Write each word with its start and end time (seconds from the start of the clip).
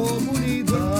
comunidade. 0.00 0.99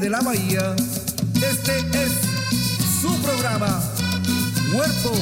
de 0.00 0.08
la 0.08 0.20
bahía, 0.20 0.74
este 1.34 1.78
es 1.78 2.12
su 3.02 3.12
programa. 3.20 3.82
Cuerpo, 4.72 5.12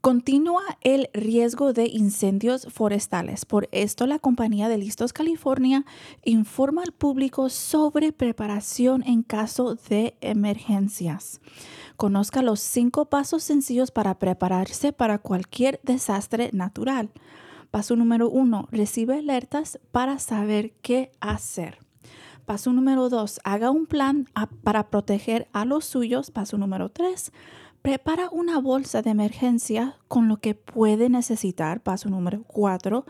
Continúa 0.00 0.62
el 0.80 1.10
riesgo 1.12 1.74
de 1.74 1.86
incendios 1.86 2.66
forestales. 2.70 3.44
Por 3.44 3.68
esto, 3.70 4.06
la 4.06 4.18
compañía 4.18 4.70
de 4.70 4.78
Listos 4.78 5.12
California 5.12 5.84
informa 6.24 6.82
al 6.82 6.92
público 6.92 7.50
sobre 7.50 8.10
preparación 8.10 9.02
en 9.06 9.22
caso 9.22 9.74
de 9.90 10.16
emergencias. 10.22 11.42
Conozca 11.98 12.40
los 12.40 12.60
cinco 12.60 13.10
pasos 13.10 13.44
sencillos 13.44 13.90
para 13.90 14.18
prepararse 14.18 14.94
para 14.94 15.18
cualquier 15.18 15.80
desastre 15.82 16.48
natural. 16.54 17.10
Paso 17.70 17.94
número 17.94 18.30
uno, 18.30 18.68
recibe 18.70 19.18
alertas 19.18 19.78
para 19.92 20.18
saber 20.18 20.72
qué 20.80 21.12
hacer. 21.20 21.89
Paso 22.50 22.72
número 22.72 23.08
dos, 23.08 23.38
haga 23.44 23.70
un 23.70 23.86
plan 23.86 24.26
para 24.64 24.90
proteger 24.90 25.46
a 25.52 25.64
los 25.64 25.84
suyos. 25.84 26.32
Paso 26.32 26.58
número 26.58 26.88
tres, 26.88 27.30
prepara 27.80 28.28
una 28.28 28.58
bolsa 28.58 29.02
de 29.02 29.10
emergencia 29.10 29.94
con 30.08 30.26
lo 30.26 30.38
que 30.38 30.56
puede 30.56 31.08
necesitar. 31.08 31.80
Paso 31.80 32.10
número 32.10 32.42
cuatro, 32.42 33.06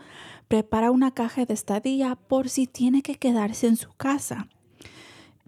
prepara 0.47 0.91
una 0.91 1.15
caja 1.15 1.45
de 1.45 1.55
estadía 1.55 2.19
por 2.27 2.49
si 2.49 2.67
tiene 2.67 3.01
que 3.01 3.15
quedarse 3.15 3.65
en 3.65 3.77
su 3.77 3.91
casa. 3.93 4.47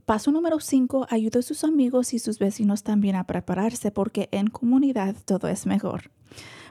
Paso 0.08 0.32
número 0.32 0.60
5. 0.60 1.06
Ayude 1.12 1.38
a 1.38 1.44
sus 1.44 1.64
amigos 1.64 2.16
y 2.16 2.20
sus 2.20 2.40
vecinos 2.40 2.82
también 2.82 3.16
a 3.16 3.28
prepararse 3.28 3.92
porque 3.92 4.28
en 4.32 4.48
comunidad 4.48 5.16
todo 5.24 5.50
es 5.50 5.68
mejor. 5.68 6.10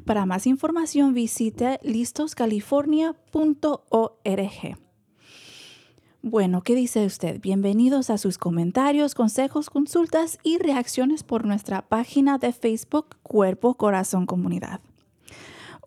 Para 0.05 0.27
más 0.27 0.49
información 0.49 1.15
visite 1.15 1.79
listoscalifornia.org. 1.85 4.82
Bueno, 6.25 6.63
¿qué 6.63 6.77
dice 6.77 7.05
usted? 7.05 7.41
Bienvenidos 7.41 8.09
a 8.09 8.17
sus 8.17 8.39
comentarios, 8.39 9.17
consejos, 9.17 9.71
consultas 9.71 10.39
y 10.45 10.59
reacciones 10.59 11.25
por 11.25 11.45
nuestra 11.45 11.83
página 11.83 12.39
de 12.39 12.53
Facebook 12.53 13.17
Cuerpo 13.25 13.75
Corazón 13.75 14.27
Comunidad. 14.27 14.81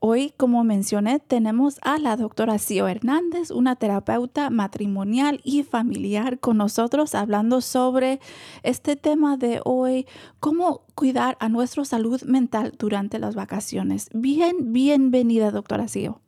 Hoy, 0.02 0.34
como 0.36 0.66
mencioné, 0.66 1.20
tenemos 1.20 1.80
a 1.84 2.00
la 2.00 2.18
doctora 2.18 2.60
Cío 2.60 2.90
Hernández, 2.90 3.50
una 3.50 3.78
terapeuta 3.78 4.50
matrimonial 4.50 5.40
y 5.46 5.64
familiar 5.64 6.38
con 6.38 6.58
nosotros 6.58 7.16
hablando 7.16 7.62
sobre 7.62 8.20
este 8.62 8.98
tema 8.98 9.38
de 9.38 9.62
hoy, 9.64 10.06
cómo 10.42 10.82
cuidar 10.96 11.38
a 11.40 11.48
nuestra 11.48 11.86
salud 11.86 12.22
mental 12.24 12.74
durante 12.78 13.20
las 13.20 13.36
vacaciones. 13.36 14.10
Bien, 14.14 14.74
bienvenida, 14.74 15.52
doctora 15.52 15.88
Cío. 15.88 16.20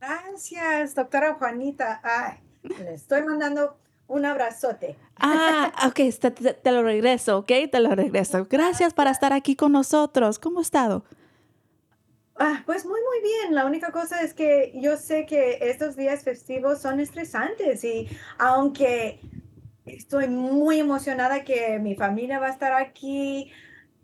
Gracias, 0.00 0.94
doctora 0.94 1.34
Juanita. 1.34 2.00
Ay, 2.04 2.45
le 2.78 2.94
estoy 2.94 3.22
mandando 3.22 3.76
un 4.08 4.24
abrazote. 4.24 4.96
Ah, 5.18 5.72
ok, 5.86 5.94
te, 6.20 6.30
te, 6.30 6.54
te, 6.54 6.72
lo 6.72 6.82
regreso, 6.82 7.38
ok, 7.38 7.52
te 7.70 7.80
lo 7.80 7.94
regreso. 7.94 8.46
Gracias 8.48 8.94
para 8.94 9.10
estar 9.10 9.32
aquí 9.32 9.56
con 9.56 9.72
nosotros. 9.72 10.38
¿Cómo 10.38 10.60
ha 10.60 10.62
estado? 10.62 11.04
Ah, 12.38 12.62
pues 12.66 12.84
muy, 12.84 13.00
muy 13.00 13.22
bien. 13.22 13.54
La 13.54 13.64
única 13.64 13.90
cosa 13.92 14.20
es 14.22 14.34
que 14.34 14.72
yo 14.74 14.96
sé 14.96 15.26
que 15.26 15.58
estos 15.62 15.96
días 15.96 16.22
festivos 16.22 16.80
son 16.82 17.00
estresantes 17.00 17.82
y 17.82 18.08
aunque 18.38 19.20
estoy 19.86 20.28
muy 20.28 20.78
emocionada 20.80 21.44
que 21.44 21.78
mi 21.78 21.94
familia 21.94 22.38
va 22.38 22.48
a 22.48 22.50
estar 22.50 22.72
aquí, 22.74 23.50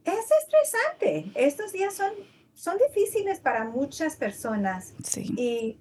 es 0.04 0.26
estresante. 0.42 1.30
Estos 1.34 1.72
días 1.72 1.94
son, 1.94 2.12
son 2.54 2.78
difíciles 2.88 3.38
para 3.38 3.64
muchas 3.64 4.16
personas 4.16 4.94
Sí. 5.04 5.32
y 5.36 5.78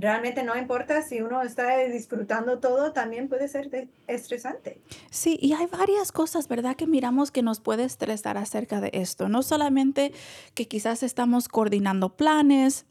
realmente 0.00 0.42
no 0.42 0.56
importa 0.56 1.02
si 1.02 1.20
uno 1.20 1.42
está 1.42 1.76
disfrutando 1.78 2.58
todo, 2.58 2.92
también 2.92 3.28
puede 3.28 3.48
ser 3.48 3.88
estresante. 4.06 4.80
Sí, 5.10 5.38
y 5.40 5.52
hay 5.52 5.66
varias 5.66 6.12
cosas, 6.12 6.48
¿verdad? 6.48 6.76
Que 6.76 6.86
miramos 6.86 7.30
que 7.30 7.42
nos 7.42 7.60
puede 7.60 7.84
estresar 7.84 8.36
acerca 8.38 8.80
de 8.80 8.90
esto. 8.92 9.28
No 9.28 9.42
solamente 9.42 10.12
que 10.54 10.66
quizás 10.66 11.02
estamos 11.02 11.48
coordinando 11.48 12.16
planes, 12.16 12.86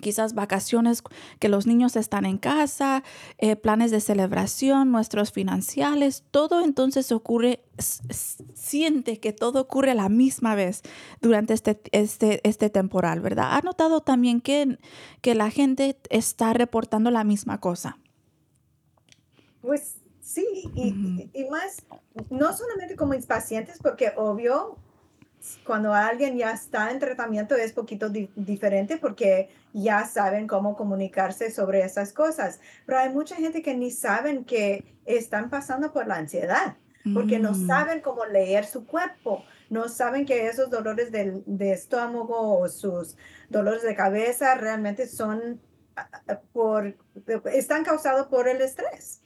quizás 0.00 0.34
vacaciones 0.34 1.02
que 1.38 1.48
los 1.48 1.66
niños 1.66 1.96
están 1.96 2.24
en 2.24 2.38
casa, 2.38 3.02
eh, 3.38 3.56
planes 3.56 3.90
de 3.90 4.00
celebración, 4.00 4.90
nuestros 4.90 5.32
financiales, 5.32 6.24
todo 6.30 6.64
entonces 6.64 7.12
ocurre, 7.12 7.64
siente 8.54 9.20
que 9.20 9.32
todo 9.32 9.60
ocurre 9.60 9.92
a 9.92 9.94
la 9.94 10.08
misma 10.08 10.54
vez 10.54 10.82
durante 11.20 11.54
este, 11.54 11.80
este, 11.92 12.40
este 12.48 12.70
temporal, 12.70 13.20
¿verdad? 13.20 13.48
¿Ha 13.52 13.60
notado 13.62 14.00
también 14.00 14.40
que, 14.40 14.78
que 15.20 15.34
la 15.34 15.50
gente 15.50 15.98
está 16.10 16.52
reportando 16.52 17.10
la 17.10 17.24
misma 17.24 17.60
cosa? 17.60 17.98
Pues 19.60 19.96
sí, 20.20 20.46
y, 20.74 21.30
y 21.32 21.48
más, 21.50 21.82
no 22.30 22.56
solamente 22.56 22.96
como 22.96 23.14
pacientes, 23.26 23.78
porque 23.82 24.12
obvio, 24.16 24.78
cuando 25.64 25.94
alguien 25.94 26.36
ya 26.36 26.52
está 26.52 26.90
en 26.90 26.98
tratamiento 26.98 27.54
es 27.54 27.72
poquito 27.72 28.08
di- 28.08 28.30
diferente 28.34 28.96
porque 28.96 29.48
ya 29.72 30.04
saben 30.06 30.46
cómo 30.46 30.76
comunicarse 30.76 31.50
sobre 31.50 31.82
esas 31.82 32.12
cosas, 32.12 32.60
pero 32.86 32.98
hay 32.98 33.10
mucha 33.10 33.36
gente 33.36 33.62
que 33.62 33.74
ni 33.76 33.90
saben 33.90 34.44
que 34.44 34.84
están 35.04 35.48
pasando 35.50 35.92
por 35.92 36.06
la 36.06 36.16
ansiedad, 36.16 36.76
porque 37.14 37.38
no 37.38 37.52
Mm, 37.52 37.66
saben 37.66 38.00
cómo 38.00 38.24
leer 38.26 38.64
su 38.66 38.84
cuerpo, 38.86 39.44
no 39.70 39.88
saben 39.88 40.26
que 40.26 40.46
esos 40.48 40.70
dolores 40.70 41.10
del, 41.12 41.42
de 41.46 41.72
estómago 41.72 42.58
o 42.58 42.68
sus 42.68 43.16
dolores 43.48 43.82
de 43.82 43.94
cabeza 43.94 44.54
realmente 44.56 45.06
son 45.06 45.60
ah, 45.96 46.08
ah, 46.28 46.40
por, 46.52 46.96
están 47.52 47.84
causados 47.84 48.26
por 48.28 48.48
el 48.48 48.60
estrés. 48.60 49.22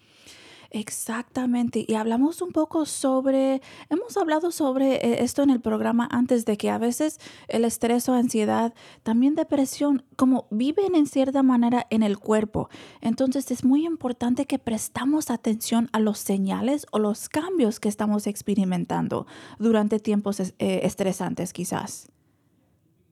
Exactamente. 0.74 1.84
Y 1.86 1.94
hablamos 1.94 2.40
un 2.40 2.50
poco 2.50 2.86
sobre, 2.86 3.60
hemos 3.90 4.16
hablado 4.16 4.50
sobre 4.50 4.94
eh, 4.94 5.22
esto 5.22 5.42
en 5.42 5.50
el 5.50 5.60
programa 5.60 6.08
antes 6.10 6.46
de 6.46 6.56
que 6.56 6.70
a 6.70 6.78
veces 6.78 7.18
el 7.48 7.66
estrés 7.66 8.08
o 8.08 8.14
ansiedad, 8.14 8.72
también 9.02 9.34
depresión, 9.34 10.02
como 10.16 10.46
viven 10.50 10.94
en 10.94 11.06
cierta 11.06 11.42
manera 11.42 11.86
en 11.90 12.02
el 12.02 12.18
cuerpo. 12.18 12.70
Entonces 13.02 13.50
es 13.50 13.64
muy 13.64 13.84
importante 13.84 14.46
que 14.46 14.58
prestamos 14.58 15.30
atención 15.30 15.90
a 15.92 16.00
los 16.00 16.18
señales 16.18 16.86
o 16.90 16.98
los 16.98 17.28
cambios 17.28 17.78
que 17.78 17.90
estamos 17.90 18.26
experimentando 18.26 19.26
durante 19.58 20.00
tiempos 20.00 20.40
eh, 20.40 20.52
estresantes 20.58 21.52
quizás. 21.52 22.08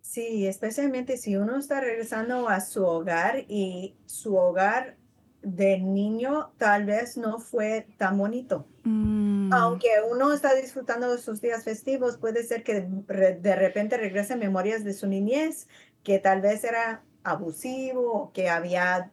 Sí, 0.01 0.47
especialmente 0.47 1.19
si 1.19 1.37
uno 1.37 1.59
está 1.59 1.81
regresando 1.81 2.49
a 2.49 2.61
su 2.61 2.85
hogar 2.85 3.45
y 3.49 3.97
su 4.07 4.35
hogar 4.35 4.97
de 5.43 5.79
niño 5.79 6.53
tal 6.59 6.85
vez 6.87 7.17
no 7.17 7.39
fue 7.41 7.87
tan 7.99 8.19
bonito. 8.19 8.67
Mm, 8.85 9.53
Aunque 9.53 9.89
uno 10.11 10.33
está 10.33 10.55
disfrutando 10.55 11.11
de 11.13 11.19
sus 11.19 11.41
días 11.41 11.65
festivos, 11.65 12.19
puede 12.19 12.45
ser 12.45 12.63
que 12.63 12.83
de 12.83 13.57
repente 13.57 13.97
regresen 13.97 14.39
memorias 14.39 14.85
de 14.85 14.95
su 14.95 15.07
niñez, 15.07 15.69
que 16.03 16.19
tal 16.19 16.41
vez 16.41 16.65
era 16.65 17.05
abusivo, 17.25 18.33
que 18.33 18.49
había 18.49 19.11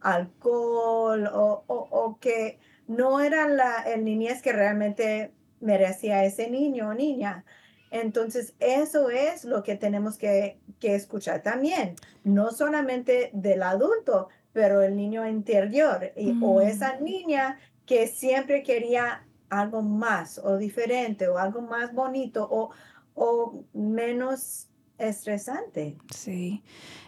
alcohol, 0.00 1.26
o, 1.32 1.64
o- 1.66 1.88
o 1.90 2.18
que 2.18 2.58
no 2.86 3.20
era 3.20 3.48
la 3.48 3.82
el 3.82 4.04
niñez 4.04 4.42
que 4.42 4.52
realmente 4.52 5.34
merecía 5.60 6.24
ese 6.24 6.50
niño 6.50 6.90
o 6.90 6.94
niña. 6.94 7.44
Entonces, 7.90 8.54
eso 8.60 9.10
es 9.10 9.44
lo 9.44 9.62
que 9.62 9.74
tenemos 9.76 10.18
que, 10.18 10.60
que 10.78 10.94
escuchar 10.94 11.42
también, 11.42 11.94
no 12.22 12.50
solamente 12.52 13.30
del 13.32 13.62
adulto, 13.62 14.28
pero 14.52 14.82
el 14.82 14.96
niño 14.96 15.26
interior 15.26 16.12
y, 16.16 16.30
o 16.42 16.58
mm. 16.58 16.62
esa 16.62 16.96
niña 17.00 17.58
que 17.86 18.06
siempre 18.06 18.62
quería 18.62 19.24
algo 19.50 19.82
más 19.82 20.38
o 20.38 20.56
diferente 20.56 21.28
o 21.28 21.38
algo 21.38 21.62
más 21.62 21.92
bonito 21.94 22.46
o, 22.50 22.70
o 23.14 23.64
menos 23.72 24.68
estresante. 24.98 25.96
Sí, 26.14 26.62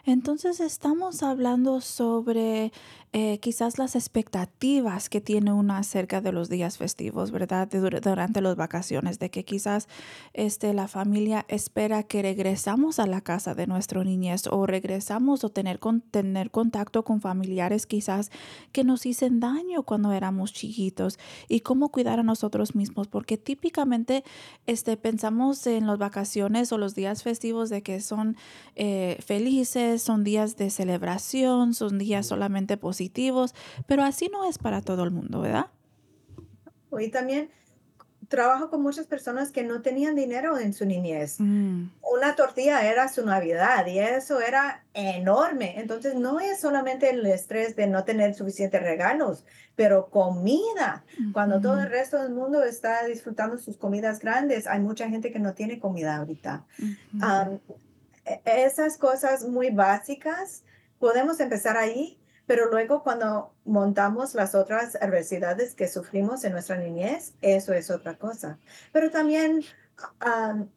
entonces 0.04 0.60
estamos 0.60 1.22
hablando 1.22 1.81
sobre 1.81 2.72
eh, 3.12 3.39
quizás 3.41 3.77
las 3.79 3.97
expectativas 3.97 5.09
que 5.09 5.21
tiene 5.21 5.53
uno 5.53 5.75
acerca 5.75 6.21
de 6.21 6.31
los 6.31 6.49
días 6.49 6.79
festivos, 6.79 7.33
¿verdad? 7.33 7.67
De 7.67 7.83
dur- 7.83 8.01
durante 8.01 8.41
las 8.41 8.55
vacaciones, 8.55 9.19
de 9.19 9.31
que 9.31 9.45
quizás 9.45 9.89
este, 10.33 10.73
la 10.75 10.87
familia 10.87 11.45
espera 11.49 12.05
que 12.05 12.23
regresamos 12.23 13.01
a 13.01 13.07
la 13.09 13.21
casa 13.21 13.55
de 13.57 13.67
nuestro 13.67 14.05
niñez 14.05 14.47
o 14.47 14.65
regresamos 14.65 15.43
o 15.43 15.49
tener, 15.49 15.81
con, 15.81 16.03
tener 16.03 16.53
contacto 16.53 17.03
con 17.03 17.21
familiares 17.21 17.87
quizás 17.87 18.31
que 18.71 18.85
nos 18.85 19.05
hicieron 19.05 19.41
daño 19.41 19.83
cuando 19.83 20.12
éramos 20.12 20.53
chiquitos 20.53 21.19
y 21.49 21.61
cómo 21.61 21.89
cuidar 21.89 22.21
a 22.21 22.23
nosotros 22.23 22.77
mismos, 22.77 23.09
porque 23.09 23.37
típicamente 23.37 24.23
este, 24.67 24.97
pensamos 24.97 25.67
en 25.67 25.89
las 25.89 25.99
vacaciones 25.99 26.71
o 26.71 26.79
los 26.79 26.95
días 26.95 27.25
festivos 27.25 27.71
de 27.71 27.83
que 27.83 28.01
son 28.01 28.37
eh, 28.77 29.19
felices, 29.27 30.01
son 30.01 30.23
días 30.23 30.57
de 30.57 30.71
celebración, 30.71 31.75
son 31.75 31.99
días 31.99 32.27
solamente 32.27 32.77
positivos, 32.77 33.00
pero 33.87 34.02
así 34.02 34.29
no 34.29 34.44
es 34.44 34.58
para 34.58 34.82
todo 34.82 35.05
el 35.05 35.11
mundo, 35.11 35.41
¿verdad? 35.41 35.67
Y 36.99 37.08
también 37.11 37.50
trabajo 38.29 38.70
con 38.70 38.82
muchas 38.82 39.06
personas 39.06 39.50
que 39.50 39.64
no 39.64 39.82
tenían 39.82 40.14
dinero 40.14 40.56
en 40.58 40.73
su 40.73 40.87
niñez. 40.87 41.37
Mm, 41.41 41.87
Una 42.12 42.37
tortilla 42.37 42.87
era 42.88 43.08
su 43.08 43.25
Navidad 43.26 43.87
y 43.87 43.99
eso 43.99 44.41
era 44.41 44.85
enorme. 44.94 45.81
Entonces, 45.81 46.14
no 46.14 46.38
es 46.38 46.61
solamente 46.61 47.11
el 47.11 47.26
estrés 47.26 47.75
de 47.75 47.88
no 47.88 48.05
tener 48.05 48.35
suficientes 48.35 48.81
regalos, 48.82 49.44
pero 49.75 50.11
comida. 50.11 51.05
Cuando 51.32 51.61
todo 51.61 51.81
el 51.81 51.91
resto 51.91 52.23
del 52.23 52.32
mundo 52.32 52.62
está 52.62 53.05
disfrutando 53.05 53.58
sus 53.58 53.76
comidas 53.76 54.20
grandes, 54.20 54.67
hay 54.69 54.79
mucha 54.81 55.08
gente 55.08 55.32
que 55.32 55.41
no 55.41 55.55
tiene 55.55 55.81
comida 55.81 56.17
ahorita. 56.17 56.64
ujú. 56.79 57.25
Am, 57.25 57.58
e- 58.25 58.41
esas 58.44 58.97
cosas 58.97 59.44
muy 59.49 59.70
básicas, 59.70 60.62
podemos 61.00 61.41
empezar 61.41 61.76
ahí, 61.76 62.19
pero 62.50 62.69
luego 62.69 63.05
cuando 63.05 63.55
montamos 63.64 64.35
las 64.35 64.57
otras 64.57 64.97
adversidades 65.00 65.76
que 65.76 65.87
sufrimos 65.87 66.42
en 66.42 66.50
nuestra 66.50 66.76
niñez, 66.76 67.33
eso 67.42 67.73
es 67.73 67.92
otra 67.92 68.19
cosa. 68.19 68.59
Pero 68.90 69.12
también 69.12 69.62
am, 70.19 70.69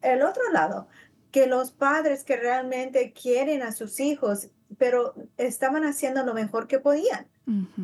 el 0.00 0.22
otro 0.22 0.50
lado, 0.50 0.88
que 1.30 1.46
los 1.46 1.70
padres 1.70 2.24
que 2.24 2.38
realmente 2.38 3.12
quieren 3.12 3.62
a 3.62 3.72
sus 3.72 4.00
hijos, 4.00 4.48
pero 4.78 5.12
estaban 5.36 5.84
haciendo 5.84 6.24
lo 6.24 6.32
mejor 6.32 6.66
que 6.66 6.78
podían. 6.78 7.26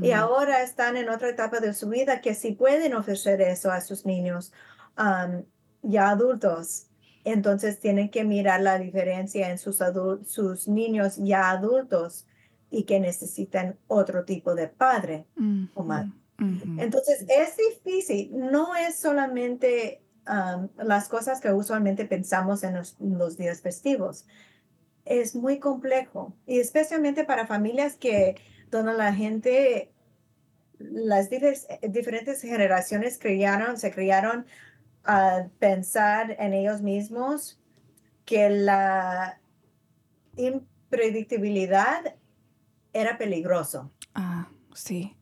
Y 0.00 0.12
ahora 0.12 0.62
están 0.62 0.96
en 0.96 1.10
otra 1.10 1.28
etapa 1.28 1.60
de 1.60 1.74
su 1.74 1.90
vida 1.90 2.22
que 2.22 2.34
sí 2.34 2.52
pueden 2.52 2.94
ofrecer 2.94 3.42
eso 3.42 3.70
a 3.70 3.82
sus 3.82 4.06
niños 4.06 4.54
ya 5.82 6.08
adultos. 6.08 6.86
Entonces 7.24 7.78
tienen 7.78 8.10
que 8.10 8.24
mirar 8.24 8.62
la 8.62 8.78
diferencia 8.78 9.50
en 9.50 9.58
sus, 9.58 9.82
sus 10.24 10.66
niños 10.66 11.16
ya 11.18 11.50
adultos 11.50 12.24
y 12.74 12.84
que 12.84 12.98
necesitan 13.00 13.76
otro 13.86 14.24
tipo 14.24 14.54
de 14.54 14.68
padre 14.68 15.26
o 15.74 15.82
madre. 15.84 16.10
Entonces 16.78 17.24
es 17.28 17.56
difícil, 17.56 18.30
no 18.34 18.74
es 18.74 18.96
solamente 18.96 20.02
am, 20.26 20.68
las 20.76 21.08
cosas 21.08 21.40
que 21.40 21.52
usualmente 21.52 22.04
pensamos 22.06 22.64
en 22.64 22.74
los, 22.74 22.96
los 22.98 23.36
días 23.36 23.60
festivos. 23.60 24.26
Es 25.04 25.36
muy 25.36 25.58
complejo 25.58 26.34
y 26.46 26.58
especialmente 26.58 27.24
para 27.24 27.46
familias 27.46 27.96
que 27.96 28.36
donde 28.70 28.94
la 28.94 29.12
gente 29.12 29.92
las 30.78 31.30
difer- 31.30 31.80
diferentes 31.88 32.42
generaciones 32.42 33.18
criaron, 33.18 33.76
se 33.76 33.92
criaron 33.92 34.46
a 35.04 35.48
pensar 35.58 36.34
en 36.38 36.52
ellos 36.52 36.82
mismos 36.82 37.60
que 38.24 38.50
la 38.50 39.38
impredictibilidad 40.36 42.16
era 42.94 43.18
peligroso. 43.18 43.90
Ah, 44.14 44.48
sí. 44.72 45.14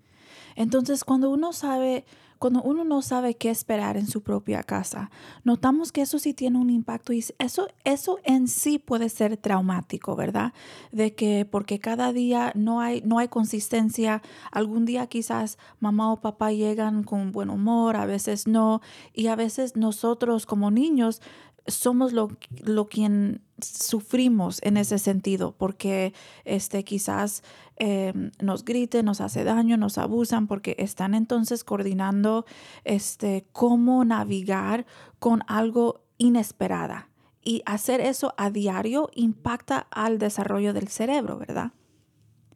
Entonces, 0.55 1.05
cuando 1.05 1.31
uno 1.31 1.52
sabe, 1.52 2.05
cuando 2.38 2.62
uno 2.62 2.85
no 2.85 3.02
sabe 3.02 3.35
qué 3.35 3.50
esperar 3.50 3.97
en 3.97 4.07
su 4.07 4.23
propia 4.23 4.62
casa, 4.62 5.11
notamos 5.45 5.93
que 5.93 6.02
eso 6.02 6.19
sí 6.19 6.35
tiene 6.35 6.59
un 6.59 6.71
impacto 6.71 7.12
y 7.12 7.25
eso, 7.38 7.69
eso 7.85 8.19
en 8.25 8.49
sí 8.49 8.79
puede 8.79 9.09
ser 9.09 9.37
traumático, 9.37 10.14
¿verdad? 10.14 10.52
De 10.91 11.14
que 11.14 11.47
porque 11.50 11.79
cada 11.79 12.12
día 12.12 12.52
no 12.55 12.81
hay, 12.81 13.00
no 13.02 13.19
hay 13.19 13.29
consistencia, 13.29 14.23
algún 14.50 14.85
día 14.85 15.07
quizás 15.07 15.57
mamá 15.81 16.12
o 16.12 16.21
papá 16.21 16.52
llegan 16.52 17.05
con 17.05 17.33
buen 17.33 17.49
humor, 17.49 17.97
a 17.97 18.07
veces 18.07 18.47
no, 18.47 18.83
y 19.14 19.29
a 19.29 19.37
veces 19.37 19.76
nosotros 19.76 20.45
como 20.45 20.71
niños 20.71 21.23
somos 21.66 22.12
lo, 22.12 22.28
lo 22.64 22.88
quien 22.88 23.42
sufrimos 23.61 24.61
en 24.62 24.76
ese 24.76 24.99
sentido, 24.99 25.54
porque 25.57 26.12
este, 26.45 26.85
quizás 26.85 27.42
em, 27.76 28.33
nos 28.40 28.64
griten, 28.64 29.04
nos 29.04 29.21
hace 29.21 29.45
daño, 29.45 29.76
nos 29.76 29.99
abusan, 29.99 30.47
porque 30.47 30.76
están 30.78 31.14
entonces 31.14 31.64
coordinando 31.64 32.45
este, 32.85 33.47
cómo 33.52 34.04
navegar 34.04 34.87
con 35.19 35.42
algo 35.47 36.04
inesperada. 36.19 37.09
Y 37.45 37.62
hacer 37.66 38.00
eso 38.00 38.35
a 38.37 38.50
diario 38.50 39.11
impacta 39.14 39.87
al 39.90 40.19
desarrollo 40.19 40.73
del 40.73 40.88
cerebro, 40.88 41.38
¿verdad? 41.38 41.73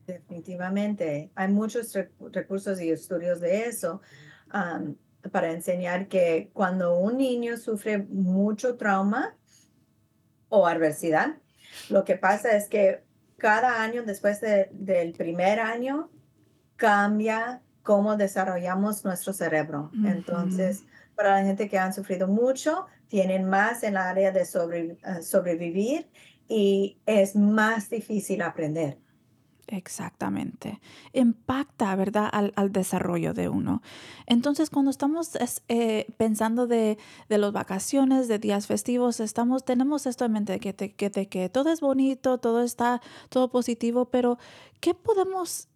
Definitivamente. 0.07 1.33
Hay 1.35 1.53
muchos 1.53 1.97
recursos 2.33 2.81
y 2.81 2.91
estudios 2.91 3.41
de 3.41 3.65
eso 3.65 4.01
para 5.31 5.53
enseñar 5.53 6.09
que 6.09 6.51
cuando 6.53 6.99
un 6.99 7.19
niño 7.19 7.57
sufre 7.57 7.99
mucho 7.99 8.77
trauma 8.77 9.37
o 10.49 10.67
adversidad, 10.67 11.37
lo 11.89 12.05
que 12.05 12.17
pasa 12.17 12.57
es 12.57 12.69
que 12.69 13.05
cada 13.37 13.83
año 13.83 14.03
después 14.05 14.41
del 14.41 15.13
primer 15.13 15.61
año 15.61 16.11
cambia 16.77 17.63
cómo 17.83 18.17
desarrollamos 18.17 19.05
nuestro 19.05 19.33
cerebro. 19.33 19.91
Entonces, 20.05 20.85
para 21.15 21.39
la 21.39 21.45
gente 21.45 21.69
que 21.69 21.79
han 21.79 21.93
sufrido 21.93 22.29
mucho, 22.29 22.87
tienen 23.09 23.49
más 23.49 23.83
en 23.83 23.95
la 23.95 24.09
área 24.09 24.33
de 24.33 24.43
eh, 24.43 25.23
sobrevivir 25.23 26.11
y 26.49 26.99
es 27.07 27.37
más 27.37 27.89
difícil 27.89 28.43
aprender. 28.43 28.99
Exactamente. 29.69 30.81
Impacta, 31.13 31.97
¿verdad?, 31.97 32.31
al, 32.33 32.73
desarrollo 32.73 33.35
de 33.35 33.49
uno. 33.49 33.83
Entonces, 34.27 34.71
cuando 34.71 34.91
estamos 34.93 35.31
eh, 35.69 36.07
pensando 36.17 36.69
de, 36.69 36.99
de 37.29 37.39
las 37.39 37.53
vacaciones, 37.53 38.29
de 38.29 38.39
días 38.39 38.69
festivos, 38.69 39.19
estamos, 39.19 39.65
tenemos 39.65 40.07
esto 40.07 40.25
en 40.25 40.33
mente 40.33 40.61
que, 40.61 40.75
que, 40.75 41.11
de 41.11 41.29
que 41.29 41.49
todo 41.49 41.71
es 41.71 41.81
bonito, 41.81 42.39
todo 42.39 42.63
está, 42.63 43.01
todo 43.29 43.51
positivo, 43.51 44.05
pero 44.05 44.39
¿qué 44.81 44.95
podemos 44.95 45.69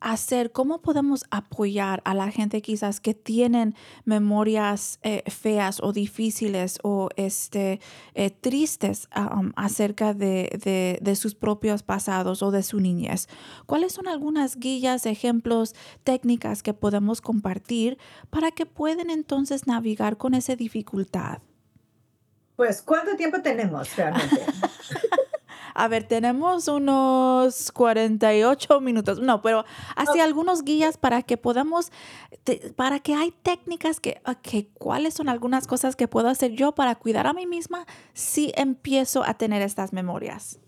hacer, 0.00 0.52
cómo 0.52 0.80
podemos 0.80 1.24
apoyar 1.30 2.02
a 2.04 2.14
la 2.14 2.30
gente 2.30 2.62
quizás 2.62 3.00
que 3.00 3.14
tienen 3.14 3.74
memorias 4.04 4.98
eh, 5.02 5.22
feas 5.30 5.80
o 5.82 5.92
difíciles 5.92 6.78
o 6.82 7.08
este, 7.16 7.80
eh, 8.14 8.30
tristes 8.30 9.08
um, 9.16 9.52
acerca 9.56 10.14
de, 10.14 10.98
de, 11.00 11.16
sus 11.16 11.34
propios 11.34 11.82
pasados 11.82 12.42
o 12.42 12.50
de 12.50 12.62
su 12.62 12.80
niñez. 12.80 13.28
¿Cuáles 13.66 13.92
son 13.92 14.08
algunas 14.08 14.56
guías, 14.56 15.06
ejemplos, 15.06 15.74
técnicas 16.04 16.62
que 16.62 16.72
podemos 16.72 17.20
compartir 17.20 17.98
para 18.30 18.50
que 18.50 18.66
puedan 18.66 19.10
entonces 19.10 19.66
navegar 19.66 20.16
con 20.16 20.34
esa 20.34 20.56
dificultad? 20.56 21.38
Pues, 22.56 22.82
¿cuánto 22.82 23.16
tiempo 23.16 23.40
tenemos 23.40 23.96
realmente? 23.96 24.44
A 25.74 25.88
ver, 25.88 26.04
tenemos 26.04 26.68
unos 26.68 27.72
48 27.72 28.80
minutos. 28.80 29.20
No, 29.20 29.42
pero 29.42 29.64
así 29.96 30.20
algunos 30.20 30.64
guías 30.64 30.96
para 30.96 31.22
que 31.22 31.36
podamos, 31.36 31.92
para 32.76 33.00
que 33.00 33.14
hay 33.14 33.32
técnicas 33.42 34.00
que, 34.00 34.20
que, 34.42 34.68
¿cuáles 34.68 35.14
son 35.14 35.28
algunas 35.28 35.66
cosas 35.66 35.96
que 35.96 36.08
puedo 36.08 36.28
hacer 36.28 36.52
yo 36.52 36.72
para 36.72 36.94
cuidar 36.94 37.26
a 37.26 37.32
mí 37.32 37.46
misma 37.46 37.86
si 38.12 38.52
empiezo 38.56 39.24
a 39.24 39.34
tener 39.34 39.62
estas 39.62 39.92
memorias? 39.92 40.58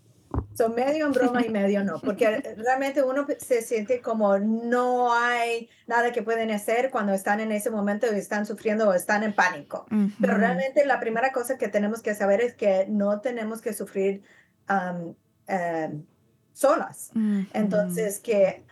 Son 0.55 0.73
medio 0.73 1.05
en 1.05 1.11
broma 1.11 1.45
y 1.45 1.49
medio 1.49 1.83
no, 1.83 1.99
porque 1.99 2.55
realmente 2.57 3.03
uno 3.03 3.25
se 3.37 3.61
siente 3.61 4.01
como 4.01 4.39
no 4.39 5.13
hay 5.13 5.69
nada 5.87 6.11
que 6.11 6.23
pueden 6.23 6.51
hacer 6.51 6.89
cuando 6.89 7.13
están 7.13 7.39
en 7.39 7.51
ese 7.51 7.69
momento 7.69 8.07
y 8.11 8.17
están 8.17 8.45
sufriendo 8.45 8.89
o 8.89 8.93
están 8.93 9.23
en 9.23 9.33
pánico. 9.33 9.85
Pero 10.19 10.37
realmente 10.37 10.85
la 10.85 10.99
primera 10.99 11.31
cosa 11.31 11.57
que 11.57 11.67
tenemos 11.67 12.01
que 12.01 12.15
saber 12.15 12.41
es 12.41 12.55
que 12.55 12.85
no 12.87 13.21
tenemos 13.21 13.61
que 13.61 13.73
sufrir 13.73 14.23
Em, 14.67 16.05
solas. 16.53 17.11
Entonces, 17.53 18.19
que, 18.19 18.63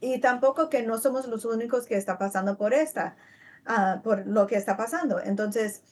y 0.00 0.20
tampoco 0.20 0.68
que 0.68 0.82
no 0.82 0.98
somos 0.98 1.26
los 1.26 1.44
únicos 1.44 1.86
que 1.86 1.96
está 1.96 2.18
pasando 2.18 2.56
por 2.56 2.74
esta, 2.74 3.16
ah, 3.66 4.00
por 4.04 4.26
lo 4.26 4.46
que 4.46 4.56
está 4.56 4.76
pasando. 4.76 5.20
Entonces, 5.20 5.82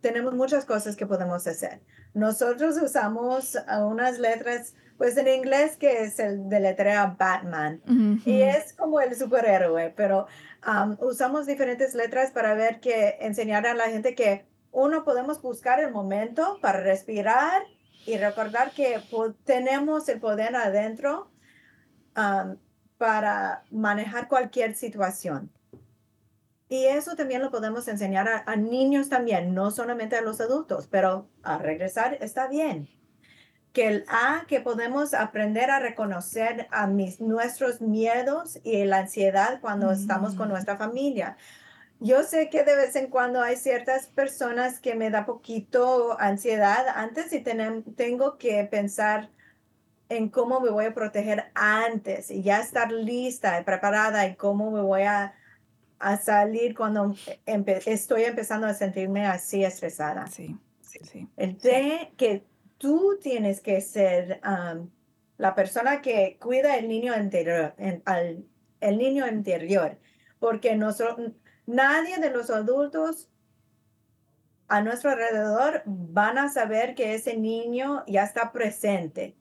tenemos 0.00 0.34
muchas 0.34 0.64
cosas 0.64 0.96
que 0.96 1.06
podemos 1.06 1.46
hacer. 1.46 1.80
Nosotros 2.12 2.76
usamos 2.82 3.56
unas 3.80 4.18
letras, 4.18 4.74
pues 4.98 5.16
en 5.16 5.28
inglés 5.28 5.76
que 5.76 6.02
es 6.02 6.18
el 6.18 6.48
de 6.48 6.60
letra 6.60 7.16
Batman 7.18 7.80
y 8.26 8.42
es 8.42 8.72
como 8.74 9.00
el 9.00 9.14
superhéroe, 9.14 9.94
pero 9.96 10.26
usamos 10.98 11.46
diferentes 11.46 11.94
letras 11.94 12.32
para 12.32 12.54
ver 12.54 12.80
que 12.80 13.16
enseñar 13.20 13.66
a 13.66 13.74
la 13.74 13.84
gente 13.84 14.14
que 14.14 14.49
uno 14.72 15.04
podemos 15.04 15.42
buscar 15.42 15.80
el 15.80 15.92
momento 15.92 16.58
para 16.60 16.80
respirar 16.80 17.62
y 18.06 18.16
recordar 18.16 18.72
que 18.72 19.00
tenemos 19.44 20.08
el 20.08 20.20
poder 20.20 20.56
adentro 20.56 21.30
para 22.98 23.64
manejar 23.70 24.28
cualquier 24.28 24.74
situación. 24.74 25.50
Y 26.68 26.84
eso 26.84 27.16
también 27.16 27.42
lo 27.42 27.50
podemos 27.50 27.88
enseñar 27.88 28.44
a, 28.46 28.56
niños 28.56 29.08
también, 29.08 29.54
no 29.54 29.72
solamente 29.72 30.16
a 30.16 30.22
los 30.22 30.40
adultos, 30.40 30.86
pero 30.88 31.28
a 31.42 31.58
regresar 31.58 32.16
está 32.20 32.46
bien. 32.46 32.88
Que 33.72 33.88
el 33.88 34.04
A, 34.08 34.44
que 34.46 34.60
podemos 34.60 35.14
aprender 35.14 35.70
a 35.70 35.80
reconocer 35.80 36.68
a 36.70 36.86
mis, 36.86 37.20
nuestros 37.20 37.80
miedos 37.80 38.58
y 38.62 38.84
la 38.84 38.98
ansiedad 38.98 39.60
cuando 39.60 39.90
estamos 39.90 40.34
con 40.34 40.48
mm. 40.48 40.50
nuestra 40.52 40.76
familia. 40.76 41.36
Yo 42.00 42.22
sé 42.22 42.48
que 42.48 42.64
de 42.64 42.76
vez 42.76 42.96
en 42.96 43.08
cuando 43.08 43.42
hay 43.42 43.56
ciertas 43.56 44.06
personas 44.06 44.80
que 44.80 44.94
me 44.94 45.10
da 45.10 45.26
poquito 45.26 46.18
ansiedad 46.18 46.86
antes 46.94 47.30
y 47.34 47.40
tengo 47.40 48.38
que 48.38 48.64
pensar 48.64 49.28
en 50.08 50.30
cómo 50.30 50.60
me 50.60 50.70
voy 50.70 50.86
a 50.86 50.94
proteger 50.94 51.50
antes 51.54 52.30
y 52.30 52.42
ya 52.42 52.60
estar 52.60 52.90
lista 52.90 53.60
y 53.60 53.64
preparada 53.64 54.26
y 54.26 54.34
cómo 54.34 54.70
me 54.70 54.80
voy 54.80 55.02
a, 55.02 55.34
salir 56.22 56.74
cuando 56.74 57.14
estoy 57.44 58.22
empezando 58.22 58.66
a 58.66 58.72
sentirme 58.72 59.26
así 59.26 59.62
estresada. 59.62 60.26
Sí, 60.28 60.56
sí. 60.80 61.28
El 61.36 61.58
de 61.58 62.14
que 62.16 62.42
tú 62.78 63.18
tienes 63.22 63.60
que 63.60 63.82
ser 63.82 64.40
la 65.36 65.54
persona 65.54 66.00
que 66.00 66.38
cuida 66.40 66.78
el 66.78 66.88
niño 66.88 67.14
interior, 67.14 67.74
al, 68.06 68.46
el 68.80 68.96
niño 68.96 69.28
interior, 69.28 69.98
porque 70.38 70.74
nosotros 70.74 71.32
Nadie 71.70 72.18
de 72.18 72.30
los 72.30 72.50
adultos 72.50 73.28
a 74.66 74.80
nuestro 74.80 75.10
alrededor 75.10 75.82
van 75.86 76.36
a 76.36 76.48
saber 76.48 76.96
que 76.96 77.14
ese 77.14 77.36
niño 77.36 78.02
ya 78.08 78.24
está 78.24 78.50
presente. 78.50 79.36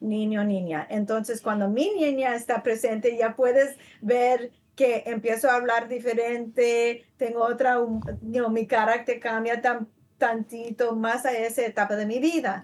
Niño, 0.00 0.44
niña. 0.44 0.86
Entonces, 0.88 1.40
cuando 1.40 1.68
mi 1.68 1.90
niña 1.94 2.36
está 2.36 2.62
presente, 2.62 3.16
ya 3.16 3.34
puedes 3.34 3.76
ver 4.00 4.52
que 4.76 5.02
empiezo 5.06 5.50
a 5.50 5.56
hablar 5.56 5.88
diferente, 5.88 7.06
tengo 7.16 7.42
otra, 7.42 7.78
mi 8.20 8.66
carácter 8.68 9.18
cambia 9.18 9.60
tan, 9.60 9.88
tantito 10.18 10.94
más 10.94 11.26
a 11.26 11.32
esa 11.32 11.62
etapa 11.62 11.96
de 11.96 12.06
mi 12.06 12.20
vida. 12.20 12.62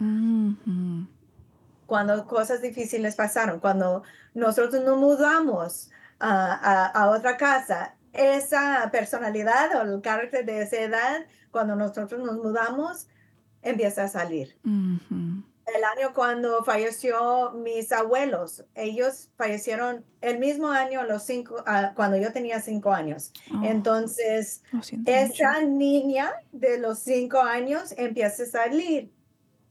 Cuando 1.87 2.27
cosas 2.27 2.63
difíciles 2.63 3.17
pasaron, 3.17 3.59
cuando 3.59 4.05
nosotros 4.35 4.85
nos 4.85 4.99
mudamos 4.99 5.91
a 6.21 7.11
otra 7.13 7.37
casa, 7.37 7.98
esa 8.13 8.89
personalidad 8.91 9.77
o 9.77 9.83
el 9.83 10.01
carácter 10.01 10.45
de 10.45 10.63
esa 10.63 10.81
edad, 10.81 11.27
cuando 11.51 11.77
nosotros 11.77 12.23
nos 12.23 12.37
mudamos, 12.37 13.09
empieza 13.63 14.05
a 14.05 14.09
salir. 14.09 14.57
El 14.65 15.85
año 15.85 16.15
cuando 16.15 16.65
falleció 16.65 17.51
mis 17.53 17.93
abuelos, 17.93 18.65
ellos 18.75 19.29
fallecieron 19.37 20.05
el 20.23 20.39
mismo 20.39 20.69
año, 20.69 21.05
los 21.05 21.25
cinco, 21.25 21.63
cuando 21.95 22.17
yo 22.17 22.33
tenía 22.33 22.61
cinco 22.61 22.93
años. 22.93 23.33
Oh. 23.55 23.63
Entonces, 23.65 24.63
esa 25.05 25.63
niña 25.63 26.33
de 26.53 26.79
los 26.79 27.01
cinco 27.01 27.41
años 27.41 27.93
empieza 27.99 28.45
a 28.45 28.47
salir 28.47 29.13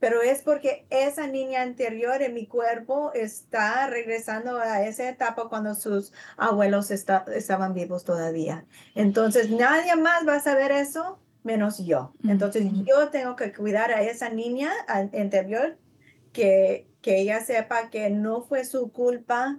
pero 0.00 0.22
es 0.22 0.42
porque 0.42 0.86
esa 0.90 1.26
niña 1.26 1.62
anterior 1.62 2.22
en 2.22 2.34
mi 2.34 2.46
cuerpo 2.46 3.12
está 3.14 3.86
regresando 3.88 4.58
a 4.58 4.84
esa 4.86 5.08
etapa 5.08 5.48
cuando 5.48 5.74
sus 5.74 6.12
abuelos 6.36 6.90
estaban 6.90 7.74
vivos 7.74 8.04
todavía. 8.04 8.64
Entonces, 8.94 9.50
nadie 9.50 9.96
más 9.96 10.26
va 10.26 10.36
a 10.36 10.40
saber 10.40 10.72
eso 10.72 11.18
menos 11.42 11.78
yo. 11.78 12.12
Entonces, 12.24 12.64
yo 12.84 13.08
tengo 13.08 13.34
que 13.34 13.52
cuidar 13.52 13.90
a 13.90 14.02
esa 14.02 14.28
niña 14.28 14.70
anterior, 14.86 15.76
que, 16.32 16.86
que 17.00 17.20
ella 17.20 17.40
sepa 17.40 17.90
que 17.90 18.10
no 18.10 18.42
fue 18.42 18.64
su 18.64 18.92
culpa 18.92 19.58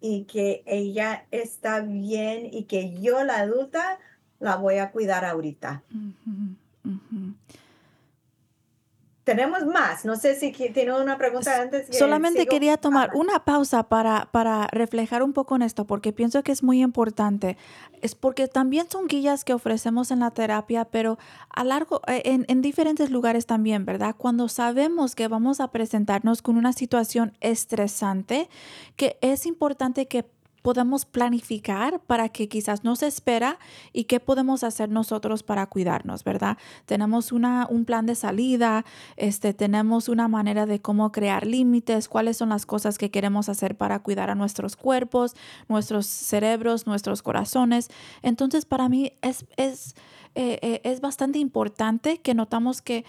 y 0.00 0.24
que 0.24 0.62
ella 0.66 1.26
está 1.30 1.80
bien 1.80 2.48
y 2.52 2.64
que 2.64 3.00
yo, 3.00 3.24
la 3.24 3.38
adulta, 3.38 3.98
la 4.38 4.56
voy 4.56 4.78
a 4.78 4.92
cuidar 4.92 5.24
ahorita. 5.24 5.82
Tenemos 9.24 9.64
más. 9.64 10.04
No 10.04 10.16
sé 10.16 10.34
si 10.34 10.52
tiene 10.52 10.92
una 10.92 11.16
pregunta 11.16 11.60
antes. 11.60 11.86
que 11.86 11.96
Solamente 11.96 12.40
sigo. 12.40 12.50
quería 12.50 12.76
tomar 12.76 13.10
una 13.14 13.44
pausa 13.44 13.84
para, 13.84 14.28
para 14.30 14.66
reflejar 14.68 15.22
un 15.22 15.32
poco 15.32 15.56
en 15.56 15.62
esto, 15.62 15.86
porque 15.86 16.12
pienso 16.12 16.42
que 16.42 16.52
es 16.52 16.62
muy 16.62 16.82
importante. 16.82 17.56
Es 18.02 18.14
porque 18.14 18.48
también 18.48 18.86
son 18.90 19.06
guías 19.06 19.44
que 19.44 19.54
ofrecemos 19.54 20.10
en 20.10 20.20
la 20.20 20.30
terapia, 20.30 20.84
pero 20.84 21.18
a 21.48 21.64
largo, 21.64 22.02
eh, 22.06 22.22
en, 22.26 22.44
en 22.48 22.60
diferentes 22.60 23.10
lugares 23.10 23.46
también, 23.46 23.86
¿verdad? 23.86 24.14
Cuando 24.16 24.48
sabemos 24.48 25.14
que 25.14 25.26
vamos 25.26 25.60
a 25.60 25.68
presentarnos 25.68 26.42
con 26.42 26.58
una 26.58 26.74
situación 26.74 27.32
estresante, 27.40 28.50
que 28.96 29.16
es 29.22 29.46
importante 29.46 30.06
que 30.06 30.26
podamos 30.64 31.04
planificar 31.04 32.00
para 32.00 32.30
que 32.30 32.48
quizás 32.48 32.84
no 32.84 32.96
se 32.96 33.06
espera 33.06 33.58
y 33.92 34.04
qué 34.04 34.18
podemos 34.18 34.64
hacer 34.64 34.88
nosotros 34.88 35.42
para 35.42 35.66
cuidarnos, 35.66 36.24
¿verdad? 36.24 36.56
Tenemos 36.86 37.32
una, 37.32 37.66
un 37.68 37.84
plan 37.84 38.06
de 38.06 38.14
salida, 38.14 38.86
este, 39.18 39.52
tenemos 39.52 40.08
una 40.08 40.26
manera 40.26 40.64
de 40.64 40.80
cómo 40.80 41.12
crear 41.12 41.46
límites, 41.46 42.08
cuáles 42.08 42.38
son 42.38 42.48
las 42.48 42.64
cosas 42.64 42.96
que 42.96 43.10
queremos 43.10 43.50
hacer 43.50 43.76
para 43.76 43.98
cuidar 43.98 44.30
a 44.30 44.34
nuestros 44.34 44.74
cuerpos, 44.74 45.36
nuestros 45.68 46.06
cerebros, 46.06 46.86
nuestros 46.86 47.20
corazones. 47.20 47.90
Entonces, 48.22 48.64
para 48.64 48.88
mí 48.88 49.12
es, 49.20 49.44
es, 49.58 49.94
eh, 50.34 50.58
eh, 50.62 50.80
es 50.84 51.02
bastante 51.02 51.38
importante 51.40 52.22
que 52.22 52.32
notamos 52.32 52.80
que 52.80 53.04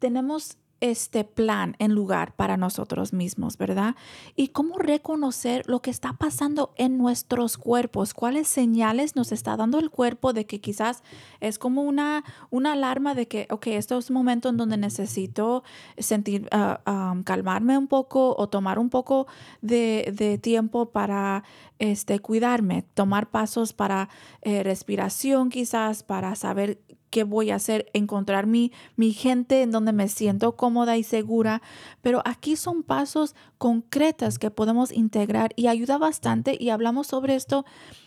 tenemos 0.00 0.58
este 0.84 1.24
plan 1.24 1.76
en 1.78 1.94
lugar 1.94 2.34
para 2.36 2.58
nosotros 2.58 3.14
mismos, 3.14 3.56
¿verdad? 3.56 3.96
Y 4.36 4.48
cómo 4.48 4.76
reconocer 4.76 5.66
lo 5.66 5.80
que 5.80 5.90
está 5.90 6.12
pasando 6.12 6.74
en 6.76 6.98
nuestros 6.98 7.56
cuerpos, 7.56 8.12
cuáles 8.12 8.48
señales 8.48 9.16
nos 9.16 9.32
está 9.32 9.56
dando 9.56 9.78
el 9.78 9.88
cuerpo 9.88 10.34
de 10.34 10.44
que 10.44 10.60
quizás 10.60 11.02
es 11.40 11.58
como 11.58 11.82
una, 11.82 12.22
una 12.50 12.72
alarma 12.72 13.14
de 13.14 13.26
que, 13.26 13.46
ok, 13.50 13.68
esto 13.68 13.96
es 13.96 14.10
un 14.10 14.14
momento 14.14 14.50
en 14.50 14.58
donde 14.58 14.76
necesito 14.76 15.64
sentir, 15.96 16.48
ah, 16.52 17.14
calmarme 17.24 17.78
un 17.78 17.86
poco 17.86 18.36
o 18.36 18.50
tomar 18.50 18.78
un 18.78 18.90
poco 18.90 19.26
de, 19.62 20.12
de 20.14 20.36
tiempo 20.36 20.90
para 20.90 21.44
este, 21.78 22.18
cuidarme, 22.18 22.84
tomar 22.94 23.30
pasos 23.30 23.72
para 23.72 24.10
eh, 24.42 24.62
respiración 24.62 25.48
quizás, 25.48 26.02
para 26.02 26.34
saber 26.34 26.78
qué 27.14 27.22
voy 27.22 27.52
a 27.52 27.54
hacer, 27.54 27.86
encontrar 27.92 28.48
mi, 28.48 28.72
mi 28.96 29.12
gente 29.12 29.62
en 29.62 29.70
donde 29.70 29.92
me 29.92 30.08
siento 30.08 30.56
cómoda 30.56 30.96
y 30.96 31.04
segura. 31.04 31.62
Pero 32.02 32.20
aquí 32.24 32.56
son 32.56 32.82
pasos 32.82 33.36
concretos 33.56 34.40
que 34.40 34.50
podemos 34.50 34.90
integrar 34.90 35.52
y 35.54 35.68
ayuda 35.68 35.96
bastante 35.96 36.56
y 36.58 36.70
hablamos 36.70 37.06
sobre 37.06 37.36
esto. 37.36 37.64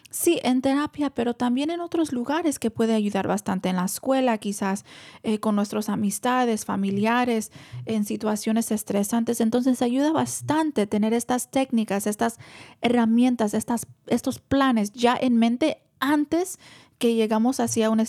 Sí, 0.09 0.41
en 0.43 0.61
terapia, 0.61 1.09
pero 1.09 1.35
también 1.35 1.69
en 1.69 1.79
otros 1.79 2.11
lugares 2.11 2.59
que 2.59 2.69
puede 2.69 2.95
ayudar 2.95 3.29
bastante, 3.29 3.69
en 3.69 3.77
la 3.77 3.85
escuela 3.85 4.37
quizás, 4.39 4.83
eh, 5.23 5.39
con 5.39 5.55
nuestras 5.55 5.87
amistades, 5.87 6.65
familiares, 6.65 7.53
en 7.85 8.03
situaciones 8.03 8.71
estresantes. 8.71 9.39
Entonces 9.39 9.81
ayuda 9.81 10.11
bastante 10.11 10.85
tener 10.85 11.13
estas 11.13 11.49
técnicas, 11.49 12.07
estas 12.07 12.39
herramientas, 12.81 13.53
estas, 13.53 13.87
estos 14.07 14.39
planes 14.39 14.91
ya 14.91 15.17
en 15.19 15.37
mente 15.37 15.77
antes 15.99 16.59
que 16.97 17.15
llegamos 17.15 17.59
hacia 17.59 17.89
un 17.89 18.01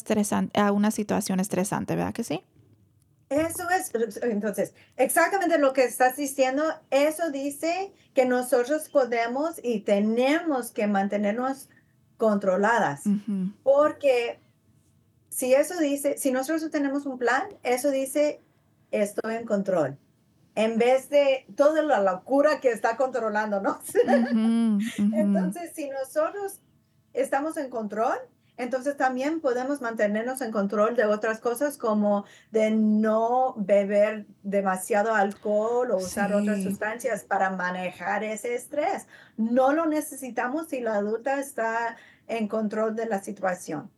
a 0.54 0.72
una 0.72 0.90
situación 0.90 1.40
estresante, 1.40 1.96
¿verdad 1.96 2.12
que 2.12 2.24
sí? 2.24 2.44
Eso 3.30 3.68
es, 3.68 3.92
entonces, 4.22 4.72
exactamente 4.96 5.58
lo 5.58 5.74
que 5.74 5.84
estás 5.84 6.16
diciendo, 6.16 6.64
eso 6.90 7.30
dice 7.30 7.92
que 8.14 8.24
nosotros 8.24 8.88
podemos 8.88 9.60
y 9.62 9.80
tenemos 9.80 10.70
que 10.70 10.86
mantenernos 10.86 11.68
controladas, 12.16 13.04
Ujú, 13.04 13.52
porque 13.62 14.40
si 15.28 15.52
eso 15.52 15.78
dice, 15.78 16.16
si 16.16 16.32
nosotros 16.32 16.70
tenemos 16.70 17.04
un 17.04 17.18
plan, 17.18 17.42
eso 17.62 17.90
dice, 17.90 18.40
estoy 18.90 19.34
en 19.34 19.44
control, 19.44 19.98
en 20.54 20.78
vez 20.78 21.10
de 21.10 21.44
toda 21.54 21.82
la 21.82 22.00
locura 22.00 22.60
que 22.60 22.70
está 22.70 22.96
controlándonos. 22.96 23.76
ujú, 24.06 24.78
ujú. 24.98 25.14
Entonces, 25.14 25.72
si 25.74 25.90
nosotros 25.90 26.60
estamos 27.12 27.58
en 27.58 27.68
control, 27.68 28.18
entonces 28.58 28.96
también 28.96 29.40
podemos 29.40 29.80
mantenernos 29.80 30.40
en 30.42 30.50
control 30.52 30.96
de 30.96 31.04
otras 31.06 31.38
cosas 31.40 31.78
como 31.78 32.24
de 32.50 32.70
no 32.72 33.54
beber 33.56 34.26
demasiado 34.42 35.14
alcohol 35.14 35.90
o 35.92 35.96
usar 35.96 36.34
otras 36.34 36.56
Sí. 36.58 36.64
sustancias 36.64 37.24
para 37.24 37.50
manejar 37.50 38.24
ese 38.24 38.54
estrés. 38.54 39.06
No 39.36 39.72
lo 39.72 39.86
necesitamos 39.86 40.68
si 40.68 40.80
la 40.80 40.96
adulta 40.96 41.38
está 41.40 41.96
en 42.26 42.48
control 42.48 42.94
de 42.96 43.06
la 43.06 43.22
situación. 43.22 43.90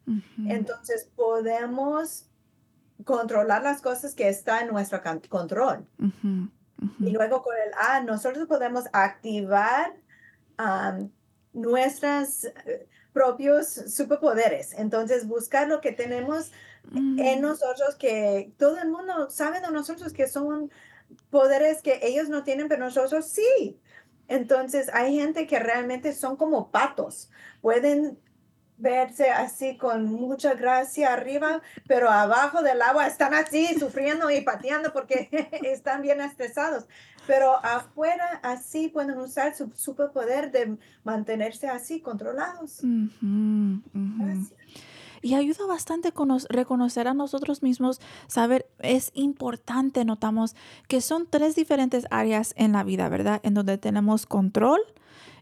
Entonces 0.46 1.10
podemos 1.16 2.26
controlar 3.04 3.62
las 3.62 3.80
cosas 3.80 4.14
que 4.14 4.28
están 4.28 4.66
en 4.66 4.72
nuestro 4.72 5.00
control. 5.28 5.86
ujú, 5.98 6.50
Y 6.98 7.04
ujú. 7.06 7.10
luego 7.10 7.42
con 7.42 7.54
el 7.56 7.72
A, 7.88 8.00
nosotros 8.02 8.46
podemos 8.46 8.84
activar 8.92 9.94
am, 10.58 11.10
nuestros 11.54 12.46
propios 13.12 13.68
superpoderes. 13.68 14.72
Entonces, 14.74 15.26
buscar 15.26 15.68
lo 15.68 15.80
que 15.80 15.92
tenemos 15.92 16.52
en 16.94 17.38
Mm, 17.38 17.42
nosotros, 17.42 17.96
que 17.96 18.52
todo 18.58 18.78
el 18.78 18.88
mundo 18.88 19.30
sabe 19.30 19.60
de 19.60 19.70
nosotros 19.70 20.12
que 20.12 20.26
son 20.26 20.70
poderes 21.30 21.82
que 21.82 22.00
ellos 22.02 22.28
no 22.28 22.42
tienen, 22.42 22.68
pero 22.68 22.84
nosotros 22.84 23.26
sí. 23.26 23.80
Entonces, 24.28 24.88
hay 24.92 25.16
gente 25.16 25.46
que 25.46 25.58
realmente 25.58 26.12
son 26.12 26.36
como 26.36 26.70
patos. 26.70 27.30
Pueden 27.60 28.18
verse 28.80 29.30
así 29.30 29.76
con 29.76 30.06
mucha 30.06 30.54
gracia 30.54 31.12
arriba, 31.12 31.60
pero 31.86 32.10
abajo 32.10 32.62
del 32.62 32.80
agua 32.80 33.06
están 33.06 33.34
así 33.34 33.78
sufriendo 33.78 34.30
y 34.30 34.40
pateando 34.40 34.92
porque 34.92 35.28
están 35.64 36.02
bien 36.02 36.20
estresados. 36.20 36.86
Pero 37.26 37.56
afuera 37.64 38.40
así 38.42 38.88
pueden 38.88 39.18
usar 39.18 39.54
su 39.54 39.70
superpoder 39.74 40.50
de 40.50 40.76
mantenerse 41.04 41.68
así 41.68 42.00
controlados. 42.00 42.80
Y 45.22 45.34
ayuda 45.34 45.66
bastante 45.66 46.12
cono- 46.12 46.38
reconocer 46.48 47.06
a 47.06 47.12
nosotros 47.14 47.62
mismos, 47.62 48.00
saber, 48.26 48.66
es 48.78 49.10
importante, 49.14 50.04
notamos 50.06 50.56
que 50.88 51.02
son 51.02 51.26
tres 51.28 51.54
diferentes 51.54 52.06
áreas 52.10 52.54
en 52.56 52.72
la 52.72 52.84
vida, 52.84 53.08
¿verdad? 53.10 53.40
En 53.42 53.52
donde 53.52 53.76
tenemos 53.76 54.24
control, 54.24 54.80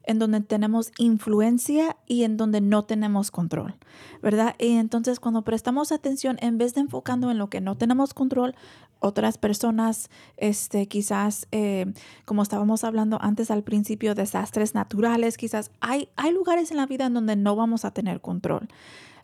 en 0.03 0.19
donde 0.19 0.41
tenemos 0.41 0.91
influencia 0.99 1.97
y 2.07 2.25
en 2.25 2.37
donde 2.37 2.61
no 2.61 2.87
tenemos 2.87 3.31
control, 3.31 3.77
¿verdad? 4.21 4.57
Y 4.59 4.73
entonces 4.79 5.21
cuando 5.21 5.43
prestamos 5.43 5.93
atención, 5.93 6.39
en 6.41 6.59
vez 6.59 6.75
de 6.75 6.81
enfocando 6.81 7.31
en 7.31 7.39
lo 7.39 7.49
que 7.49 7.61
no 7.61 7.77
tenemos 7.77 8.15
control, 8.15 8.57
otras 9.01 9.39
personas, 9.39 10.11
este, 10.37 10.87
quizás, 10.87 11.47
eh, 11.53 11.93
como 12.25 12.43
estábamos 12.43 12.85
hablando 12.85 13.19
antes 13.21 13.51
al 13.51 13.63
principio, 13.63 14.15
desastres 14.15 14.75
naturales, 14.75 15.37
quizás 15.37 15.71
hay, 15.81 16.09
hay 16.17 16.33
lugares 16.33 16.71
en 16.71 16.77
la 16.77 16.87
vida 16.87 17.07
en 17.07 17.15
donde 17.15 17.37
no 17.37 17.57
vamos 17.57 17.85
a 17.85 17.93
tener 17.93 18.21
control. 18.21 18.69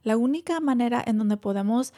La 0.03 0.17
única 0.17 0.61
manera 0.61 1.03
en 1.05 1.19
donde 1.19 1.37
podemos 1.37 1.93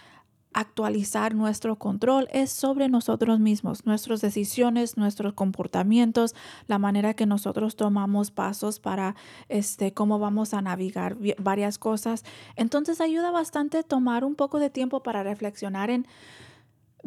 actualizar 0.56 1.34
nuestro 1.34 1.76
control 1.76 2.28
es 2.32 2.50
sobre 2.50 2.88
nosotros 2.88 3.38
mismos, 3.38 3.84
nuestras 3.84 4.22
decisiones, 4.22 4.96
nuestros 4.96 5.34
comportamientos, 5.34 6.34
la 6.66 6.78
manera 6.78 7.12
que 7.12 7.26
nosotros 7.26 7.76
tomamos 7.76 8.30
pasos 8.30 8.80
para 8.80 9.16
este 9.50 9.92
cómo 9.92 10.18
vamos 10.18 10.54
a 10.54 10.62
navegar 10.62 11.18
varias 11.38 11.76
cosas. 11.76 12.24
Entonces 12.56 13.02
ayuda 13.02 13.30
bastante 13.30 13.82
tomar 13.82 14.24
un 14.24 14.34
poco 14.34 14.58
de 14.58 14.70
tiempo 14.70 15.02
para 15.02 15.22
reflexionar 15.22 15.90
en 15.90 16.06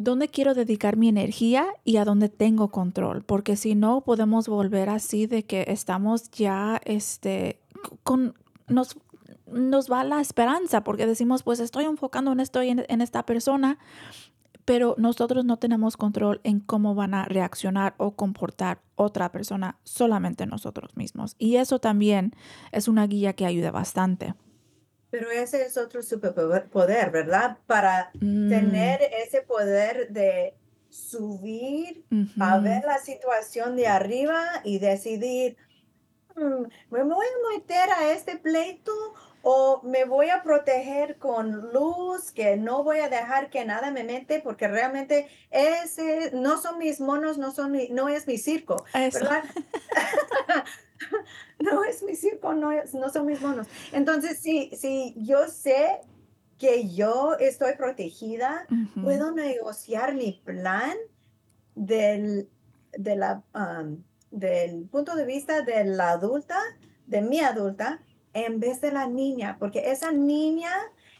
dónde 0.00 0.28
quiero 0.28 0.54
dedicar 0.54 0.96
mi 0.96 1.08
energía 1.08 1.66
y 1.84 1.98
a 1.98 2.04
dónde 2.04 2.30
tengo 2.30 2.68
control, 2.68 3.22
porque 3.22 3.56
si 3.56 3.74
no 3.74 4.00
podemos 4.00 4.48
volver 4.48 4.88
así 4.88 5.26
de 5.26 5.44
que 5.44 5.66
estamos 5.68 6.30
ya 6.30 6.80
este 6.84 7.60
con 8.02 8.34
nos 8.66 8.96
nos 9.46 9.90
va 9.90 10.04
la 10.04 10.20
esperanza 10.20 10.84
porque 10.84 11.06
decimos, 11.06 11.42
pues 11.42 11.60
estoy 11.60 11.84
enfocando 11.84 12.32
en 12.32 12.40
esto 12.40 12.62
y 12.62 12.70
en, 12.70 12.84
en 12.88 13.00
esta 13.00 13.26
persona, 13.26 13.78
pero 14.64 14.94
nosotros 14.96 15.44
no 15.44 15.58
tenemos 15.58 15.96
control 15.96 16.40
en 16.44 16.60
cómo 16.60 16.94
van 16.94 17.14
a 17.14 17.24
reaccionar 17.24 17.94
o 17.98 18.12
comportar 18.12 18.80
otra 18.94 19.32
persona, 19.32 19.78
solamente 19.82 20.46
nosotros 20.46 20.96
mismos. 20.96 21.34
Y 21.38 21.56
eso 21.56 21.80
también 21.80 22.32
es 22.70 22.86
una 22.86 23.06
guía 23.06 23.32
que 23.32 23.44
ayuda 23.44 23.72
bastante. 23.72 24.34
Pero 25.10 25.30
ese 25.30 25.62
es 25.62 25.76
otro 25.76 26.02
superpoder, 26.02 27.10
¿verdad? 27.10 27.58
Para 27.66 28.10
Mm, 28.14 28.48
tener 28.48 29.02
ese 29.02 29.42
poder 29.42 30.08
de 30.10 30.54
subir 30.88 32.04
a 32.40 32.58
ver 32.58 32.84
la 32.84 32.98
situación 32.98 33.76
de 33.76 33.86
arriba 33.86 34.60
y 34.64 34.78
decidir, 34.78 35.56
"Mm, 36.36 36.64
¿me 36.90 37.02
voy 37.02 37.26
a 37.26 37.56
meter 37.58 37.90
a 37.90 38.12
este 38.12 38.36
pleito 38.38 38.92
o 39.42 39.80
me 39.82 40.04
voy 40.04 40.30
a 40.30 40.42
proteger 40.42 41.18
con 41.18 41.70
luz 41.72 42.30
que 42.32 42.56
no 42.56 42.84
voy 42.84 42.98
a 43.00 43.08
dejar 43.08 43.50
que 43.50 43.64
nada 43.64 43.90
me 43.90 44.04
mete 44.04 44.40
porque 44.40 44.68
realmente 44.68 45.28
ese 45.50 46.30
no 46.34 46.60
son 46.60 46.78
mis 46.78 47.00
monos, 47.00 47.38
no 47.38 47.50
son 47.52 47.72
mi, 47.72 47.88
no 47.88 48.08
es 48.08 48.26
mi 48.26 48.38
circo, 48.38 48.84
Eso. 48.94 49.18
¿verdad? 49.18 49.44
no 51.58 51.84
es 51.84 52.02
mi 52.02 52.14
circo, 52.14 52.54
no, 52.54 52.72
es, 52.72 52.94
no 52.94 53.08
son 53.10 53.26
mis 53.26 53.40
monos. 53.40 53.66
Entonces, 53.92 54.38
si, 54.38 54.70
si 54.76 55.14
yo 55.16 55.48
sé 55.48 56.00
que 56.58 56.90
yo 56.90 57.36
estoy 57.38 57.74
protegida, 57.76 58.66
puedo 59.02 59.32
negociar 59.32 60.14
mi 60.14 60.42
plan 60.44 60.94
del, 61.74 62.50
de 62.92 63.16
la, 63.16 63.42
um, 63.54 64.02
del 64.30 64.86
punto 64.88 65.14
de 65.14 65.24
vista 65.24 65.62
de 65.62 65.84
la 65.84 66.10
adulta, 66.10 66.58
de 67.06 67.22
mi 67.22 67.40
adulta, 67.40 68.02
en 68.34 68.60
vez 68.60 68.80
de 68.80 68.92
la 68.92 69.06
niña, 69.06 69.56
porque 69.58 69.90
esa 69.90 70.12
niña, 70.12 70.70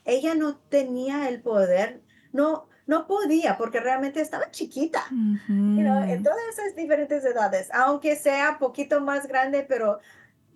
ella 0.05 0.35
no 0.35 0.59
tenía 0.59 1.29
el 1.29 1.41
poder, 1.41 2.03
no, 2.33 2.69
no 2.91 3.07
podía, 3.07 3.57
porque 3.57 3.79
realmente 3.79 4.21
estaba 4.21 4.51
chiquita. 4.51 5.05
You 5.11 5.83
know, 5.85 6.03
en 6.03 6.25
todas 6.25 6.41
esas 6.53 6.75
diferentes 6.75 7.25
edades, 7.25 7.71
aunque 7.73 8.17
sea 8.17 8.57
poquito 8.59 9.01
más 9.01 9.29
grande, 9.29 9.65
pero 9.67 10.01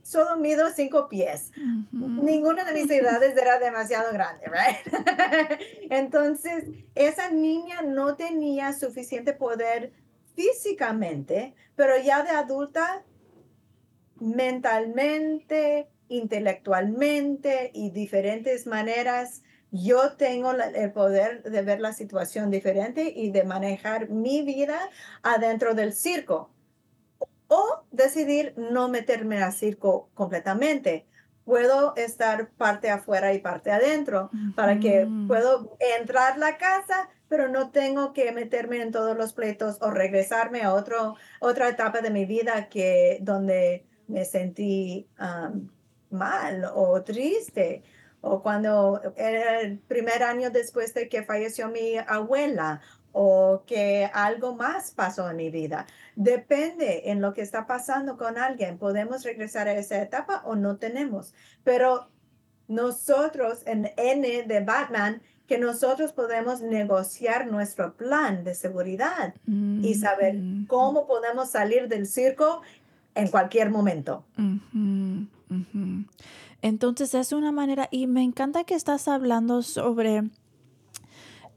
solo 0.02 0.36
mido 0.36 0.68
cinco 0.74 1.08
pies. 1.08 1.52
Ninguna 1.92 2.64
de 2.64 2.72
mis 2.72 2.90
edades 2.90 3.36
era 3.40 3.60
demasiado 3.60 4.12
grande, 4.12 4.46
right? 4.46 5.60
Entonces, 5.90 6.64
esa 6.96 7.30
niña 7.30 7.82
no 7.82 8.16
tenía 8.16 8.72
suficiente 8.72 9.32
poder 9.32 9.92
físicamente, 10.34 11.54
pero 11.76 11.92
ya 12.02 12.24
de 12.24 12.30
adulta, 12.30 13.04
mentalmente, 14.18 15.88
intelectualmente 16.08 17.70
y 17.72 17.90
diferentes 17.90 18.66
maneras, 18.66 19.42
yo 19.74 20.12
tengo 20.12 20.52
el 20.52 20.92
poder 20.92 21.42
de 21.42 21.62
ver 21.62 21.80
la 21.80 21.92
situación 21.92 22.48
diferente 22.48 23.12
y 23.14 23.32
de 23.32 23.42
manejar 23.42 24.08
mi 24.08 24.42
vida 24.42 24.78
adentro 25.24 25.74
del 25.74 25.92
circo. 25.92 26.48
O 27.48 27.82
decidir 27.90 28.54
no 28.56 28.88
meterme 28.88 29.42
al 29.42 29.52
circo 29.52 30.10
completamente. 30.14 31.06
Puedo 31.44 31.94
estar 31.96 32.50
parte 32.50 32.88
afuera 32.88 33.34
y 33.34 33.40
parte 33.40 33.72
adentro 33.72 34.30
para 34.54 34.78
que 34.78 35.08
puedo 35.26 35.76
entrar 35.98 36.38
la 36.38 36.56
casa, 36.56 37.10
pero 37.28 37.48
no 37.48 37.70
tengo 37.70 38.12
que 38.12 38.30
meterme 38.30 38.80
en 38.80 38.92
todos 38.92 39.16
los 39.16 39.32
pleitos 39.32 39.78
o 39.82 39.90
regresarme 39.90 40.62
a 40.62 40.72
otro, 40.72 41.16
otra 41.40 41.68
etapa 41.68 42.00
de 42.00 42.10
mi 42.10 42.26
vida 42.26 42.68
que 42.68 43.18
donde 43.22 43.84
me 44.06 44.24
sentí 44.24 45.08
mal 46.10 46.64
o 46.76 47.02
triste 47.02 47.82
o 48.24 48.42
cuando 48.42 49.00
era 49.16 49.60
el 49.60 49.78
primer 49.78 50.22
año 50.22 50.50
después 50.50 50.94
de 50.94 51.08
que 51.08 51.22
falleció 51.22 51.68
mi 51.68 51.96
abuela 51.98 52.80
o 53.12 53.62
que 53.66 54.10
algo 54.12 54.56
más 54.56 54.90
pasó 54.90 55.30
en 55.30 55.36
mi 55.36 55.50
vida. 55.50 55.86
Depende 56.16 57.10
en 57.10 57.20
lo 57.20 57.32
que 57.34 57.42
está 57.42 57.66
pasando 57.66 58.16
con 58.16 58.38
alguien. 58.38 58.78
Podemos 58.78 59.22
regresar 59.22 59.68
a 59.68 59.74
esa 59.74 60.02
etapa 60.02 60.42
o 60.44 60.56
no 60.56 60.76
tenemos. 60.76 61.32
Pero 61.62 62.08
nosotros 62.66 63.62
en 63.66 63.92
N 63.96 64.42
de 64.44 64.60
Batman, 64.60 65.22
que 65.46 65.58
nosotros 65.58 66.12
podemos 66.12 66.62
negociar 66.62 67.46
nuestro 67.46 67.94
plan 67.94 68.42
de 68.44 68.54
seguridad 68.54 69.34
y 69.46 69.94
saber 69.94 70.36
Ujú. 70.36 70.66
cómo 70.66 71.06
podemos 71.06 71.50
salir 71.50 71.86
del 71.88 72.06
circo 72.06 72.62
en 73.14 73.28
cualquier 73.28 73.70
momento. 73.70 74.24
Ujú, 74.38 75.26
ujú. 75.50 76.04
Entonces 76.64 77.14
es 77.14 77.32
una 77.32 77.52
manera, 77.52 77.88
y 77.90 78.06
me 78.06 78.22
encanta 78.22 78.64
que 78.64 78.74
estás 78.74 79.06
hablando 79.06 79.60
sobre 79.60 80.30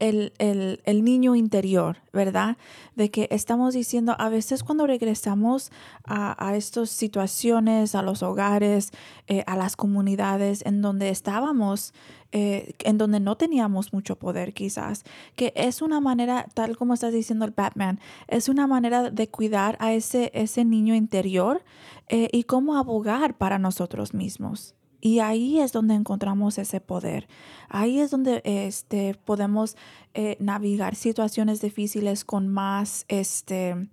el, 0.00 0.34
el- 0.38 1.02
niño 1.02 1.34
interior, 1.34 1.96
¿verdad? 2.12 2.58
De 2.94 3.10
que 3.10 3.26
estamos 3.30 3.72
diciendo, 3.72 4.14
a 4.18 4.28
veces 4.28 4.62
cuando 4.62 4.86
regresamos 4.86 5.72
a, 6.04 6.36
a 6.46 6.56
estas 6.56 6.90
situaciones, 6.90 7.94
a 7.94 8.02
los 8.02 8.22
hogares, 8.22 8.90
eh, 9.28 9.44
a 9.46 9.56
las 9.56 9.76
comunidades 9.76 10.62
en 10.66 10.82
donde 10.82 11.08
estábamos, 11.08 11.94
eh, 12.32 12.74
en 12.84 12.98
donde 12.98 13.18
no 13.18 13.36
teníamos 13.38 13.94
mucho 13.94 14.16
poder 14.16 14.52
quizás, 14.52 15.04
que 15.36 15.54
es 15.56 15.80
una 15.80 16.00
manera, 16.00 16.46
tal 16.52 16.76
como 16.76 16.92
estás 16.92 17.14
diciendo 17.14 17.46
el 17.46 17.52
Batman, 17.52 17.98
es 18.28 18.50
una 18.50 18.66
manera 18.66 19.10
de 19.10 19.28
cuidar 19.28 19.78
a 19.80 19.94
ese, 19.94 20.30
ese 20.34 20.66
niño 20.66 20.94
interior 20.94 21.62
eh, 22.10 22.28
y 22.30 22.44
cómo 22.44 22.76
abogar 22.76 23.38
para 23.38 23.58
nosotros 23.58 24.12
mismos. 24.12 24.74
Y 25.00 25.20
ahí 25.20 25.60
es 25.60 25.72
donde 25.72 25.94
encontramos 25.94 26.58
ese 26.58 26.80
poder. 26.80 27.28
Ahí 27.68 28.00
es 28.00 28.10
donde 28.10 28.42
este, 28.44 29.14
podemos 29.24 29.76
eh, 30.14 30.36
navegar 30.40 30.96
situaciones 30.96 31.60
difíciles 31.60 32.24
con 32.24 32.48
más, 32.48 33.04
este, 33.08 33.88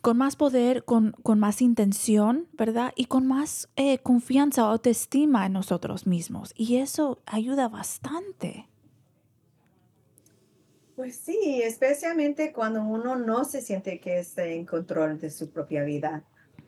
con 0.00 0.16
más 0.16 0.36
poder, 0.36 0.84
con, 0.84 1.12
con 1.22 1.38
más 1.38 1.60
intención, 1.60 2.46
¿verdad? 2.54 2.92
Y 2.96 3.06
con 3.06 3.26
más 3.26 3.68
eh, 3.76 3.98
confianza 3.98 4.64
o 4.64 4.70
autoestima 4.70 5.44
en 5.44 5.52
nosotros 5.52 6.06
mismos. 6.06 6.54
Y 6.56 6.76
eso 6.76 7.18
ayuda 7.26 7.68
bastante. 7.68 8.66
Pues 10.96 11.16
sí, 11.16 11.60
especialmente 11.62 12.54
cuando 12.54 12.82
uno 12.82 13.16
no 13.16 13.44
se 13.44 13.60
siente 13.60 14.00
que 14.00 14.18
está 14.18 14.46
en 14.46 14.64
control 14.64 15.20
de 15.20 15.28
su 15.28 15.50
propia 15.50 15.84
vida. 15.84 16.24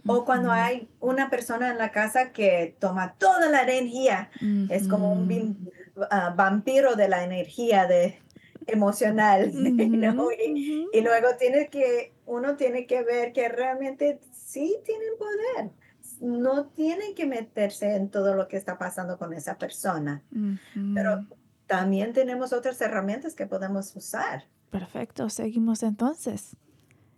O 0.09 0.25
cuando 0.25 0.51
hay 0.51 0.89
una 1.01 1.31
persona 1.31 1.71
en 1.71 1.79
la 1.79 1.93
casa 1.93 2.33
que 2.33 2.77
toma 2.79 3.15
toda 3.19 3.49
la 3.49 3.63
energía. 3.63 4.31
Es 4.71 4.89
como 4.89 5.13
un 5.13 5.71
ah, 6.11 6.35
vampiro 6.37 6.97
de 6.97 7.09
la 7.09 7.25
energía 7.25 7.87
de, 7.87 8.19
emocional. 8.69 9.51
Ujú, 9.55 10.31
y, 10.33 10.87
y 10.93 11.01
luego 11.01 11.29
tiene 11.39 11.69
que, 11.69 12.13
uno 12.27 12.57
tiene 12.57 12.87
que 12.87 13.03
ver 13.03 13.33
que 13.33 13.49
realmente 13.49 14.21
sí 14.33 14.77
tienen 14.85 15.11
poder. 15.19 15.71
No 16.21 16.67
tienen 16.67 17.15
que 17.15 17.27
meterse 17.27 17.95
en 17.95 18.11
todo 18.11 18.35
lo 18.35 18.49
que 18.49 18.57
está 18.57 18.79
pasando 18.79 19.19
con 19.19 19.33
esa 19.33 19.57
persona. 19.59 20.23
Pero 20.95 21.27
también 21.67 22.13
tenemos 22.13 22.53
otras 22.53 22.81
herramientas 22.81 23.35
que 23.35 23.47
podemos 23.47 23.95
usar. 23.95 24.45
Perfecto, 24.71 25.29
seguimos 25.31 25.83
entonces. 25.83 26.57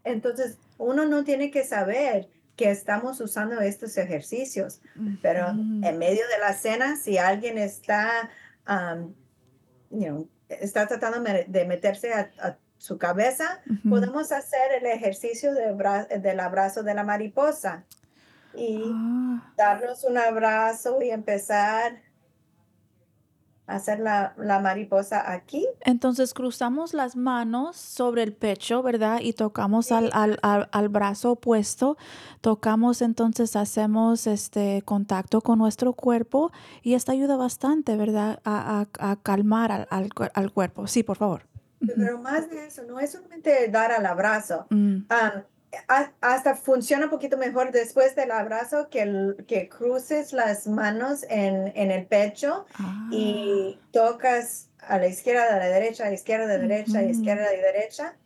Entonces, 0.04 0.58
uno 0.78 1.06
no 1.06 1.24
tiene 1.24 1.50
que 1.50 1.64
saber 1.64 2.28
que 2.60 2.70
estamos 2.70 3.20
usando 3.20 3.60
estos 3.60 3.96
ejercicios, 3.96 4.80
pero 5.22 5.48
en 5.88 5.98
medio 5.98 6.24
de 6.32 6.38
la 6.46 6.52
cena, 6.52 6.96
si 6.96 7.16
alguien 7.16 7.56
está, 7.58 8.28
um, 8.68 9.14
you 9.90 10.06
know, 10.08 10.28
está 10.48 10.86
tratando 10.86 11.18
de 11.56 11.64
meterse 11.64 12.12
a, 12.12 12.30
a 12.46 12.56
su 12.76 12.98
cabeza, 12.98 13.46
podemos 13.88 14.30
hacer 14.32 14.72
el 14.78 14.86
ejercicio 14.86 15.54
de 15.54 15.72
bra- 15.74 16.06
del 16.08 16.38
abrazo 16.40 16.82
de 16.82 16.94
la 16.94 17.04
mariposa 17.04 17.84
y 18.54 18.82
Ah, 18.92 19.52
darnos 19.56 20.04
un 20.04 20.18
abrazo 20.18 21.00
y 21.02 21.10
empezar 21.10 22.02
hacer 23.74 24.00
la, 24.00 24.34
la 24.36 24.58
mariposa 24.60 25.30
aquí. 25.32 25.66
Entonces 25.80 26.34
cruzamos 26.34 26.94
las 26.94 27.16
manos 27.16 27.76
sobre 27.76 28.22
el 28.22 28.32
pecho, 28.32 28.82
¿verdad? 28.82 29.20
Y 29.20 29.32
tocamos 29.32 29.92
al, 29.92 30.04
Sí. 30.06 30.10
al, 30.14 30.38
al, 30.42 30.68
al 30.72 30.88
brazo 30.88 31.32
opuesto. 31.32 31.96
Tocamos, 32.40 33.02
entonces 33.02 33.56
hacemos 33.56 34.26
este 34.26 34.82
contacto 34.84 35.40
con 35.40 35.58
nuestro 35.58 35.92
cuerpo 35.92 36.52
y 36.82 36.94
esto 36.94 37.12
ayuda 37.12 37.36
bastante, 37.36 37.96
¿verdad? 37.96 38.40
A, 38.44 38.86
a- 39.00 39.10
a 39.12 39.16
calmar 39.16 39.72
al, 39.72 39.86
al 39.90 40.08
cuer- 40.10 40.30
al 40.34 40.52
cuerpo. 40.52 40.86
Sí, 40.86 41.02
por 41.02 41.16
favor. 41.16 41.42
Pero 41.96 42.18
más 42.18 42.50
de 42.50 42.66
eso, 42.66 42.82
no 42.86 43.00
es 43.00 43.12
solamente 43.12 43.68
dar 43.68 43.90
al 43.92 44.04
abrazo. 44.04 44.66
Mm, 44.70 44.98
ha- 45.88 46.12
hasta 46.20 46.54
funciona 46.56 47.04
un 47.04 47.10
poquito 47.10 47.36
mejor 47.36 47.70
después 47.72 48.14
del 48.16 48.30
abrazo 48.32 48.88
que, 48.90 49.02
el- 49.02 49.44
que 49.46 49.68
cruces 49.68 50.32
las 50.32 50.66
manos 50.66 51.24
en, 51.28 51.72
en 51.76 51.90
el 51.90 52.06
pecho 52.06 52.66
ah, 52.74 53.08
y 53.12 53.78
tocas 53.92 54.68
a 54.80 54.98
la 54.98 55.06
izquierda, 55.06 55.54
a 55.54 55.58
la 55.58 55.66
derecha, 55.68 56.04
a 56.04 56.08
la 56.08 56.14
izquierda, 56.14 56.44
a 56.44 56.48
la 56.48 56.58
derecha, 56.58 56.98
a 56.98 57.02
la 57.02 57.10
izquierda 57.10 57.54
y 57.54 57.56
derecha. 57.60 58.16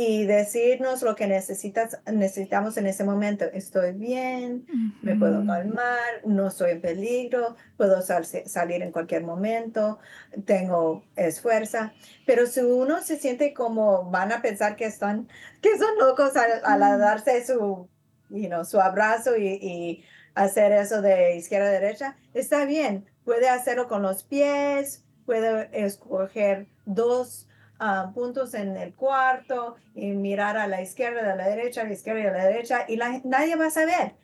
Y 0.00 0.26
decirnos 0.26 1.02
lo 1.02 1.16
que 1.16 1.26
necesitas, 1.26 1.98
necesitamos 2.06 2.76
en 2.76 2.86
ese 2.86 3.02
momento. 3.02 3.46
Estoy 3.52 3.94
bien, 3.94 4.64
me 5.02 5.16
puedo 5.16 5.44
calmar, 5.44 6.22
no 6.24 6.46
estoy 6.46 6.70
en 6.70 6.80
peligro, 6.80 7.56
puedo 7.76 8.00
sal- 8.00 8.24
salir 8.24 8.80
en 8.82 8.92
cualquier 8.92 9.24
momento, 9.24 9.98
tengo 10.44 11.02
esfuerza. 11.16 11.94
Pero 12.26 12.46
si 12.46 12.60
uno 12.60 13.02
se 13.02 13.16
siente 13.16 13.52
como 13.52 14.08
van 14.08 14.30
a 14.30 14.40
pensar 14.40 14.76
que 14.76 14.84
están, 14.84 15.26
que 15.60 15.76
son 15.76 15.98
locos 15.98 16.36
al, 16.36 16.62
al 16.64 17.00
darse 17.00 17.44
su, 17.44 17.88
you 18.30 18.46
know, 18.46 18.64
su 18.64 18.80
abrazo 18.80 19.36
y, 19.36 19.48
y 19.60 20.04
hacer 20.36 20.70
eso 20.70 21.02
de 21.02 21.34
izquierda 21.34 21.66
a 21.70 21.72
derecha, 21.72 22.16
está 22.34 22.66
bien. 22.66 23.04
Puede 23.24 23.48
hacerlo 23.48 23.88
con 23.88 24.02
los 24.02 24.22
pies, 24.22 25.02
puede 25.26 25.68
escoger 25.72 26.68
dos 26.84 27.47
ah, 27.78 28.10
puntos 28.14 28.54
en 28.54 28.76
el 28.76 28.94
cuarto 28.94 29.76
y 29.94 30.10
mirar 30.12 30.56
a 30.56 30.66
la 30.66 30.82
izquierda, 30.82 31.32
a 31.32 31.36
la 31.36 31.48
derecha, 31.48 31.82
a 31.82 31.84
la 31.84 31.92
izquierda 31.92 32.20
y 32.22 32.26
a 32.26 32.32
la 32.32 32.44
derecha 32.44 32.84
y 32.88 32.96
la- 32.96 33.20
nadie 33.24 33.56
va 33.56 33.66
a 33.66 33.70
saber. 33.70 34.14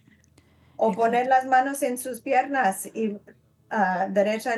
O 0.77 0.93
poner 0.93 1.27
las 1.29 1.47
manos 1.47 1.83
en 1.83 1.99
sus 1.99 2.21
piernas 2.21 2.87
y 2.87 3.17
ah, 3.71 4.09
derecha 4.11 4.55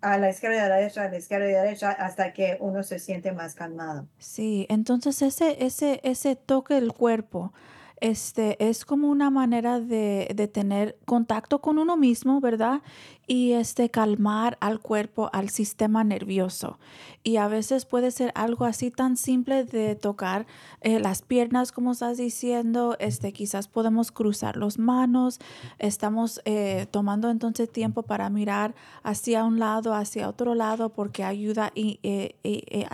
a 0.00 0.18
la 0.18 0.30
izquierda, 0.30 0.64
a 0.64 0.68
la 0.68 0.76
derecha, 0.76 1.04
a 1.04 1.08
la 1.10 1.18
izquierda 1.18 1.48
y 1.48 1.54
a 1.54 1.58
la 1.58 1.62
derecha 1.64 1.90
hasta 1.92 2.32
que 2.32 2.56
uno 2.60 2.82
se 2.82 2.98
siente 2.98 3.32
más 3.32 3.54
calmado. 3.54 4.06
Sí, 4.18 4.66
entonces 4.68 5.22
ese, 5.22 5.64
ese, 5.64 6.00
ese 6.02 6.34
toque 6.36 6.74
del 6.74 6.92
cuerpo 6.92 7.52
este, 8.00 8.56
es 8.66 8.86
como 8.86 9.10
una 9.10 9.28
manera 9.30 9.78
de, 9.78 10.32
de 10.34 10.48
tener 10.48 10.96
contacto 11.04 11.60
con 11.60 11.78
uno 11.78 11.98
mismo, 11.98 12.40
¿verdad? 12.40 12.80
Y 13.26 13.52
este, 13.52 13.90
calmar 13.90 14.58
al 14.60 14.80
cuerpo, 14.80 15.30
al 15.32 15.50
sistema 15.50 16.02
nervioso. 16.02 16.78
Y 17.22 17.36
a 17.36 17.48
veces 17.48 17.84
puede 17.84 18.10
ser 18.12 18.32
algo 18.34 18.64
así 18.64 18.90
tan 18.90 19.18
simple 19.18 19.64
de 19.64 19.94
tocar 19.94 20.46
eh, 20.80 21.00
las 21.00 21.20
piernas, 21.20 21.70
como 21.70 21.92
estás 21.92 22.16
diciendo, 22.16 22.96
este, 22.98 23.34
quizás 23.34 23.68
podemos 23.68 24.10
cruzar 24.10 24.56
las 24.56 24.78
manos, 24.78 25.38
estamos 25.78 26.40
eh, 26.46 26.86
tomando 26.90 27.28
entonces 27.28 27.70
tiempo 27.70 28.02
para 28.02 28.30
mirar 28.30 28.74
hacia 29.02 29.44
un 29.44 29.58
lado, 29.58 29.92
hacia 29.92 30.30
otro 30.30 30.54
lado, 30.54 30.88
porque 30.88 31.22
ayuda 31.22 31.72
y 31.74 32.00
eh, 32.02 32.36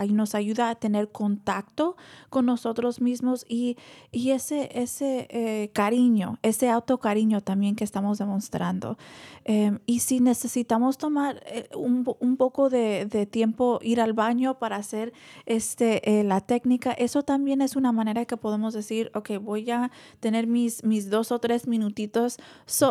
nos 0.09 0.35
ayuda 0.35 0.71
a 0.71 0.75
tener 0.75 1.09
contacto 1.09 1.95
con 2.29 2.45
nosotros 2.45 2.99
mismos 2.99 3.45
y, 3.47 3.77
y 4.11 4.31
ese, 4.31 4.69
ese 4.73 5.69
cariño, 5.73 6.37
ese 6.41 6.69
autocariño 6.69 7.41
también 7.41 7.75
que 7.75 7.83
estamos 7.85 8.17
demostrando. 8.17 8.97
Em, 9.45 9.79
y 9.85 9.99
necesitamos 10.27 10.97
tomar 10.97 11.41
un, 11.75 12.05
un 12.19 12.37
poco 12.37 12.69
de, 12.69 13.05
de 13.05 13.25
tiempo, 13.25 13.79
ir 13.81 14.01
al 14.01 14.13
baño 14.13 14.59
para 14.59 14.75
hacer 14.75 15.13
este, 15.45 16.19
eh, 16.19 16.23
la 16.23 16.41
técnica, 16.41 16.91
eso 16.91 17.23
también 17.23 17.61
es 17.61 17.75
una 17.75 17.91
manera 17.91 18.25
que 18.25 18.37
podemos 18.37 18.73
decir, 18.73 19.09
ok, 19.13 19.31
voy 19.41 19.71
a 19.71 19.91
tener 20.19 20.47
mis, 20.47 20.83
mis 20.83 21.09
dos 21.09 21.31
o 21.31 21.39
tres 21.39 21.67
minutitos 21.67 22.37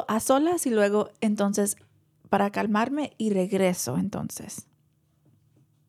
a 0.08 0.20
solas 0.20 0.66
y 0.66 0.70
luego 0.70 1.10
entonces 1.20 1.76
para 2.28 2.50
calmarme 2.50 3.12
y 3.18 3.32
regreso 3.32 3.96
entonces. 3.98 4.66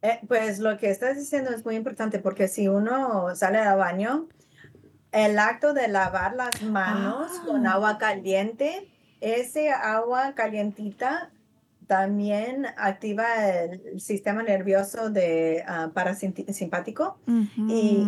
Eh, 0.01 0.19
pues 0.27 0.59
lo 0.59 0.77
que 0.77 0.91
estás 0.91 1.17
diciendo 1.17 1.51
es 1.51 1.65
muy 1.65 1.75
importante 1.75 2.19
porque 2.19 2.47
si 2.47 2.67
uno 2.67 3.35
sale 3.35 3.57
al 3.57 3.77
baño, 3.77 4.27
el 5.11 5.39
acto 5.39 5.73
de 5.73 5.87
lavar 5.87 6.35
las 6.35 6.61
manos 6.61 7.31
con 7.45 7.65
ah. 7.65 7.73
agua 7.73 7.97
caliente, 7.97 8.91
ese 9.21 9.71
agua 9.71 10.33
calientita 10.35 11.31
también 11.87 12.65
activa 12.77 13.49
el 13.49 13.99
sistema 13.99 14.43
nervioso 14.43 15.09
de 15.09 15.63
uh, 15.67 15.91
parasimpático 15.91 17.17
y 17.57 18.05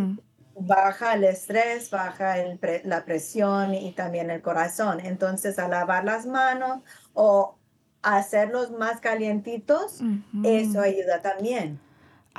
baja 0.59 1.13
el 1.15 1.23
estrés, 1.23 1.89
baja 1.89 2.35
la 2.83 3.05
presión 3.05 3.73
y 3.73 3.93
también 3.93 4.29
el 4.29 4.41
corazón. 4.41 4.99
Entonces, 4.99 5.57
al 5.59 5.71
lavar 5.71 6.03
las 6.03 6.25
manos 6.25 6.83
o 7.13 7.57
hacerlos 8.01 8.71
más 8.71 8.99
calientitos, 8.99 10.01
eso 10.43 10.81
ayuda 10.81 11.21
también. 11.21 11.79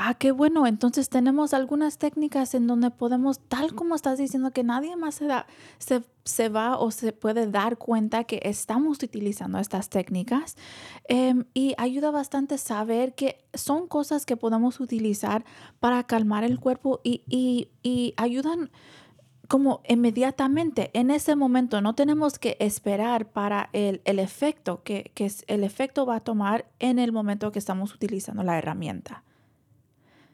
Ah, 0.03 0.15
qué 0.15 0.33
bueno. 0.33 0.67
Entonces 0.67 1.11
tenemos 1.11 1.53
algunas 1.53 1.99
técnicas 1.99 2.55
en 2.55 2.67
donde 2.67 2.91
podemos, 2.91 3.39
tal 3.39 3.75
como 3.75 3.95
estás 3.95 4.17
diciendo, 4.17 4.51
que 4.51 4.65
nadie 4.65 4.97
más 4.97 5.17
se, 5.17 5.27
da, 5.27 5.47
se, 5.79 6.03
se 6.25 6.49
va 6.49 6.79
o 6.79 6.91
se 6.91 7.13
puede 7.13 7.47
dar 7.51 7.77
cuenta 7.77 8.25
que 8.25 8.41
estamos 8.45 9.03
utilizando 9.03 9.59
estas 9.59 9.91
técnicas. 9.91 10.57
Em, 11.07 11.45
y 11.53 11.75
ayuda 11.77 12.11
bastante 12.13 12.57
saber 12.57 13.15
que 13.15 13.45
son 13.53 13.89
cosas 13.89 14.25
que 14.25 14.39
podemos 14.39 14.81
utilizar 14.81 15.45
para 15.81 16.03
calmar 16.05 16.45
el 16.45 16.59
cuerpo 16.59 17.03
y, 17.05 17.23
y, 17.29 17.69
y 17.83 18.15
ayudan 18.17 18.71
como 19.49 19.83
inmediatamente, 19.87 20.91
en 20.95 21.11
ese 21.11 21.37
momento, 21.37 21.83
no 21.83 21.95
tenemos 21.95 22.39
que 22.39 22.57
esperar 22.59 23.33
para 23.33 23.69
el, 23.75 24.01
el 24.07 24.19
efecto 24.19 24.83
que, 24.83 25.11
que 25.15 25.31
el 25.47 25.63
efecto 25.63 26.07
va 26.07 26.17
a 26.17 26.21
tomar 26.21 26.65
en 26.79 26.99
el 26.99 27.13
momento 27.13 27.53
que 27.53 27.59
estamos 27.59 27.95
utilizando 27.95 28.43
la 28.45 28.57
herramienta. 28.57 29.25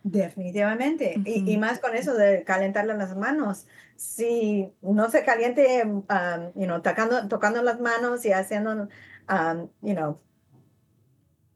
Definitivamente. 0.08 1.20
y, 1.24 1.56
más 1.56 1.80
con 1.80 1.96
eso 1.96 2.14
de 2.14 2.44
calentarle 2.44 2.94
las 2.94 3.16
manos. 3.16 3.66
Si 3.96 4.72
no 4.80 5.10
se 5.10 5.24
caliente, 5.24 5.82
um, 5.84 6.52
you 6.54 6.66
know, 6.66 6.80
tocando, 6.80 7.26
tocando 7.26 7.60
las 7.60 7.80
manos 7.80 8.24
y 8.24 8.30
haciendo, 8.30 8.88
um, 9.28 9.68
you 9.82 9.94
know, 9.94 10.20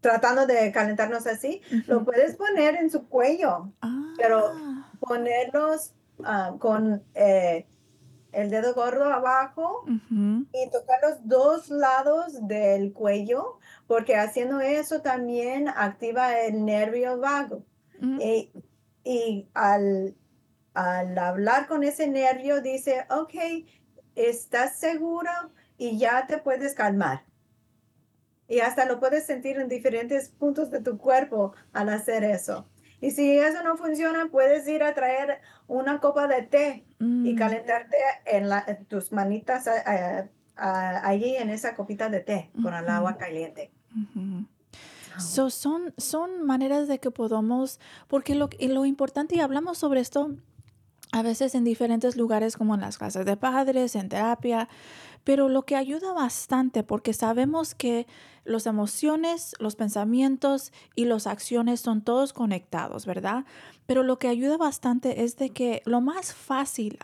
tratando 0.00 0.48
de 0.48 0.72
calentarnos 0.72 1.28
así, 1.28 1.62
lo 1.86 2.04
puedes 2.04 2.34
poner 2.34 2.74
en 2.74 2.90
su 2.90 3.06
cuello, 3.06 3.72
pero 4.16 4.50
ah. 4.52 4.90
ponerlos 4.98 5.92
um, 6.18 6.58
con 6.58 7.04
eh, 7.14 7.68
el 8.32 8.50
dedo 8.50 8.74
gordo 8.74 9.04
abajo 9.04 9.84
y 9.86 10.70
tocar 10.70 10.98
los 11.08 11.28
dos 11.28 11.70
lados 11.70 12.48
del 12.48 12.92
cuello, 12.92 13.60
porque 13.86 14.16
haciendo 14.16 14.60
eso 14.60 15.02
también 15.02 15.68
activa 15.68 16.40
el 16.40 16.64
nervio 16.64 17.16
vago. 17.20 17.62
Eh, 18.20 18.50
y 19.04 19.48
al, 19.54 20.16
al, 20.74 21.18
hablar 21.18 21.66
con 21.66 21.84
ese 21.84 22.08
nervio 22.08 22.60
dice, 22.60 23.06
ok, 23.10 23.34
estás 24.14 24.78
seguro 24.78 25.30
y 25.76 25.98
ya 25.98 26.26
te 26.26 26.38
puedes 26.38 26.74
calmar. 26.74 27.24
Y 28.48 28.60
hasta 28.60 28.84
lo 28.84 28.98
puedes 28.98 29.26
sentir 29.26 29.58
en 29.58 29.68
diferentes 29.68 30.28
puntos 30.28 30.70
de 30.70 30.80
tu 30.80 30.98
cuerpo 30.98 31.54
al 31.72 31.88
hacer 31.88 32.24
eso. 32.24 32.68
Y 33.00 33.12
si 33.12 33.38
eso 33.38 33.62
no 33.62 33.76
funciona, 33.76 34.28
puedes 34.30 34.68
ir 34.68 34.82
a 34.82 34.94
traer 34.94 35.40
una 35.66 36.00
copa 36.00 36.26
de 36.26 36.42
té 36.42 36.84
y 36.98 37.32
mm. 37.32 37.36
calentarte 37.36 37.96
en, 38.26 38.84
tus 38.86 39.12
manitas 39.12 39.68
allí 40.56 41.36
en 41.36 41.48
esa 41.48 41.74
copita 41.74 42.10
de 42.10 42.20
té 42.20 42.50
con 42.62 42.74
el 42.74 42.88
agua 42.88 43.16
caliente 43.16 43.70
son, 45.18 45.94
son 45.96 46.44
maneras 46.44 46.88
de 46.88 46.98
que 46.98 47.10
podamos, 47.10 47.80
porque 48.08 48.34
lo, 48.34 48.48
lo 48.60 48.84
importante, 48.84 49.36
y 49.36 49.40
hablamos 49.40 49.78
sobre 49.78 50.00
esto 50.00 50.36
a 51.12 51.22
veces 51.22 51.54
en 51.54 51.64
diferentes 51.64 52.16
lugares 52.16 52.56
como 52.56 52.74
en 52.74 52.80
las 52.80 52.98
casas 52.98 53.26
de 53.26 53.36
padres, 53.36 53.96
en 53.96 54.08
terapia, 54.08 54.68
pero 55.24 55.48
lo 55.48 55.62
que 55.62 55.76
ayuda 55.76 56.12
bastante 56.12 56.82
porque 56.82 57.12
sabemos 57.12 57.74
que 57.74 58.06
las 58.44 58.66
emociones, 58.66 59.54
los 59.58 59.76
pensamientos 59.76 60.72
y 60.94 61.04
las 61.04 61.26
acciones 61.26 61.80
son 61.80 62.02
todos 62.02 62.32
conectados, 62.32 63.06
¿verdad? 63.06 63.44
Pero 63.86 64.02
lo 64.02 64.18
que 64.18 64.28
ayuda 64.28 64.56
bastante 64.56 65.24
es 65.24 65.36
de 65.36 65.50
que 65.50 65.82
lo 65.84 66.00
más 66.00 66.32
fácil, 66.34 66.98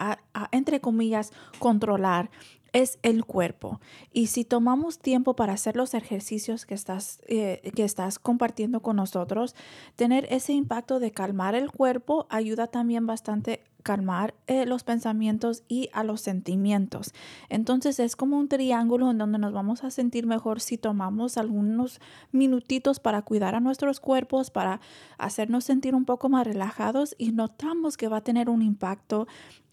entre 0.53 0.81
comillas, 0.81 1.33
controlar 1.59 2.31
es 2.73 2.99
el 3.03 3.25
cuerpo. 3.25 3.81
Y 4.13 4.27
si 4.27 4.45
tomamos 4.45 4.99
tiempo 4.99 5.35
para 5.35 5.55
hacer 5.55 5.77
los 5.77 5.95
ejercicios 5.95 6.67
que 6.67 6.75
estás, 6.75 7.21
eh, 7.27 7.73
que 7.75 7.85
estás 7.85 8.19
compartiendo 8.19 8.81
con 8.81 8.97
nosotros, 8.97 9.55
tener 9.97 10.27
ese 10.31 10.53
impacto 10.53 11.01
de 11.01 11.11
calmar 11.11 11.55
el 11.55 11.71
cuerpo 11.71 12.27
ayuda 12.29 12.67
también 12.67 13.07
bastante 13.07 13.63
calmar 13.87 14.35
eh, 14.49 14.67
los 14.67 14.83
pensamientos 14.83 15.63
y 15.69 15.91
a 15.93 16.03
los 16.03 16.21
sentimientos. 16.21 17.15
Entonces 17.49 18.01
es 18.01 18.17
como 18.17 18.37
un 18.37 18.49
triángulo 18.49 19.13
en 19.13 19.19
donde 19.19 19.39
nos 19.39 19.53
vamos 19.53 19.85
a 19.85 19.93
sentir 19.93 20.27
mejor 20.27 20.61
si 20.61 20.77
tomamos 20.77 21.39
algunos 21.39 22.01
minutitos 22.33 22.99
para 22.99 23.23
cuidar 23.23 23.55
a 23.55 23.61
nuestros 23.61 24.01
cuerpos, 24.01 24.51
para 24.51 24.81
hacernos 25.19 25.63
sentir 25.63 25.95
un 25.95 26.05
poco 26.05 26.29
más 26.29 26.45
relajados 26.45 27.15
y 27.17 27.31
notamos 27.31 27.97
que 27.97 28.09
va 28.09 28.17
a 28.17 28.25
tener 28.25 28.51
un 28.51 28.61
impacto 28.61 29.29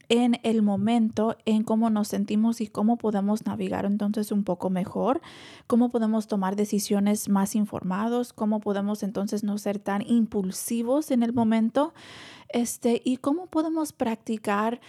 en 0.10 0.40
el 0.44 0.62
momento, 0.62 1.38
en 1.46 1.64
cómo 1.64 1.90
nos 1.90 2.10
sentimos 2.10 2.62
y 2.62 2.68
cómo 2.68 2.98
podemos 2.98 3.46
navegar 3.46 3.86
entonces 3.86 4.32
un 4.32 4.44
poco 4.44 4.70
mejor, 4.70 5.22
cómo 5.68 5.90
podemos 5.90 6.28
tomar 6.28 6.56
decisiones 6.56 7.30
más 7.30 7.56
informados, 7.56 8.34
cómo 8.34 8.60
podemos 8.60 9.04
entonces 9.04 9.44
no 9.44 9.58
ser 9.58 9.80
tan 9.80 10.02
impulsivos 10.08 11.12
en 11.12 11.24
el 11.24 11.34
momento, 11.34 11.94
este, 12.50 13.02
y 13.04 13.18
cómo 13.18 13.48
podemos 13.48 13.94
practicar 13.94 14.80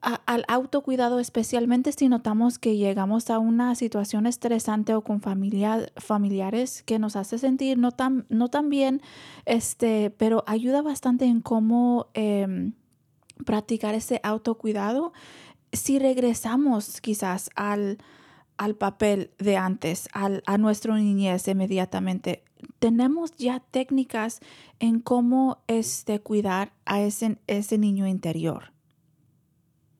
al 0.00 0.44
autocuidado, 0.48 1.20
especialmente 1.20 1.92
si 1.92 2.08
notamos 2.08 2.58
que 2.58 2.78
llegamos 2.78 3.28
a 3.28 3.38
una 3.38 3.74
situación 3.74 4.26
estresante 4.26 4.94
o 4.94 5.02
con 5.02 5.20
familiares 5.20 6.82
que 6.82 6.98
nos 6.98 7.16
hace 7.16 7.36
sentir 7.36 7.76
no 7.76 7.92
tan, 7.92 8.24
no 8.30 8.48
tan 8.48 8.70
bien, 8.70 9.02
este, 9.44 10.10
pero 10.10 10.42
ayuda 10.46 10.82
bastante 10.82 11.26
en 11.26 11.40
cómo... 11.40 12.06
Em, 12.14 12.72
practicar 13.44 13.94
ese 13.94 14.20
autocuidado 14.22 15.12
si 15.72 15.98
regresamos 15.98 17.00
quizás 17.00 17.50
al, 17.54 17.98
al 18.56 18.76
papel 18.76 19.30
de 19.38 19.56
antes, 19.56 20.08
al, 20.12 20.42
a 20.46 20.58
nuestra 20.58 20.96
niñez 20.96 21.46
inmediatamente. 21.48 22.42
Tenemos 22.78 23.32
ya 23.36 23.60
técnicas 23.70 24.40
en 24.80 25.00
cómo 25.00 25.62
este, 25.66 26.20
cuidar 26.20 26.72
a 26.84 27.00
ese, 27.00 27.38
ese 27.46 27.78
niño 27.78 28.06
interior. 28.06 28.72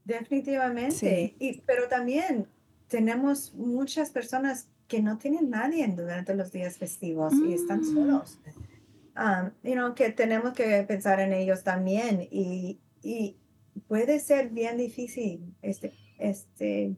Definitivamente. 0.05 1.37
Y, 1.38 1.61
pero 1.61 1.88
también 1.88 2.48
tenemos 2.88 3.55
muchas 3.55 4.11
personas 4.11 4.68
que 4.88 5.00
no 5.00 5.18
tienen 5.18 5.50
nadie 5.50 5.87
durante 5.87 6.35
los 6.35 6.50
días 6.50 6.76
festivos 6.76 7.33
y 7.35 7.55
están 7.55 7.81
mm. 7.81 7.94
solos. 7.94 8.38
Um, 9.16 9.50
you 9.62 9.74
know, 9.74 9.94
que 9.94 10.11
tenemos 10.11 10.53
que 10.53 10.83
pensar 10.83 11.20
en 11.20 11.33
ellos 11.33 11.62
también 11.62 12.26
y, 12.31 12.81
y 13.02 13.36
puede 13.88 14.20
ser 14.20 14.50
bien 14.50 14.76
difícil 14.76 15.54
este, 15.62 15.92
este, 16.18 16.96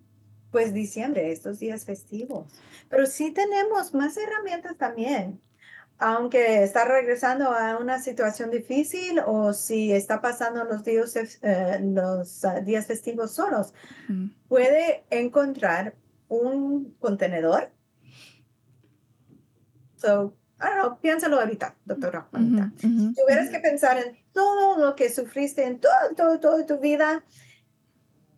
pues 0.51 0.73
diciembre, 0.75 1.33
estos 1.33 1.59
días 1.59 1.85
festivos. 1.85 2.53
Pero 2.89 3.07
sí 3.07 3.33
tenemos 3.33 3.95
más 3.95 4.17
herramientas 4.17 4.77
también. 4.77 5.41
aunque 5.99 6.65
está 6.65 6.85
regresando 6.85 7.53
a 7.53 7.79
una 7.79 8.01
situación 8.03 8.51
difícil 8.51 9.21
o 9.25 9.53
si 9.53 9.93
está 9.93 10.21
pasando 10.21 10.65
los 10.65 10.83
días, 10.83 11.15
eh, 11.43 11.79
los 11.81 12.45
ah, 12.45 12.61
días 12.61 12.87
festivos 12.87 13.33
solos, 13.35 13.73
puede 14.49 15.05
encontrar 15.11 15.95
un 16.29 16.97
contenedor. 16.99 17.71
So, 19.97 20.35
Don't 20.63 20.81
know, 20.81 20.99
piénsalo 21.01 21.41
ahorita, 21.41 21.75
doctora 21.85 22.29
Juanita. 22.31 22.73
ujú, 22.83 22.87
ujú. 22.89 23.15
tuvieras 23.15 23.51
que 23.51 23.59
pensar 23.59 23.99
en 23.99 24.17
todo 24.33 24.79
lo 24.79 24.95
que 24.95 25.11
sufriste 25.11 25.65
en 25.67 25.81
todo, 25.81 25.93
todo, 26.17 26.41
toda 26.41 26.67
tu 26.67 26.79
vida, 26.79 27.25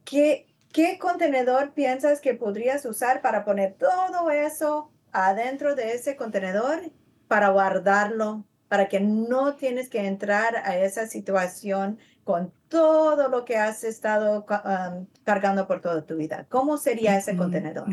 ¿qué, 0.05 0.47
¿qué 0.73 0.99
contenedor 0.99 1.73
piensas 1.75 2.21
que 2.21 2.35
podrías 2.35 2.85
usar 2.87 3.21
para 3.21 3.45
poner 3.45 3.75
todo 3.75 4.31
eso 4.31 4.91
adentro 5.13 5.75
de 5.75 5.93
ese 5.93 6.17
contenedor 6.17 6.91
para 7.29 7.51
guardarlo, 7.51 8.45
para 8.69 8.89
que 8.89 9.01
no 9.01 9.55
tienes 9.55 9.89
que 9.89 10.07
entrar 10.07 10.57
a 10.57 10.79
esa 10.79 11.07
situación 11.07 11.99
con 12.25 12.53
todo 12.75 13.29
lo 13.29 13.45
que 13.45 13.57
has 13.57 13.85
estado 13.85 14.45
ca- 14.47 14.91
um, 14.99 15.07
cargando 15.23 15.69
por 15.69 15.81
toda 15.81 16.03
tu 16.05 16.17
vida? 16.17 16.47
¿Cómo 16.49 16.77
sería 16.77 17.17
ese 17.17 17.37
contenedor? 17.37 17.87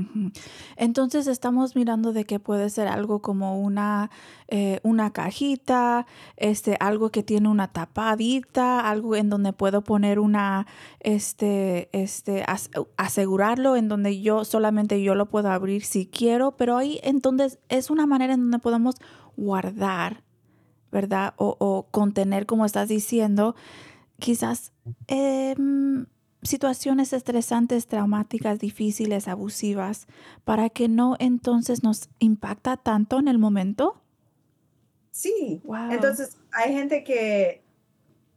Entonces 0.75 1.27
estamos 1.27 1.75
mirando 1.75 2.13
de 2.13 2.25
que 2.25 2.39
puede 2.39 2.67
ser 2.71 2.87
algo 2.87 3.21
como 3.21 3.59
una, 3.59 4.09
eh, 4.47 4.79
una 4.81 5.13
cajita, 5.13 6.07
este, 6.35 6.77
algo 6.79 7.11
que 7.11 7.21
tiene 7.21 7.47
una 7.47 7.67
tapadita, 7.71 8.89
algo 8.89 9.15
en 9.15 9.29
donde 9.29 9.53
puedo 9.53 9.83
poner 9.83 10.17
una, 10.19 10.65
este, 10.99 11.89
este, 11.91 12.43
as- 12.47 12.71
asegurarlo, 12.97 13.75
en 13.75 13.87
donde 13.87 14.19
yo 14.19 14.45
solamente 14.45 15.03
yo 15.03 15.13
lo 15.13 15.27
puedo 15.27 15.51
abrir 15.51 15.83
si 15.83 16.07
quiero, 16.07 16.57
pero 16.57 16.75
ahí 16.77 16.99
entonces 17.03 17.59
es 17.69 17.91
una 17.91 18.07
manera 18.07 18.33
en 18.33 18.39
donde 18.41 18.57
podemos 18.57 18.95
guardar, 19.37 20.23
¿verdad? 20.91 21.35
O, 21.37 21.55
o 21.59 21.87
contener, 21.91 22.45
como 22.45 22.65
estás 22.65 22.89
diciendo, 22.89 23.55
quizás 24.21 24.71
em, 25.07 26.05
situaciones 26.43 27.11
estresantes, 27.11 27.87
traumáticas, 27.87 28.59
difíciles, 28.59 29.27
abusivas, 29.27 30.07
para 30.45 30.69
que 30.69 30.87
no 30.87 31.17
entonces 31.19 31.83
nos 31.83 32.09
impacta 32.19 32.77
tanto 32.77 33.19
en 33.19 33.27
el 33.27 33.37
momento. 33.37 34.01
Sí, 35.11 35.61
Wow. 35.65 35.91
entonces 35.91 36.37
hay 36.53 36.71
gente 36.73 37.03
que 37.03 37.61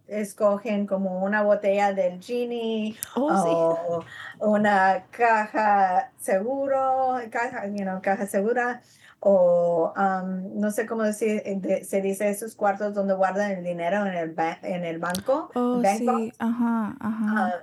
escogen 0.08 0.86
como 0.86 1.24
una 1.24 1.42
botella 1.42 1.94
del 1.94 2.20
Genie 2.22 2.94
Oh, 3.16 4.04
o 4.38 4.50
una 4.50 5.04
caja 5.10 6.10
seguro, 6.18 7.16
caja, 7.30 7.66
you 7.68 7.84
know, 7.84 8.00
caja 8.02 8.26
segura, 8.26 8.82
o 9.26 9.92
um, 9.96 10.60
no 10.60 10.70
sé 10.70 10.84
cómo 10.86 11.02
decir, 11.02 11.40
eh, 11.46 11.54
de- 11.58 11.82
se 11.84 12.02
dice 12.02 12.28
esos 12.28 12.54
cuartos 12.54 12.92
donde 12.92 13.14
guardan 13.14 13.52
el 13.52 13.64
dinero 13.64 14.04
en 14.06 14.14
el, 14.14 14.32
ba- 14.34 14.58
en 14.62 14.84
el 14.84 14.98
banco, 14.98 15.50
Oh, 15.54 15.82
sí. 15.96 16.30
Ajá, 16.38 16.94
ajá. 17.00 17.26
Ah, 17.34 17.54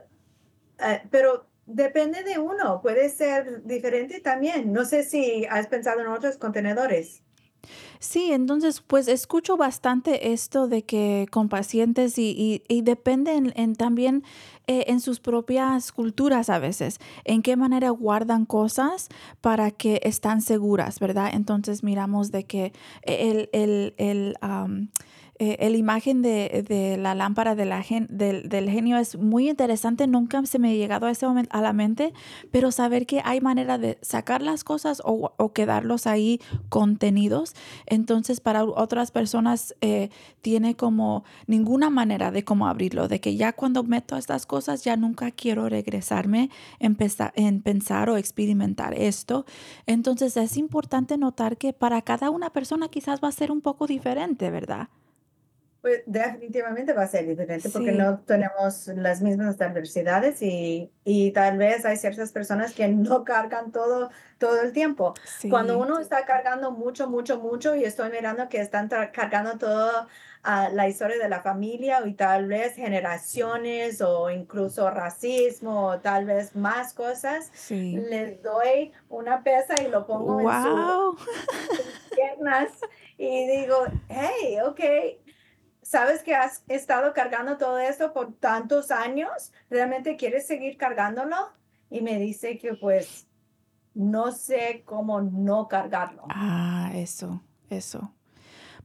ah, 0.80 1.02
pero 1.12 1.46
depende 1.68 2.24
de 2.24 2.40
uno, 2.40 2.82
puede 2.82 3.10
ser 3.10 3.64
diferente 3.64 4.20
también. 4.22 4.74
No 4.74 4.86
sé 4.86 5.04
si 5.04 5.46
has 5.50 5.68
pensado 5.68 6.02
en 6.02 6.08
otros 6.08 6.38
contenedores. 6.38 7.24
Sí, 8.02 8.32
entonces 8.32 8.82
pues 8.82 9.08
escucho 9.08 9.58
bastante 9.58 10.34
esto 10.34 10.68
de 10.68 10.84
que 10.84 11.28
con 11.30 11.50
pacientes 11.50 12.18
y, 12.18 12.32
y, 12.32 12.64
y 12.68 12.82
depende 12.82 13.34
en, 13.36 13.54
en 13.56 13.76
también 13.76 14.24
eh, 14.66 14.86
en 14.88 15.00
sus 15.02 15.20
propias 15.20 15.92
culturas 15.92 16.50
a 16.50 16.58
veces, 16.58 16.98
en 17.26 17.44
qué 17.44 17.56
manera 17.56 17.92
guardan 17.92 18.46
cosas 18.48 19.10
para 19.40 19.70
que 19.70 20.02
están 20.04 20.42
seguras, 20.42 21.00
¿verdad? 21.00 21.30
Entonces 21.32 21.84
miramos 21.84 22.32
de 22.32 22.46
que 22.46 22.74
el, 23.04 23.50
el, 23.54 23.94
el, 23.98 24.36
am, 24.42 24.90
eh, 25.42 25.58
el 25.60 25.76
imagen 25.76 26.22
de, 26.22 26.64
de 26.68 26.98
la 26.98 27.16
lámpara 27.16 27.56
de 27.56 27.66
la 27.66 27.82
gen- 27.82 28.08
del, 28.12 28.48
del 28.48 28.70
genio 28.70 28.98
es 28.98 29.18
muy 29.18 29.50
interesante, 29.50 30.06
nunca 30.06 30.46
se 30.46 30.60
me 30.60 30.70
ha 30.70 30.74
llegado 30.76 31.08
a 31.08 31.12
ese 31.12 31.26
momento 31.26 31.50
a 31.58 31.62
la 31.62 31.74
mente, 31.74 32.14
pero 32.52 32.72
saber 32.72 33.08
que 33.08 33.22
hay 33.26 33.42
manera 33.42 33.80
de 33.80 33.98
sacar 34.04 34.44
las 34.44 34.64
cosas 34.64 35.02
o, 35.04 35.34
o 35.38 35.54
quedarlos 35.54 36.06
ahí 36.06 36.40
contenidos. 36.70 37.56
Entonces, 37.88 38.40
para 38.40 38.64
otras 38.64 39.10
personas 39.10 39.74
eh, 39.82 40.10
tiene 40.42 40.76
como 40.76 41.24
ninguna 41.48 41.90
manera 41.90 42.30
de 42.30 42.44
cómo 42.44 42.68
abrirlo, 42.68 43.08
de 43.08 43.20
que 43.20 43.36
ya 43.36 43.52
cuando 43.54 43.82
meto 43.84 44.18
estas 44.18 44.46
cosas 44.46 44.84
ya 44.84 44.96
nunca 44.96 45.32
quiero 45.32 45.70
regresarme 45.70 46.52
en, 46.80 46.96
en 47.36 47.62
pensar 47.62 48.10
o 48.12 48.18
experimentar 48.18 48.94
esto. 48.94 49.46
Entonces, 49.88 50.38
es 50.38 50.56
importante 50.58 51.18
notar 51.18 51.58
que 51.58 51.74
para 51.74 52.02
cada 52.04 52.30
una 52.30 52.52
persona 52.52 52.90
quizás 52.90 53.20
va 53.24 53.30
a 53.30 53.32
ser 53.32 53.52
un 53.52 53.62
poco 53.62 53.88
diferente, 53.88 54.52
¿verdad? 54.52 54.90
Pues 55.82 56.04
definitivamente 56.06 56.94
va 56.94 57.02
a 57.04 57.08
ser 57.08 57.26
diferente 57.26 57.68
porque 57.70 57.92
Sí. 57.92 57.98
no 57.98 58.20
tenemos 58.20 58.86
las 58.88 59.22
mismas 59.24 59.60
adversidades 59.60 60.40
y, 60.44 60.92
y 61.04 61.32
tal 61.32 61.58
vez 61.58 61.86
hay 61.86 61.98
ciertas 61.98 62.32
personas 62.32 62.74
que 62.76 62.88
no 62.88 63.24
cargan 63.24 63.72
todo, 63.72 64.12
todo 64.38 64.62
el 64.62 64.74
tiempo. 64.74 65.16
Cuando 65.50 65.74
Sí. 65.74 65.80
uno 65.82 66.00
está 66.00 66.24
cargando 66.26 66.70
mucho, 66.72 67.10
mucho, 67.10 67.40
mucho 67.40 67.74
y 67.76 67.84
estoy 67.84 68.12
mirando 68.12 68.48
que 68.48 68.62
están 68.62 68.90
cargando 68.90 69.58
toda 69.58 70.08
ah, 70.44 70.70
la 70.74 70.88
historia 70.88 71.18
de 71.20 71.30
la 71.30 71.42
familia 71.42 72.02
y 72.06 72.14
tal 72.14 72.48
vez 72.48 72.74
generaciones 72.76 74.02
o 74.02 74.30
incluso 74.32 74.90
racismo 74.90 75.88
o 75.88 76.00
tal 76.00 76.26
vez 76.26 76.56
más 76.56 76.94
cosas, 76.94 77.52
Sí. 77.54 77.96
les 78.10 78.42
doy 78.44 78.92
una 79.10 79.44
pesa 79.44 79.76
y 79.84 79.88
lo 79.88 80.06
pongo 80.08 80.40
en 80.42 80.48
su 80.64 80.70
Wow. 80.70 81.18
piernas 82.16 82.70
y 83.18 83.48
digo, 83.48 83.86
hey, 84.10 84.58
ok, 84.66 84.80
sabes 85.92 86.24
que 86.24 86.34
has 86.34 86.64
estado 86.70 87.12
cargando 87.14 87.58
todo 87.58 87.78
esto 87.78 88.14
por 88.14 88.34
tantos 88.36 88.92
años, 88.92 89.52
¿realmente 89.70 90.16
quieres 90.16 90.48
seguir 90.48 90.78
cargándolo? 90.78 91.36
Y 91.90 92.00
me 92.00 92.18
dice 92.18 92.58
que 92.58 92.76
pues 92.76 93.28
no 93.94 94.32
sé 94.32 94.84
cómo 94.86 95.20
no 95.20 95.68
cargarlo. 95.68 96.24
Ah, 96.30 96.92
eso, 96.94 97.44
eso. 97.70 98.14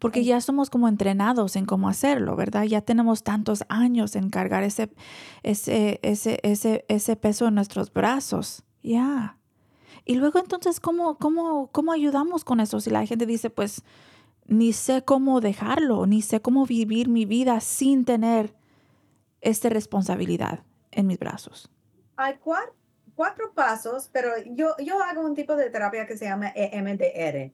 Porque 0.01 0.25
ya 0.25 0.41
somos 0.41 0.69
como 0.69 0.89
entrenados 0.89 1.55
en 1.55 1.65
cómo 1.65 1.89
hacerlo, 1.89 2.35
¿verdad? 2.35 2.65
Ya 2.65 2.81
tenemos 2.81 3.23
tantos 3.23 3.65
años 3.69 4.17
en 4.17 4.29
cargar 4.29 4.65
ese, 4.65 4.93
ese, 5.45 6.01
ese, 6.03 6.41
ese, 6.43 6.85
ese 6.89 7.15
peso 7.15 7.47
en 7.47 7.55
nuestros 7.55 7.93
brazos. 7.93 8.65
Ya. 8.83 9.39
Y 10.05 10.17
luego 10.17 10.41
entonces, 10.41 10.81
¿cómo, 10.81 11.19
cómo, 11.19 11.69
¿cómo 11.71 11.93
ayudamos 11.93 12.43
con 12.43 12.59
eso? 12.59 12.81
Si 12.81 12.91
la 12.91 13.07
gente 13.07 13.27
dice, 13.27 13.49
pues, 13.49 13.85
ni 14.49 14.73
sé 14.73 15.03
cómo 15.05 15.41
dejarlo, 15.41 16.07
ni 16.07 16.23
sé 16.23 16.41
cómo 16.41 16.67
vivir 16.67 17.09
mi 17.09 17.25
vida 17.25 17.61
sin 17.61 18.05
tener 18.05 18.55
esta 19.41 19.69
responsabilidad 19.69 20.61
en 20.93 21.07
mis 21.07 21.19
brazos. 21.19 21.71
Hay 22.17 22.35
cua- 22.45 22.71
cuatro 23.15 23.53
pasos, 23.55 24.09
pero 24.13 24.31
yo, 24.47 24.75
yo 24.79 25.03
hago 25.03 25.23
un 25.23 25.35
tipo 25.35 25.57
de 25.57 25.71
terapia 25.71 26.07
que 26.07 26.17
se 26.17 26.25
llama 26.27 26.53
EMDR. 26.55 27.53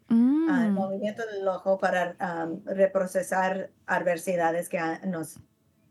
ah, 0.49 0.65
el 0.65 0.73
Mm, 0.73 0.75
movimiento 0.75 1.23
del 1.27 1.47
ojo 1.47 1.79
para 1.79 2.17
reprocesar 2.65 3.71
adversidades 3.87 4.69
que 4.69 4.79
ha- 4.79 5.01
nos 5.07 5.39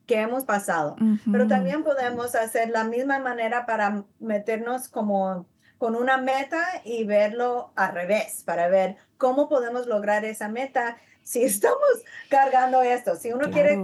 que 0.08 0.20
hemos 0.20 0.44
pasado. 0.44 0.98
Pero 1.32 1.48
también 1.48 1.84
podemos 1.84 2.36
hacer 2.36 2.70
la 2.70 2.84
misma 2.84 3.20
manera 3.20 3.66
para 3.66 4.04
meternos 4.20 4.90
como 4.90 5.46
con 5.82 5.96
una 5.96 6.18
meta 6.18 6.64
y 6.84 7.06
verlo 7.06 7.72
al 7.76 7.94
revés, 7.96 8.44
para 8.46 8.68
ver 8.68 8.98
cómo 9.18 9.50
podemos 9.50 9.88
lograr 9.88 10.24
esa 10.26 10.48
meta 10.48 10.98
si 11.24 11.42
estamos 11.52 11.82
cargando 12.30 12.84
esto. 12.84 13.16
Si 13.16 13.34
uno 13.34 13.50
quiere 13.50 13.84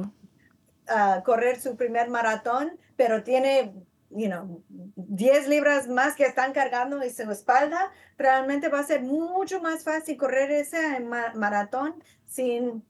ah, 0.87 1.23
correr 1.25 1.59
su 1.59 1.75
primer 1.75 2.07
maratón, 2.11 2.77
pero 2.97 3.23
tiene, 3.23 3.73
you 4.11 4.27
know, 4.27 4.61
10 4.69 5.47
libras 5.47 5.87
más 5.87 6.15
que 6.15 6.25
están 6.25 6.53
cargando 6.53 7.01
en 7.01 7.11
su 7.11 7.31
espalda, 7.31 7.91
realmente 8.15 8.69
va 8.69 8.81
a 8.81 8.83
ser 8.83 9.01
mucho 9.01 9.59
más 9.59 9.83
fácil 9.83 10.17
correr 10.17 10.51
ese 10.51 10.99
ma- 10.99 11.33
maratón 11.33 11.95
sin 12.27 12.85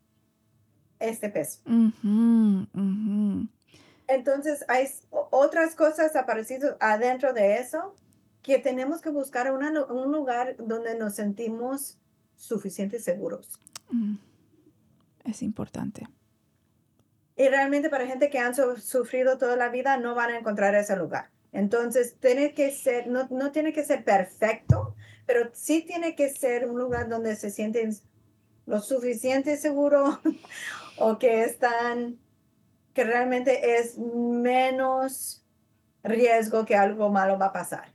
este 1.00 1.30
peso. 1.30 1.62
Entonces, 4.10 4.65
hay 4.67 4.89
otras 5.10 5.76
cosas 5.76 6.13
aparecidas 6.17 6.76
adentro 6.82 7.32
de 7.32 7.60
eso 7.60 7.96
que 8.47 8.60
tenemos 8.60 9.01
que 9.01 9.10
buscar 9.10 9.51
una 9.51 9.69
un 9.88 10.10
lugar 10.10 10.55
donde 10.57 10.97
nos 10.97 11.15
sentimos 11.15 11.97
suficientes 12.38 13.03
seguros. 13.03 13.60
Mm, 13.91 14.15
Es 15.25 15.41
importante. 15.41 16.07
Y 17.36 17.49
realmente 17.49 17.89
para 17.89 18.07
gente 18.07 18.29
que 18.29 18.39
han 18.39 18.55
su- 18.55 18.77
sufrido 18.77 19.38
toda 19.38 19.57
la 19.57 19.67
vida 19.67 19.97
no 19.97 20.15
van 20.15 20.29
a 20.29 20.38
encontrar 20.39 20.73
ese 20.75 20.95
lugar. 20.95 21.29
Entonces, 21.51 22.15
tiene 22.21 22.53
que 22.53 22.71
ser, 22.71 23.07
no, 23.07 23.27
no 23.31 23.51
tiene 23.51 23.73
que 23.73 23.83
ser 23.83 24.05
perfecto, 24.05 24.95
pero 25.25 25.49
sí 25.53 25.81
tiene 25.81 26.15
que 26.15 26.29
ser 26.29 26.69
un 26.69 26.79
lugar 26.79 27.10
donde 27.10 27.36
se 27.36 27.51
sienten 27.51 27.97
lo 28.65 28.79
suficiente 28.79 29.57
seguro 29.57 30.21
o 30.99 31.19
que 31.19 31.43
están, 31.43 32.17
que 32.93 33.03
realmente 33.03 33.78
es 33.78 33.97
menos 33.97 35.43
riesgo 36.01 36.65
que 36.65 36.76
algo 36.78 37.09
malo 37.09 37.38
va 37.38 37.47
a 37.47 37.53
pasar. 37.53 37.91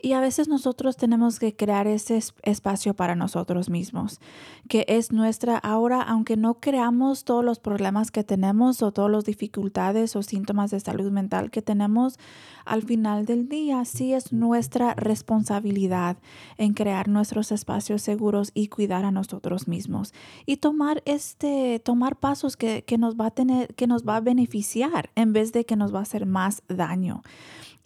Y 0.00 0.12
a 0.12 0.20
veces 0.20 0.46
nosotros 0.48 0.96
tenemos 0.96 1.38
que 1.38 1.56
crear 1.56 1.86
ese 1.86 2.18
es- 2.18 2.34
espacio 2.42 2.94
para 2.94 3.14
nosotros 3.14 3.70
mismos, 3.70 4.20
que 4.68 4.84
es 4.88 5.10
nuestra, 5.12 5.56
ahora, 5.58 6.02
aunque 6.02 6.36
no 6.36 6.54
creamos 6.60 7.24
todos 7.24 7.44
los 7.44 7.58
problemas 7.58 8.10
que 8.10 8.22
tenemos 8.24 8.82
o 8.82 8.92
todas 8.92 9.10
las 9.10 9.24
dificultades 9.24 10.14
o 10.16 10.22
síntomas 10.22 10.70
de 10.70 10.80
salud 10.80 11.10
mental 11.10 11.50
que 11.50 11.62
tenemos, 11.62 12.18
al 12.64 12.82
final 12.82 13.24
del 13.26 13.48
día 13.48 13.84
sí 13.84 14.12
es 14.12 14.32
nuestra 14.32 14.94
responsabilidad 14.94 16.16
en 16.58 16.74
crear 16.74 17.08
nuestros 17.08 17.52
espacios 17.52 18.02
seguros 18.02 18.50
y 18.54 18.68
cuidar 18.68 19.04
a 19.04 19.10
nosotros 19.10 19.68
mismos 19.68 20.12
y 20.46 20.56
tomar 20.58 21.02
este 21.06 21.80
tomar 21.80 22.16
pasos 22.16 22.56
que, 22.56 22.82
que 22.84 22.98
nos 22.98 23.16
va 23.16 23.26
a 23.26 23.30
tener 23.30 23.74
que 23.74 23.86
nos 23.86 24.04
va 24.04 24.16
a 24.16 24.20
beneficiar 24.20 25.10
en 25.14 25.32
vez 25.32 25.52
de 25.52 25.64
que 25.64 25.76
nos 25.76 25.94
va 25.94 26.00
a 26.00 26.02
hacer 26.02 26.26
más 26.26 26.62
daño 26.68 27.22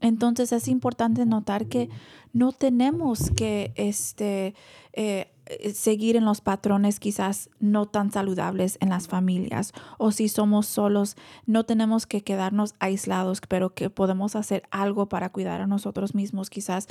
entonces 0.00 0.52
es 0.52 0.68
importante 0.68 1.26
notar 1.26 1.66
que 1.66 1.88
no 2.32 2.52
tenemos 2.52 3.30
que 3.30 3.72
este, 3.76 4.54
eh, 4.92 5.30
seguir 5.74 6.16
en 6.16 6.24
los 6.24 6.40
patrones 6.40 7.00
quizás 7.00 7.50
no 7.60 7.86
tan 7.86 8.10
saludables 8.12 8.76
en 8.80 8.88
las 8.90 9.08
familias 9.08 9.72
o 9.98 10.12
si 10.12 10.28
somos 10.28 10.66
solos 10.66 11.16
no 11.46 11.64
tenemos 11.64 12.06
que 12.06 12.22
quedarnos 12.22 12.74
aislados 12.78 13.40
pero 13.48 13.74
que 13.74 13.90
podemos 13.90 14.36
hacer 14.36 14.62
algo 14.70 15.08
para 15.08 15.30
cuidar 15.30 15.60
a 15.60 15.66
nosotros 15.66 16.14
mismos 16.14 16.50
quizás 16.50 16.86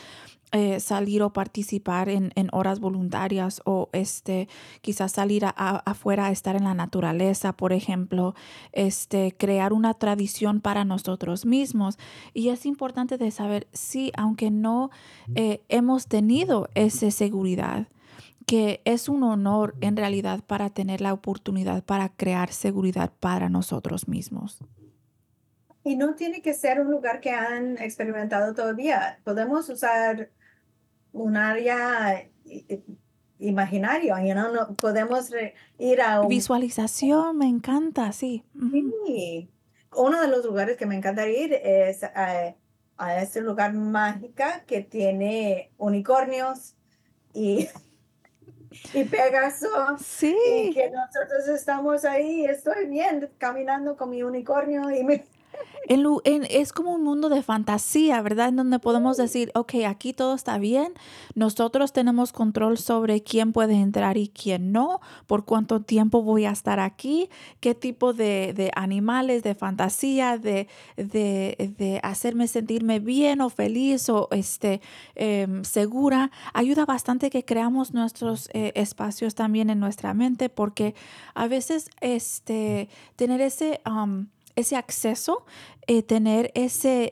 eh, 0.52 0.80
salir 0.80 1.22
o 1.22 1.32
participar 1.32 2.10
en, 2.10 2.32
en 2.36 2.50
horas 2.52 2.80
voluntarias 2.80 3.62
o 3.66 3.90
este 3.94 4.48
quizás 4.82 5.12
salir 5.12 5.46
a- 5.46 5.54
a- 5.56 5.78
afuera 5.86 6.26
a 6.26 6.32
estar 6.32 6.56
en 6.56 6.64
la 6.64 6.74
naturaleza 6.74 7.54
por 7.54 7.72
ejemplo 7.72 8.34
este 8.74 9.36
crear 9.38 9.74
una 9.74 9.94
tradición 9.94 10.60
para 10.62 10.86
nosotros 10.86 11.46
mismos. 11.46 11.98
Y 12.34 12.50
es 12.50 12.66
importante 12.66 13.18
de 13.18 13.30
saber 13.32 13.68
si 13.74 14.12
aunque 14.18 14.50
no 14.52 14.90
eh, 15.36 15.62
hemos 15.70 16.08
tenido 16.08 16.68
esa 16.76 17.12
seguridad 17.12 17.88
que 18.50 18.82
es 18.84 19.10
un 19.10 19.22
honor 19.22 19.76
en 19.80 19.96
realidad 19.96 20.44
para 20.44 20.72
tener 20.72 21.02
la 21.02 21.14
oportunidad 21.14 21.84
para 21.84 22.10
crear 22.10 22.52
seguridad 22.52 23.14
para 23.20 23.48
nosotros 23.48 24.08
mismos. 24.08 24.58
Y 25.84 25.96
no 25.96 26.16
tiene 26.16 26.42
que 26.42 26.56
ser 26.56 26.82
un 26.82 26.90
lugar 26.90 27.20
que 27.20 27.30
han 27.30 27.78
experimentado 27.78 28.56
todavía. 28.56 29.20
Podemos 29.24 29.70
usar 29.70 30.32
un 31.12 31.38
área 31.38 32.28
imaginario, 33.38 34.18
you 34.18 34.34
know, 34.34 34.52
no, 34.52 34.76
podemos 34.78 35.30
ir 35.78 36.02
a 36.02 36.22
un... 36.22 36.28
Visualización, 36.28 37.38
me 37.38 37.46
encanta, 37.46 38.12
sí. 38.14 38.44
Sí. 39.06 39.48
Uno 39.96 40.20
de 40.22 40.28
los 40.28 40.44
lugares 40.44 40.76
que 40.76 40.88
me 40.88 40.96
encantaría 40.96 41.44
ir 41.46 41.54
es 41.54 42.04
a, 42.04 42.56
a 42.98 43.22
este 43.22 43.42
lugar 43.42 43.74
mágica 43.74 44.64
que 44.66 44.82
tiene 44.82 45.72
unicornios 45.78 46.74
y, 47.32 47.68
y 48.94 49.04
Pegaso. 49.04 49.68
Y 50.22 50.74
que 50.74 50.90
nosotros 50.92 51.48
estamos 51.48 52.06
ahí, 52.06 52.46
estoy 52.46 52.86
bien 52.88 53.30
caminando 53.38 53.98
con 53.98 54.10
mi 54.10 54.24
unicornio 54.24 54.90
y 54.92 55.04
me, 55.04 55.26
en 55.88 56.04
lu- 56.04 56.22
en- 56.24 56.46
es 56.52 56.72
como 56.72 56.94
un 56.94 57.04
mundo 57.04 57.30
de 57.30 57.42
fantasía, 57.42 58.22
¿verdad? 58.22 58.50
En 58.50 58.58
donde 58.58 58.78
podemos 58.78 59.18
decir, 59.18 59.52
ok, 59.56 59.74
aquí 59.88 60.14
todo 60.14 60.36
está 60.36 60.60
bien, 60.60 60.94
nosotros 61.34 61.94
tenemos 61.94 62.32
control 62.32 62.78
sobre 62.78 63.24
quién 63.24 63.54
puede 63.54 63.74
entrar 63.74 64.16
y 64.18 64.28
quién 64.28 64.72
no, 64.72 65.02
por 65.26 65.46
cuánto 65.46 65.82
tiempo 65.82 66.22
voy 66.22 66.46
a 66.46 66.52
estar 66.52 66.80
aquí, 66.80 67.30
qué 67.60 67.74
tipo 67.74 68.14
de, 68.14 68.54
de 68.56 68.72
animales, 68.76 69.42
de 69.42 69.56
fantasía, 69.56 70.38
de, 70.38 70.68
de, 70.96 71.74
de 71.78 72.00
hacerme 72.04 72.48
sentirme 72.48 73.00
bien 73.00 73.42
o 73.42 73.50
feliz 73.50 74.10
o 74.10 74.28
este, 74.32 74.82
em, 75.16 75.64
segura. 75.64 76.30
Ayuda 76.54 76.86
bastante 76.86 77.32
que 77.32 77.44
creamos 77.44 77.96
nuestros 77.96 78.48
eh, 78.54 78.74
espacios 78.76 79.34
también 79.34 79.72
en 79.72 79.80
nuestra 79.80 80.14
mente 80.14 80.50
porque 80.50 80.94
a 81.34 81.48
veces 81.48 81.90
este, 82.00 82.90
tener 83.16 83.42
ese... 83.42 83.82
um, 83.90 84.28
ese 84.60 84.76
acceso, 84.76 85.46
eh, 85.88 86.04
tener 86.04 86.52
esa 86.54 87.06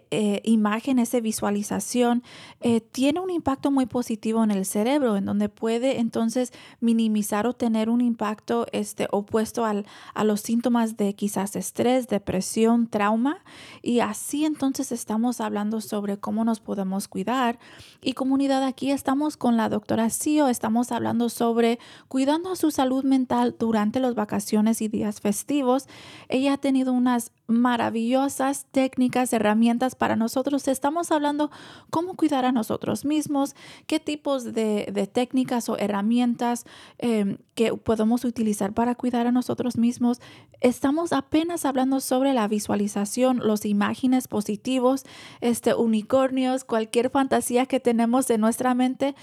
imagen, 0.43 0.99
esa 0.99 1.19
visualización, 1.19 2.21
eh, 2.61 2.79
tiene 2.79 3.19
un 3.19 3.31
impacto 3.31 3.71
muy 3.71 3.87
positivo 3.87 4.43
en 4.43 4.51
el 4.51 4.65
cerebro, 4.65 5.15
en 5.17 5.25
donde 5.25 5.49
puede 5.49 5.99
entonces 5.99 6.53
minimizar 6.79 7.47
o 7.47 7.53
tener 7.53 7.89
un 7.89 8.01
impacto 8.01 8.67
este, 8.71 9.07
opuesto 9.11 9.65
al, 9.65 9.85
a 10.13 10.23
los 10.23 10.41
síntomas 10.41 10.95
de 10.95 11.15
quizás 11.15 11.55
estrés, 11.55 12.07
depresión, 12.07 12.87
trauma. 12.87 13.43
Y 13.81 13.99
así 13.99 14.45
entonces 14.45 14.91
estamos 14.91 15.41
hablando 15.41 15.81
sobre 15.81 16.17
cómo 16.17 16.45
nos 16.45 16.59
podemos 16.59 17.07
cuidar. 17.07 17.59
Y 18.01 18.13
comunidad, 18.13 18.63
aquí 18.63 18.91
estamos 18.91 19.37
con 19.37 19.57
la 19.57 19.69
doctora 19.69 20.09
Sio, 20.09 20.47
estamos 20.47 20.91
hablando 20.91 21.29
sobre 21.29 21.79
cuidando 22.07 22.55
su 22.55 22.71
salud 22.71 23.03
mental 23.03 23.55
durante 23.57 23.99
las 23.99 24.15
vacaciones 24.15 24.81
y 24.81 24.87
días 24.87 25.21
festivos. 25.21 25.87
Ella 26.29 26.53
ha 26.53 26.57
tenido 26.57 26.93
unas 26.93 27.31
maravillosas 27.47 28.65
técnicas, 28.71 29.31
herramientas 29.33 29.95
para 29.95 30.15
nosotros. 30.15 30.67
Estamos 30.67 31.11
hablando 31.11 31.49
cómo 31.89 32.15
cuidar 32.15 32.45
a 32.45 32.51
nosotros 32.51 33.05
mismos, 33.05 33.55
qué 33.87 33.99
tipos 33.99 34.43
de, 34.53 34.89
de 34.93 35.07
técnicas 35.07 35.69
o 35.69 35.77
herramientas 35.77 36.65
eh, 36.99 37.37
que 37.55 37.73
podemos 37.73 38.25
utilizar 38.25 38.73
para 38.73 38.95
cuidar 38.95 39.27
a 39.27 39.31
nosotros 39.31 39.77
mismos. 39.77 40.19
Estamos 40.59 41.13
apenas 41.13 41.65
hablando 41.65 41.99
sobre 41.99 42.33
la 42.33 42.47
visualización, 42.47 43.39
los 43.39 43.65
imágenes 43.65 44.27
positivos, 44.27 45.05
este 45.41 45.73
unicornios, 45.73 46.63
cualquier 46.63 47.09
fantasía 47.09 47.65
que 47.65 47.79
tenemos 47.79 48.29
en 48.29 48.41
nuestra 48.41 48.73
mente 48.73 49.15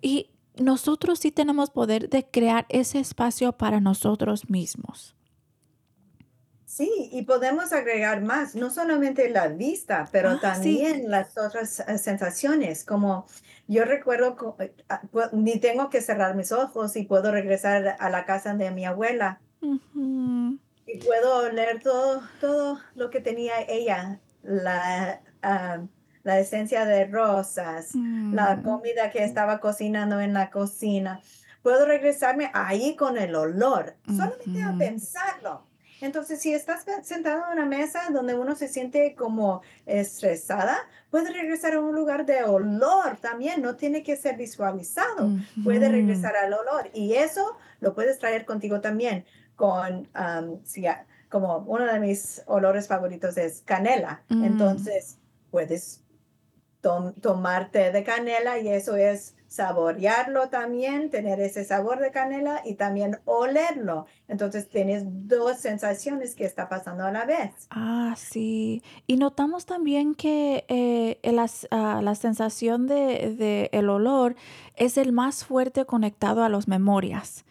y 0.00 0.30
nosotros 0.60 1.18
sí 1.18 1.32
tenemos 1.32 1.70
poder 1.70 2.10
de 2.10 2.26
crear 2.26 2.66
ese 2.68 2.98
espacio 2.98 3.52
para 3.52 3.80
nosotros 3.80 4.50
mismos. 4.50 5.14
Sí, 6.76 7.10
y 7.12 7.22
podemos 7.22 7.72
agregar 7.72 8.22
más, 8.22 8.54
no 8.54 8.70
solamente 8.70 9.28
la 9.28 9.48
vista, 9.48 10.08
pero 10.10 10.30
Ah, 10.30 10.34
sí. 10.34 10.40
también 10.40 11.10
las 11.10 11.36
otras 11.36 11.80
eh, 11.80 11.98
sensaciones, 11.98 12.84
como 12.84 13.26
yo 13.68 13.84
recuerdo, 13.84 14.56
eh, 14.58 14.74
ah, 14.88 15.02
ni 15.32 15.58
tengo 15.58 15.90
que 15.90 16.00
cerrar 16.00 16.34
mis 16.34 16.50
ojos 16.50 16.96
y 16.96 17.04
puedo 17.04 17.30
regresar 17.30 17.96
a 17.98 18.08
la 18.10 18.24
casa 18.24 18.54
de 18.54 18.70
mi 18.70 18.84
abuela 18.86 19.40
y 20.86 20.98
puedo 21.04 21.36
oler 21.46 21.80
todo, 21.82 22.22
todo 22.40 22.78
lo 22.94 23.10
que 23.10 23.20
tenía 23.20 23.54
ella, 23.68 24.20
la, 24.42 25.20
ah, 25.42 25.78
la 26.24 26.38
esencia 26.40 26.84
de 26.86 27.04
rosas, 27.06 27.94
la 27.94 28.56
Mm. 28.56 28.62
comida 28.62 29.10
que 29.10 29.22
estaba 29.24 29.60
cocinando 29.60 30.20
en 30.20 30.32
la 30.32 30.50
cocina. 30.50 31.20
Puedo 31.62 31.84
regresarme 31.86 32.50
ahí 32.54 32.96
con 32.96 33.16
el 33.18 33.34
olor, 33.36 33.94
solamente 34.06 34.62
a 34.62 34.74
pensarlo. 34.78 35.66
Entonces, 36.02 36.40
si 36.40 36.52
estás 36.52 36.84
sentado 37.02 37.44
en 37.46 37.52
una 37.58 37.66
mesa 37.66 38.00
donde 38.12 38.34
uno 38.34 38.54
se 38.56 38.68
siente 38.68 39.14
como 39.14 39.62
estresada, 39.86 40.76
puedes 41.10 41.32
regresar 41.32 41.74
a 41.74 41.80
un 41.80 41.94
lugar 41.94 42.26
de 42.26 42.42
olor 42.42 43.16
también, 43.20 43.62
no 43.62 43.76
tiene 43.76 44.02
que 44.02 44.16
ser 44.16 44.36
visualizado. 44.36 45.30
Puede 45.62 45.88
regresar 45.88 46.36
al 46.36 46.52
olor 46.52 46.90
y 46.92 47.14
eso 47.14 47.56
lo 47.80 47.94
puedes 47.94 48.18
traer 48.18 48.44
contigo 48.44 48.80
también 48.80 49.24
con, 49.56 50.08
am, 50.14 50.58
si 50.64 50.84
como 51.28 51.58
uno 51.68 51.84
de 51.90 51.98
mis 52.00 52.42
olores 52.46 52.88
favoritos 52.88 53.36
es 53.38 53.62
canela. 53.64 54.22
Mm. 54.28 54.44
Entonces, 54.44 55.18
puedes 55.50 56.02
tom- 56.80 57.14
tomar 57.14 57.70
té 57.70 57.92
de 57.92 58.02
canela 58.04 58.58
y 58.58 58.68
eso 58.68 58.96
es 58.96 59.34
saborearlo 59.52 60.48
también, 60.48 61.10
tener 61.10 61.38
ese 61.40 61.64
sabor 61.64 62.00
de 62.00 62.10
canela 62.10 62.62
y 62.64 62.74
también 62.74 63.18
olerlo. 63.26 64.06
Entonces, 64.26 64.66
tienes 64.68 65.04
dos 65.06 65.58
sensaciones 65.58 66.34
que 66.34 66.46
está 66.46 66.70
pasando 66.70 67.04
a 67.04 67.12
la 67.12 67.26
vez. 67.26 67.50
Ah, 67.70 68.14
sí. 68.16 68.82
Y 69.06 69.16
notamos 69.16 69.66
también 69.66 70.14
que 70.14 70.64
eh, 70.68 71.18
el 71.22 71.38
ah, 71.38 72.00
la 72.02 72.14
sensación 72.14 72.86
de, 72.86 73.34
de 73.36 73.68
el 73.72 73.90
olor 73.90 74.36
es 74.76 74.96
el 74.96 75.12
más 75.12 75.44
fuerte 75.44 75.84
conectado 75.84 76.44
a 76.44 76.48
las 76.48 76.66
memorias. 76.66 77.44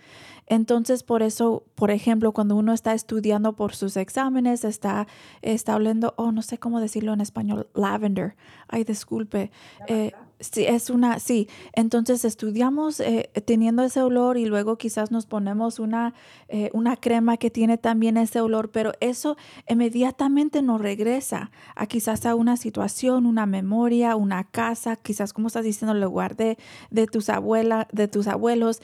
Entonces, 0.52 1.04
por 1.04 1.24
eso, 1.24 1.64
por 1.76 1.92
ejemplo, 1.92 2.34
cuando 2.34 2.58
uno 2.58 2.74
está 2.74 2.94
estudiando 2.94 3.54
por 3.54 3.74
sus 3.74 3.96
exámenes, 3.96 4.66
está, 4.66 5.08
está 5.42 5.78
oliendo, 5.78 6.14
oh, 6.18 6.34
no 6.34 6.42
sé 6.42 6.58
cómo 6.58 6.82
decirlo 6.82 7.14
en 7.14 7.22
español, 7.22 7.70
lavender. 7.74 8.36
Ay, 8.68 8.84
disculpe. 8.84 9.50
Eh, 9.88 10.12
sí, 10.42 10.66
es 10.66 10.90
una, 10.90 11.20
sí. 11.20 11.48
Entonces 11.74 12.26
estudiamos 12.26 13.00
eh, 13.00 13.30
teniendo 13.46 13.84
ese 13.84 14.02
olor 14.02 14.38
y 14.38 14.46
luego 14.46 14.78
quizás 14.78 15.12
nos 15.12 15.26
ponemos 15.26 15.80
una, 15.80 16.14
eh, 16.50 16.70
una 16.74 16.98
crema 16.98 17.38
que 17.38 17.50
tiene 17.50 17.78
también 17.78 18.18
ese 18.18 18.42
olor, 18.42 18.72
pero 18.72 18.94
eso 19.00 19.38
inmediatamente 19.70 20.62
nos 20.62 20.82
regresa 20.82 21.52
a 21.76 21.86
quizás 21.86 22.26
a 22.26 22.36
una 22.36 22.58
situación, 22.58 23.26
una 23.26 23.46
memoria, 23.46 24.16
una 24.16 24.44
casa, 24.44 24.96
quizás 24.96 25.34
como 25.34 25.48
estás 25.48 25.64
diciendo, 25.64 25.94
el 25.94 26.02
lugar 26.02 26.36
de, 26.36 26.58
de 26.90 27.08
tus 27.08 27.30
abuelas, 27.30 27.88
de 27.92 28.08
tus 28.08 28.28
abuelos. 28.28 28.82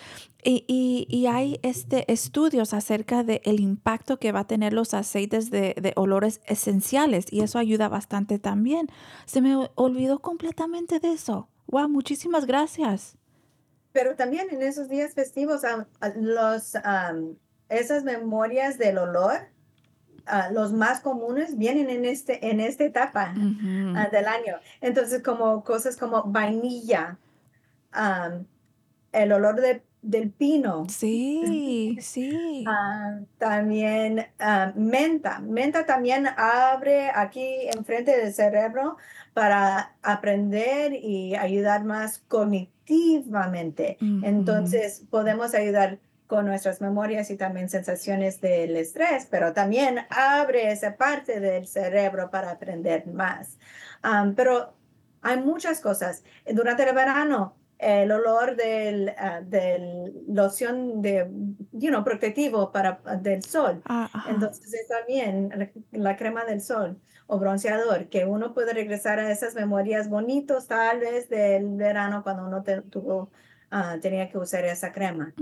Y, 0.50 0.64
y- 0.70 1.06
y 1.10 1.28
hay 1.28 1.60
este, 1.62 2.10
estudios 2.10 2.74
acerca 2.74 3.22
del 3.26 3.60
impacto 3.60 4.18
que 4.18 4.32
va 4.32 4.40
a 4.42 4.48
tener 4.48 4.72
los 4.72 4.94
aceites 4.94 5.52
de, 5.52 5.76
de 5.82 5.92
olores 5.98 6.40
esenciales 6.46 7.26
y 7.34 7.42
eso 7.42 7.60
ayuda 7.60 7.90
bastante 7.90 8.40
también. 8.40 8.88
Se 9.26 9.42
me 9.42 9.70
olvidó 9.76 10.20
completamente 10.20 11.02
de 11.02 11.12
eso. 11.12 11.50
Wow, 11.68 11.90
muchísimas 11.90 12.46
gracias. 12.46 13.18
Pero 13.92 14.16
también 14.16 14.48
en 14.50 14.62
esos 14.62 14.88
días 14.88 15.14
festivos, 15.14 15.66
am, 15.66 15.86
a- 16.00 16.10
los, 16.16 16.76
am, 16.76 17.36
esas 17.68 18.06
memorias 18.06 18.78
del 18.78 19.00
olor, 19.00 19.50
ah, 20.28 20.50
los 20.50 20.72
más 20.72 21.02
comunes, 21.02 21.58
vienen 21.58 21.90
en, 21.90 22.06
este, 22.06 22.50
en 22.50 22.62
esta 22.62 22.86
etapa 22.86 23.34
ah, 23.36 24.08
del 24.14 24.28
año. 24.28 24.56
Entonces, 24.80 25.22
como 25.22 25.66
cosas 25.66 25.98
como 25.98 26.24
vainilla, 26.24 27.18
am, 27.92 28.46
el 29.12 29.34
olor 29.34 29.60
de- 29.60 29.84
del 30.08 30.32
pino, 30.32 30.86
Sí, 30.90 31.98
sí. 32.00 32.64
ah, 32.68 33.20
también 33.38 34.26
ah, 34.40 34.72
menta. 34.76 35.40
Menta 35.40 35.86
también 35.86 36.28
abre 36.38 37.12
aquí 37.14 37.68
enfrente 37.76 38.18
del 38.18 38.34
cerebro 38.34 38.98
para 39.34 39.96
aprender 40.02 40.94
y 40.94 41.36
ayudar 41.36 41.84
más 41.84 42.20
cognitivamente. 42.28 43.98
Entonces, 44.24 45.04
podemos 45.10 45.54
ayudar 45.54 46.00
con 46.28 46.46
nuestras 46.46 46.82
memorias 46.82 47.30
y 47.32 47.38
también 47.38 47.70
sensaciones 47.70 48.42
del 48.42 48.76
estrés, 48.76 49.28
pero 49.30 49.54
también 49.54 50.00
abre 50.10 50.72
esa 50.72 50.96
parte 50.96 51.40
del 51.40 51.68
cerebro 51.68 52.30
para 52.30 52.52
aprender 52.52 53.08
más. 53.08 53.58
Am, 54.02 54.36
pero 54.36 54.74
hay 55.22 55.38
muchas 55.42 55.82
cosas. 55.82 56.24
Durante 56.46 56.84
el 56.88 56.96
verano, 56.96 57.57
el 57.80 58.12
olor 58.12 58.56
del, 58.56 59.14
ah, 59.18 59.42
del 59.42 60.14
loción 60.28 61.02
de, 61.02 61.30
you 61.74 61.90
know, 61.90 62.04
protectivo 62.04 62.72
para, 62.72 63.00
del 63.22 63.44
sol. 63.44 63.82
Ah. 63.86 64.10
Entonces, 64.30 64.74
es 64.74 64.88
también 64.88 65.50
la- 65.56 65.70
la 65.92 66.16
crema 66.18 66.44
del 66.46 66.62
sol 66.62 66.98
o 67.28 67.38
bronceador, 67.40 68.08
que 68.08 68.26
uno 68.26 68.54
puede 68.54 68.74
regresar 68.74 69.20
a 69.20 69.30
esas 69.32 69.54
memorias 69.54 70.10
bonitos, 70.10 70.68
tal 70.68 71.00
vez 71.00 71.30
del 71.30 71.76
verano 71.76 72.24
cuando 72.24 72.46
uno 72.48 72.64
te- 72.64 72.82
tuvo, 72.82 73.30
ah, 73.70 73.98
tenía 74.02 74.30
que 74.30 74.38
usar 74.38 74.64
esa 74.66 74.92
crema. 74.92 75.34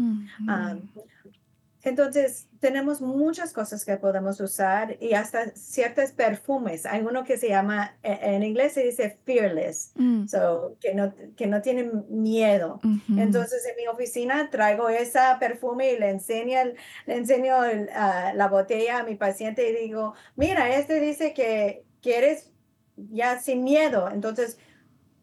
Entonces, 1.86 2.48
tenemos 2.60 3.00
muchas 3.00 3.54
cosas 3.54 3.86
que 3.86 3.96
podemos 3.98 4.40
usar 4.42 4.98
y 5.00 5.14
hasta 5.14 5.52
ciertos 5.56 6.12
perfumes. 6.12 6.86
Hay 6.86 7.02
uno 7.02 7.24
que 7.24 7.38
se 7.38 7.48
llama, 7.50 7.96
e- 8.04 8.18
en 8.36 8.44
inglés 8.44 8.74
se 8.74 8.84
dice 8.84 9.18
fearless, 9.24 9.92
Mm, 9.96 10.28
so, 10.28 10.76
que, 10.82 10.94
no, 10.96 11.14
que 11.38 11.46
no 11.48 11.62
tienen 11.62 12.06
miedo. 12.10 12.80
Entonces 13.18 13.66
en 13.68 13.76
mi 13.78 13.88
oficina 13.88 14.50
traigo 14.50 14.90
esa 14.90 15.38
perfume 15.40 15.94
y 15.94 16.00
le 16.00 16.10
enseño, 16.10 16.58
le 17.06 17.16
enseño 17.16 17.64
el, 17.64 17.90
ah, 17.94 18.34
la 18.36 18.48
botella 18.48 19.00
a 19.00 19.04
mi 19.04 19.16
paciente 19.16 19.70
y 19.70 19.76
digo, 19.76 20.16
mira, 20.36 20.76
este 20.76 21.00
dice 21.00 21.34
que, 21.34 21.86
que 22.02 22.18
eres 22.18 22.52
ya 22.98 23.40
sin 23.40 23.64
miedo. 23.64 24.10
Entonces, 24.12 24.58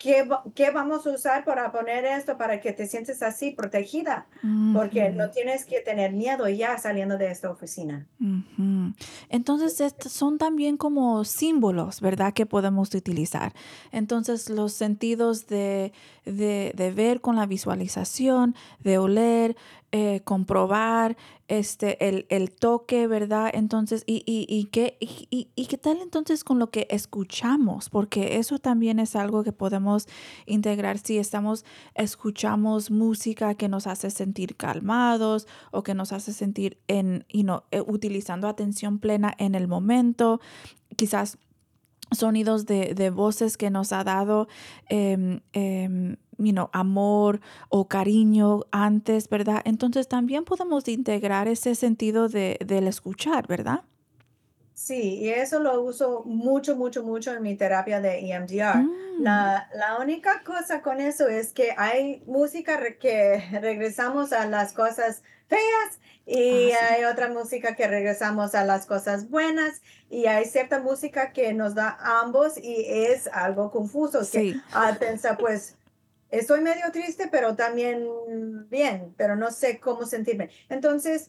¿qué, 0.02 0.28
qué 0.54 0.70
vamos 0.70 1.06
a 1.06 1.10
usar 1.10 1.44
para 1.44 1.70
poner 1.70 2.04
esto 2.04 2.36
para 2.36 2.60
que 2.60 2.72
te 2.72 2.86
sientes 2.86 3.22
así 3.22 3.52
protegida? 3.52 4.26
Porque 4.74 5.10
no 5.10 5.30
tienes 5.30 5.64
que 5.64 5.80
tener 5.80 6.12
miedo 6.12 6.48
ya 6.48 6.76
saliendo 6.78 7.16
de 7.18 7.30
esta 7.30 7.50
oficina. 7.50 8.06
Ujú. 8.20 8.94
Entonces, 9.28 9.80
estos 9.80 10.12
son 10.12 10.38
también 10.38 10.76
como 10.76 11.24
símbolos, 11.24 12.00
¿verdad? 12.00 12.32
Que 12.32 12.46
podemos 12.46 12.92
utilizar. 12.94 13.52
Entonces, 13.92 14.50
los 14.50 14.72
sentidos 14.72 15.46
de, 15.46 15.92
de, 16.24 16.72
de 16.74 16.90
ver 16.90 17.20
con 17.20 17.36
la 17.36 17.46
visualización, 17.46 18.54
de 18.80 18.98
oler, 18.98 19.56
eh, 19.94 20.20
comprobar, 20.24 21.16
este, 21.48 22.08
el, 22.08 22.24
el 22.30 22.50
toque, 22.50 23.06
¿verdad? 23.06 23.50
Entonces, 23.52 24.04
y, 24.06 24.22
y, 24.26 24.46
y, 24.48 24.64
qué, 24.64 24.96
y, 25.00 25.48
y- 25.54 25.66
qué 25.66 25.76
tal 25.78 25.98
entonces 26.00 26.44
con 26.44 26.58
lo 26.58 26.70
que 26.70 26.86
escuchamos? 26.90 27.90
Porque 27.90 28.38
eso 28.38 28.58
también 28.58 28.98
es 28.98 29.14
algo 29.16 29.44
que 29.44 29.52
podemos 29.52 30.06
integrar 30.46 30.96
si 30.98 31.18
estamos, 31.18 31.64
escuchamos 31.94 32.90
música 32.90 33.54
que 33.54 33.68
nos 33.68 33.86
hace 33.86 34.10
sentir 34.10 34.56
calmados 34.56 35.46
o 35.72 35.82
que 35.82 35.94
nos 35.94 36.12
hace 36.12 36.32
sentir 36.32 36.78
en, 36.88 37.26
you 37.28 37.42
know, 37.42 37.62
eh, 37.70 37.82
utilizando 37.86 38.48
atención 38.48 38.98
plena 38.98 39.34
en 39.38 39.54
el 39.54 39.68
momento, 39.68 40.40
quizás 40.96 41.36
sonidos 42.14 42.66
de, 42.66 42.94
de 42.94 43.10
voces 43.10 43.56
que 43.56 43.70
nos 43.70 43.92
ha 43.92 44.04
dado 44.04 44.48
you 46.38 46.52
know, 46.52 46.68
amor 46.72 47.40
o 47.68 47.88
cariño 47.88 48.62
antes, 48.70 49.28
¿verdad? 49.28 49.62
Entonces 49.64 50.08
también 50.08 50.44
podemos 50.44 50.88
integrar 50.88 51.48
ese 51.48 51.74
sentido 51.74 52.28
de, 52.28 52.58
del 52.64 52.86
escuchar, 52.88 53.46
¿verdad? 53.46 53.84
Sí, 54.74 55.18
y 55.20 55.28
eso 55.28 55.60
lo 55.60 55.80
uso 55.82 56.24
mucho, 56.24 56.76
mucho, 56.76 57.04
mucho 57.04 57.32
en 57.32 57.42
mi 57.42 57.54
terapia 57.54 58.00
de 58.00 58.18
EMDR. 58.18 58.78
Mm, 58.78 59.22
La, 59.22 59.68
la 59.74 59.98
única 60.00 60.42
cosa 60.42 60.82
con 60.82 61.00
eso 61.00 61.28
es 61.28 61.52
que 61.52 61.74
hay 61.76 62.22
música 62.26 62.80
que 62.98 63.38
regresamos 63.60 64.32
a 64.32 64.46
las 64.46 64.72
cosas 64.72 65.22
feas 65.56 65.98
y 66.24 66.70
Ah, 66.72 66.76
sí. 66.78 66.94
hay 66.94 67.04
otra 67.04 67.28
música 67.28 67.74
que 67.74 67.86
regresamos 67.88 68.54
a 68.54 68.64
las 68.64 68.86
cosas 68.86 69.28
buenas 69.28 69.82
y 70.08 70.26
hay 70.26 70.44
cierta 70.44 70.78
música 70.80 71.32
que 71.32 71.52
nos 71.52 71.74
da 71.74 71.98
ambos 72.20 72.56
y 72.58 72.84
es 72.86 73.26
algo 73.28 73.70
confuso. 73.70 74.20
Que 74.20 74.24
Sí. 74.24 74.62
ah, 74.72 74.96
piensa, 74.98 75.36
pues, 75.36 75.76
estoy 76.30 76.60
medio 76.60 76.90
triste, 76.92 77.28
pero 77.30 77.56
también 77.56 78.06
bien, 78.68 79.14
pero 79.16 79.34
no 79.36 79.50
sé 79.50 79.80
cómo 79.80 80.06
sentirme. 80.06 80.50
Entonces, 80.68 81.28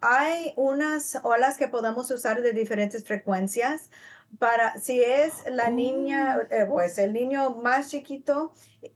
hay 0.00 0.52
unas 0.56 1.18
olas 1.24 1.56
que 1.56 1.68
podemos 1.68 2.10
usar 2.10 2.40
de 2.42 2.52
diferentes 2.52 3.04
frecuencias 3.04 3.90
para, 4.38 4.78
si 4.78 5.02
es 5.02 5.44
la 5.50 5.70
niña, 5.70 6.38
Oh. 6.38 6.54
eh, 6.54 6.66
pues 6.66 6.98
el 6.98 7.12
niño 7.12 7.56
más 7.56 7.90
chiquito 7.90 8.52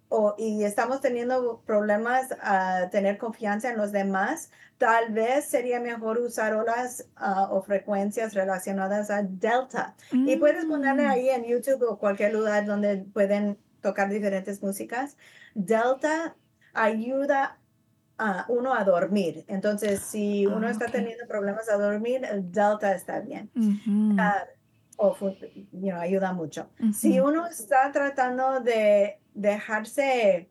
o, 0.08 0.34
y 0.38 0.64
estamos 0.64 1.00
teniendo 1.00 1.62
problemas 1.64 2.34
a 2.40 2.88
tener 2.90 3.18
confianza 3.18 3.70
en 3.70 3.76
los 3.76 3.92
demás, 3.92 4.50
tal 4.78 5.12
vez 5.12 5.46
sería 5.46 5.80
mejor 5.80 6.18
usar 6.18 6.54
olas 6.54 7.08
ah, 7.16 7.48
o 7.50 7.62
frecuencias 7.62 8.34
relacionadas 8.34 9.10
a 9.10 9.22
delta. 9.22 9.94
Y 10.10 10.36
puedes 10.36 10.64
ponerle 10.66 11.04
Mm, 11.04 11.10
ahí 11.10 11.28
en 11.30 11.44
YouTube 11.44 11.82
o 11.88 11.98
cualquier 11.98 12.32
lugar 12.32 12.64
donde 12.66 12.98
pueden 12.98 13.58
tocar 13.80 14.08
diferentes 14.08 14.62
músicas. 14.62 15.16
Delta 15.54 16.36
ayuda 16.72 17.60
a 18.18 18.46
uno 18.48 18.74
a 18.74 18.84
dormir. 18.84 19.44
Entonces, 19.48 20.00
si 20.06 20.46
uno 20.46 20.68
Ah, 20.68 20.70
está 20.70 20.90
teniendo 20.90 21.26
problemas 21.28 21.68
a 21.68 21.76
dormir, 21.76 22.24
el 22.24 22.50
Delta 22.50 22.94
está 22.94 23.20
bien. 23.20 23.52
ujú, 23.54 24.16
Ah, 24.18 24.46
o 24.96 25.16
you 25.72 25.90
know, 25.90 25.98
ayuda 26.00 26.32
mucho. 26.32 26.70
Si 26.90 27.18
ujú. 27.18 27.20
uno 27.20 27.46
está 27.46 27.92
tratando 27.92 28.60
de 28.60 29.20
dejarse 29.34 30.50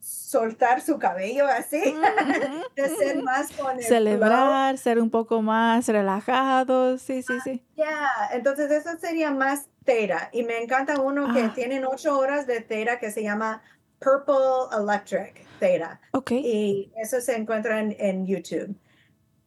soltar 0.00 0.80
su 0.80 0.98
cabello 0.98 1.46
así, 1.46 1.98
Ujú, 2.20 2.62
de 2.76 2.88
ser 2.90 3.22
más 3.22 3.52
con 3.52 3.80
el 3.80 3.98
flow, 4.00 4.58
Celebrar, 4.58 4.78
ser 4.78 5.00
un 5.00 5.10
poco 5.10 5.42
más 5.42 5.88
relajados. 5.88 7.02
Sí, 7.02 7.22
sí, 7.22 7.40
sí. 7.40 7.64
Ya, 7.76 8.08
entonces 8.32 8.70
eso 8.70 8.98
sería 8.98 9.30
más 9.30 9.68
Theta. 9.84 10.30
Y 10.32 10.42
me 10.42 10.58
encanta 10.62 11.00
uno 11.00 11.30
que 11.30 11.48
Ah, 11.48 11.50
tienen 11.50 11.84
ocho 11.84 12.18
horas 12.18 12.46
de 12.46 12.60
Theta 12.60 12.98
que 12.98 13.10
se 13.10 13.22
llama 13.22 13.62
Purple 14.00 14.36
Electric 14.76 15.50
Theta. 15.58 16.00
ok. 16.12 16.32
Y 16.40 16.92
eso 16.96 17.20
se 17.20 17.36
encuentra 17.36 17.80
en, 17.80 17.94
en 17.98 18.26
YouTube. 18.26 18.76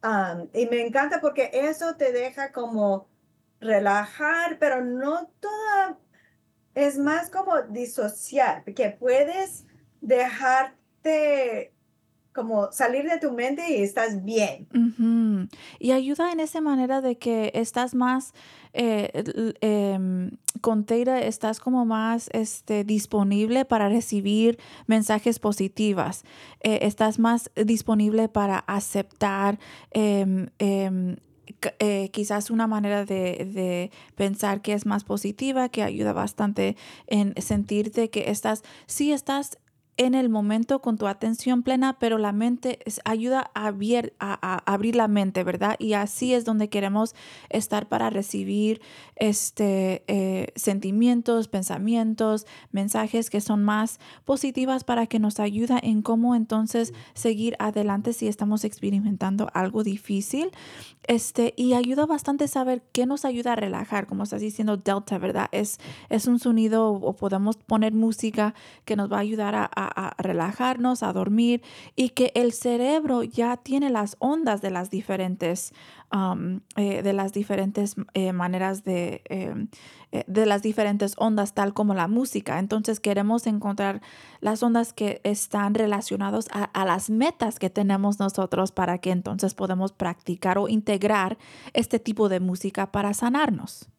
Um, 0.04 0.48
y 0.54 0.66
me 0.68 0.86
encanta 0.86 1.20
porque 1.20 1.50
eso 1.54 1.96
te 1.96 2.12
deja 2.12 2.52
como 2.52 3.11
relajar, 3.62 4.58
pero 4.58 4.84
no 4.84 5.28
toda, 5.40 5.98
es 6.74 6.98
más 6.98 7.30
como 7.30 7.62
disociar, 7.62 8.64
que 8.64 8.90
puedes 8.90 9.64
dejarte 10.00 11.72
como 12.34 12.72
salir 12.72 13.08
de 13.08 13.18
tu 13.18 13.30
mente 13.32 13.62
y 13.70 13.82
estás 13.82 14.24
bien. 14.24 14.66
Y 15.78 15.92
ayuda 15.92 16.32
en 16.32 16.40
esa 16.40 16.60
manera 16.60 17.00
de 17.00 17.18
que 17.18 17.52
estás 17.54 17.94
más, 17.94 18.32
eh, 18.72 19.10
em, 19.60 20.30
con 20.62 20.84
Teira 20.84 21.20
estás 21.20 21.60
como 21.60 21.84
más 21.84 22.30
este, 22.32 22.84
disponible 22.84 23.66
para 23.66 23.88
recibir 23.90 24.58
mensajes 24.86 25.38
positivas. 25.38 26.24
Eh, 26.60 26.80
estás 26.82 27.18
más 27.18 27.50
disponible 27.54 28.28
para 28.28 28.58
aceptar 28.60 29.58
em, 29.90 30.48
em, 30.58 31.16
eh, 31.78 32.10
quizás 32.12 32.50
una 32.50 32.66
manera 32.66 33.04
de, 33.04 33.48
de 33.52 33.90
pensar 34.16 34.62
que 34.62 34.72
es 34.72 34.86
más 34.86 35.04
positiva, 35.04 35.68
que 35.68 35.82
ayuda 35.82 36.12
bastante 36.12 36.76
en 37.06 37.34
sentirte 37.40 38.10
que 38.10 38.30
estás, 38.30 38.62
sí 38.86 39.12
estás 39.12 39.58
en 39.98 40.14
el 40.14 40.28
momento 40.30 40.80
con 40.80 40.96
tu 40.96 41.06
atención 41.06 41.62
plena, 41.62 41.98
pero 41.98 42.16
la 42.18 42.32
mente 42.32 42.78
es- 42.86 43.00
ayuda 43.04 43.50
a, 43.54 43.70
abier- 43.70 44.14
a- 44.18 44.38
a 44.40 44.72
abrir 44.72 44.96
la 44.96 45.06
mente, 45.06 45.44
¿verdad? 45.44 45.76
Y 45.78 45.92
así 45.92 46.32
es 46.32 46.44
donde 46.44 46.68
queremos 46.70 47.14
estar 47.50 47.88
para 47.88 48.08
recibir 48.10 48.80
este, 49.16 50.02
eh, 50.08 50.48
sentimientos, 50.56 51.48
pensamientos, 51.48 52.46
mensajes 52.72 53.30
que 53.30 53.40
son 53.40 53.62
más 53.62 54.00
positivas 54.24 54.82
para 54.84 55.06
que 55.06 55.18
nos 55.18 55.38
ayuda 55.40 55.78
en 55.82 56.02
cómo 56.02 56.34
entonces 56.34 56.92
seguir 57.14 57.54
adelante 57.58 58.12
si 58.14 58.28
estamos 58.28 58.64
experimentando 58.64 59.48
algo 59.54 59.84
difícil. 59.84 60.50
Este, 61.08 61.52
y 61.56 61.74
ayuda 61.74 62.06
bastante 62.06 62.46
saber 62.48 62.82
qué 62.92 63.06
nos 63.06 63.24
ayuda 63.24 63.52
a 63.52 63.56
relajar, 63.56 64.06
como 64.06 64.22
estás 64.22 64.40
diciendo 64.40 64.76
Delta, 64.76 65.18
¿verdad? 65.18 65.48
Es, 65.52 65.78
es 66.08 66.26
un 66.26 66.38
sonido 66.38 66.92
o 66.92 67.16
podemos 67.16 67.56
poner 67.56 67.92
música 67.92 68.54
que 68.84 68.94
nos 68.96 69.10
va 69.10 69.16
a 69.16 69.20
ayudar 69.20 69.54
a, 69.54 69.64
a- 69.64 69.81
a 69.86 70.14
relajarnos, 70.18 71.02
a 71.02 71.12
dormir 71.12 71.62
y 71.96 72.10
que 72.10 72.32
el 72.34 72.52
cerebro 72.52 73.22
ya 73.22 73.56
tiene 73.56 73.90
las 73.90 74.16
ondas 74.18 74.60
de 74.62 74.70
las 74.70 74.90
diferentes, 74.90 75.72
um, 76.12 76.60
de 76.76 77.12
las 77.12 77.32
diferentes 77.32 77.96
eh, 78.14 78.32
maneras 78.32 78.84
de, 78.84 79.22
em, 79.26 79.68
eh, 80.12 80.24
de 80.26 80.46
las 80.46 80.62
diferentes 80.62 81.14
ondas, 81.16 81.54
tal 81.54 81.74
como 81.74 81.94
la 81.94 82.08
música. 82.08 82.58
Entonces 82.58 83.00
queremos 83.00 83.46
encontrar 83.46 84.00
las 84.40 84.62
ondas 84.62 84.92
que 84.92 85.20
están 85.24 85.74
relacionadas 85.74 86.48
a, 86.52 86.64
a 86.64 86.84
las 86.84 87.10
metas 87.10 87.58
que 87.58 87.70
tenemos 87.70 88.18
nosotros 88.18 88.72
para 88.72 88.98
que 88.98 89.10
entonces 89.10 89.54
podamos 89.54 89.92
practicar 89.92 90.58
o 90.58 90.68
integrar 90.68 91.38
este 91.72 91.98
tipo 91.98 92.28
de 92.28 92.40
música 92.40 92.90
para 92.92 93.14
sanarnos. 93.14 93.91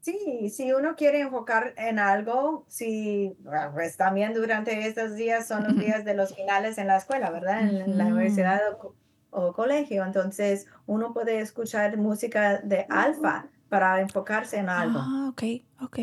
Sí, 0.00 0.48
si 0.48 0.72
uno 0.72 0.96
quiere 0.96 1.20
enfocar 1.20 1.74
en 1.76 1.98
algo, 1.98 2.64
si 2.68 3.36
pues 3.74 3.98
también 3.98 4.32
durante 4.32 4.86
estos 4.86 5.14
días 5.14 5.46
son 5.46 5.64
los 5.64 5.76
días 5.76 6.04
de 6.06 6.14
los 6.14 6.34
finales 6.34 6.78
en 6.78 6.86
la 6.86 6.96
escuela, 6.96 7.30
¿verdad? 7.30 7.60
En, 7.60 7.76
en 7.82 7.98
la 7.98 8.06
universidad 8.06 8.60
o, 8.80 8.94
o 9.30 9.52
colegio, 9.52 10.04
entonces 10.04 10.66
uno 10.86 11.12
puede 11.12 11.40
escuchar 11.40 11.98
música 11.98 12.58
de 12.58 12.86
alfa 12.88 13.46
para 13.68 14.00
enfocarse 14.00 14.56
en 14.56 14.70
algo. 14.70 14.98
Ah, 15.00 15.28
ok, 15.30 15.42
ok. 15.82 15.98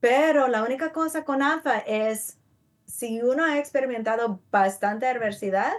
Pero 0.00 0.46
la 0.48 0.62
única 0.62 0.92
cosa 0.92 1.24
con 1.24 1.42
alfa 1.42 1.78
es, 1.78 2.38
si 2.86 3.22
uno 3.22 3.44
ha 3.44 3.58
experimentado 3.58 4.40
bastante 4.50 5.06
adversidad, 5.06 5.72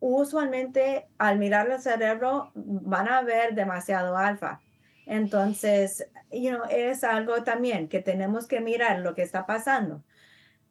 usualmente 0.00 1.08
al 1.18 1.38
mirar 1.38 1.70
el 1.70 1.80
cerebro 1.80 2.52
van 2.54 3.08
a 3.08 3.22
ver 3.22 3.54
demasiado 3.54 4.16
alfa. 4.16 4.60
Entonces, 5.06 6.08
you 6.32 6.50
know, 6.50 6.64
es 6.70 7.04
algo 7.04 7.42
también 7.42 7.88
que 7.88 8.00
tenemos 8.00 8.46
que 8.46 8.60
mirar 8.60 9.00
lo 9.00 9.14
que 9.14 9.22
está 9.22 9.46
pasando. 9.46 10.02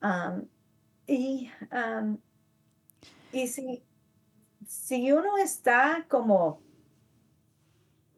Um, 0.01 0.47
y, 1.07 1.51
um, 1.71 2.17
y 3.31 3.47
si, 3.47 3.83
si 4.67 5.11
uno 5.11 5.37
está 5.37 6.05
como 6.09 6.61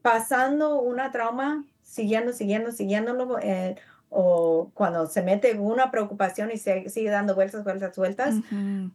pasando 0.01 0.81
una 0.81 1.11
trauma, 1.11 1.65
siguiendo, 1.81 2.31
siguiendo, 2.31 2.71
siguiéndolo, 2.71 3.39
eh, 3.39 3.75
o 4.09 4.71
cuando 4.73 5.07
se 5.07 5.21
mete 5.23 5.57
una 5.57 5.91
preocupación 5.91 6.51
y 6.51 6.57
se 6.57 6.89
sigue 6.89 7.09
dando 7.09 7.35
vueltas, 7.35 7.63
vueltas, 7.63 7.97
vueltas, 7.97 8.35
Ujú. 8.35 8.91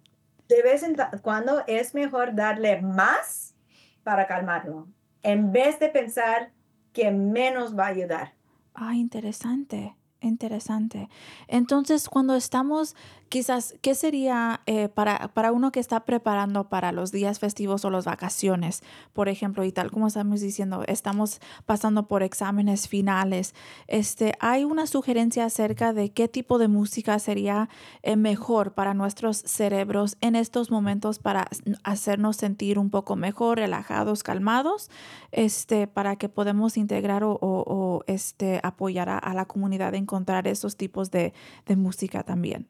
de 0.49 0.63
vez 0.63 0.83
en 0.83 0.97
cuando 1.23 1.63
es 1.67 1.95
mejor 1.95 2.35
darle 2.35 2.81
más 2.81 3.55
para 4.03 4.27
calmarlo, 4.27 4.89
en 5.23 5.53
vez 5.53 5.79
de 5.79 5.89
pensar 5.89 6.53
que 6.93 7.11
menos 7.11 7.79
va 7.79 7.87
a 7.87 7.89
ayudar. 7.89 8.35
Ah, 8.75 8.95
interesante, 8.95 9.95
interesante. 10.21 11.09
Entonces, 11.49 12.09
cuando 12.09 12.35
estamos, 12.35 12.97
quizás, 13.31 13.75
¿qué 13.81 13.95
sería 13.95 14.61
eh, 14.67 14.89
para, 14.89 15.29
para 15.29 15.53
uno 15.53 15.73
que 15.73 15.81
está 15.81 16.05
preparando 16.05 16.69
para 16.69 16.93
los 16.93 17.13
días 17.13 17.39
festivos 17.39 17.85
o 17.85 17.91
las 17.91 18.05
vacaciones? 18.05 18.83
Por 19.15 19.29
ejemplo, 19.29 19.65
y 19.65 19.73
tal 19.73 19.91
como 19.91 20.09
estamos 20.09 20.41
diciendo, 20.41 20.83
estamos 20.87 21.41
pasando 21.65 22.09
por 22.09 22.23
exámenes 22.23 22.89
finales. 22.89 23.55
Este, 23.87 24.35
¿hay 24.41 24.65
una 24.65 24.87
sugerencia 24.87 25.45
acerca 25.47 25.93
de 25.93 26.11
qué 26.11 26.29
tipo 26.29 26.59
de 26.59 26.69
música 26.69 27.19
sería 27.21 27.71
eh, 28.03 28.17
mejor 28.17 28.75
para 28.75 28.95
nuestros 28.95 29.39
cerebros 29.39 30.17
en 30.21 30.35
estos 30.35 30.71
momentos 30.71 31.21
para 31.21 31.49
hacernos 31.85 32.37
sentir 32.37 32.79
un 32.79 32.91
poco 32.91 33.17
mejor, 33.17 33.59
relajados, 33.59 34.23
calmados? 34.23 34.91
este, 35.33 35.87
para 35.87 36.17
que 36.17 36.29
podamos 36.29 36.77
integrar 36.77 37.23
o, 37.25 38.03
este, 38.07 38.61
apoyar 38.63 39.09
a, 39.09 39.35
la 39.35 39.45
comunidad 39.45 39.95
a 39.95 39.97
encontrar 39.97 40.47
esos 40.49 40.77
tipos 40.77 41.11
de 41.11 41.33
música 41.77 42.23
también. 42.23 42.67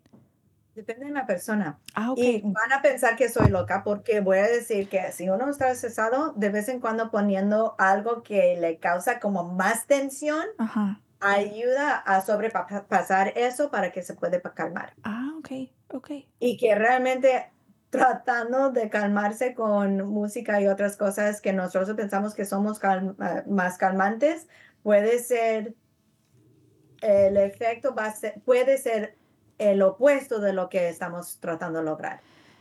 Depende 0.75 1.07
de 1.07 1.13
la 1.13 1.27
persona. 1.27 1.79
Ah, 1.95 2.13
ok. 2.13 2.19
Y 2.19 2.41
van 2.43 2.73
a 2.73 2.81
pensar 2.81 3.17
que 3.17 3.29
soy 3.29 3.49
loca 3.51 3.83
porque 3.85 4.21
voy 4.21 4.39
a 4.39 4.47
decir 4.47 4.89
que 4.89 5.11
si 5.13 5.29
uno 5.29 5.51
está 5.51 5.71
estresado, 5.71 6.33
de 6.35 6.49
vez 6.49 6.69
en 6.69 6.81
cuando 6.81 7.11
poniendo 7.11 7.75
algo 7.79 8.23
que 8.23 8.57
le 8.59 8.79
causa 8.79 9.19
como 9.21 9.45
más 9.45 9.87
tensión, 9.87 10.47
Ajá. 10.59 11.01
ayuda 11.19 11.97
a 11.97 12.21
sobrepasar 12.23 13.33
eso 13.37 13.71
para 13.71 13.91
que 13.93 14.03
se 14.03 14.15
puede 14.15 14.41
calmar. 14.41 14.95
Ah, 15.03 15.33
ok, 15.39 15.51
ok. 15.93 16.11
Y 16.39 16.57
que 16.57 16.75
realmente 16.75 17.51
tratando 17.91 18.71
de 18.71 18.89
calmarse 18.89 19.53
con 19.55 20.09
música 20.09 20.61
y 20.61 20.69
otras 20.69 20.97
cosas 20.97 21.41
que 21.41 21.53
nosotros 21.53 21.97
pensamos 21.97 22.35
que 22.35 22.45
somos 22.45 22.79
cal- 22.79 23.17
ah, 23.19 23.43
más 23.49 23.77
calmantes, 23.77 24.47
puede 24.85 25.19
ser, 25.19 25.75
el 27.03 27.37
efecto 27.37 27.95
va 27.95 28.07
a 28.07 28.13
ser, 28.13 28.41
puede 28.45 28.79
ser 28.79 29.17
el 29.61 29.83
opuesto 29.83 30.41
de 30.41 30.53
lo 30.53 30.69
que 30.69 30.89
estamos 30.89 31.39
tratando 31.39 31.81
de 31.81 31.85
lograr. 31.85 32.21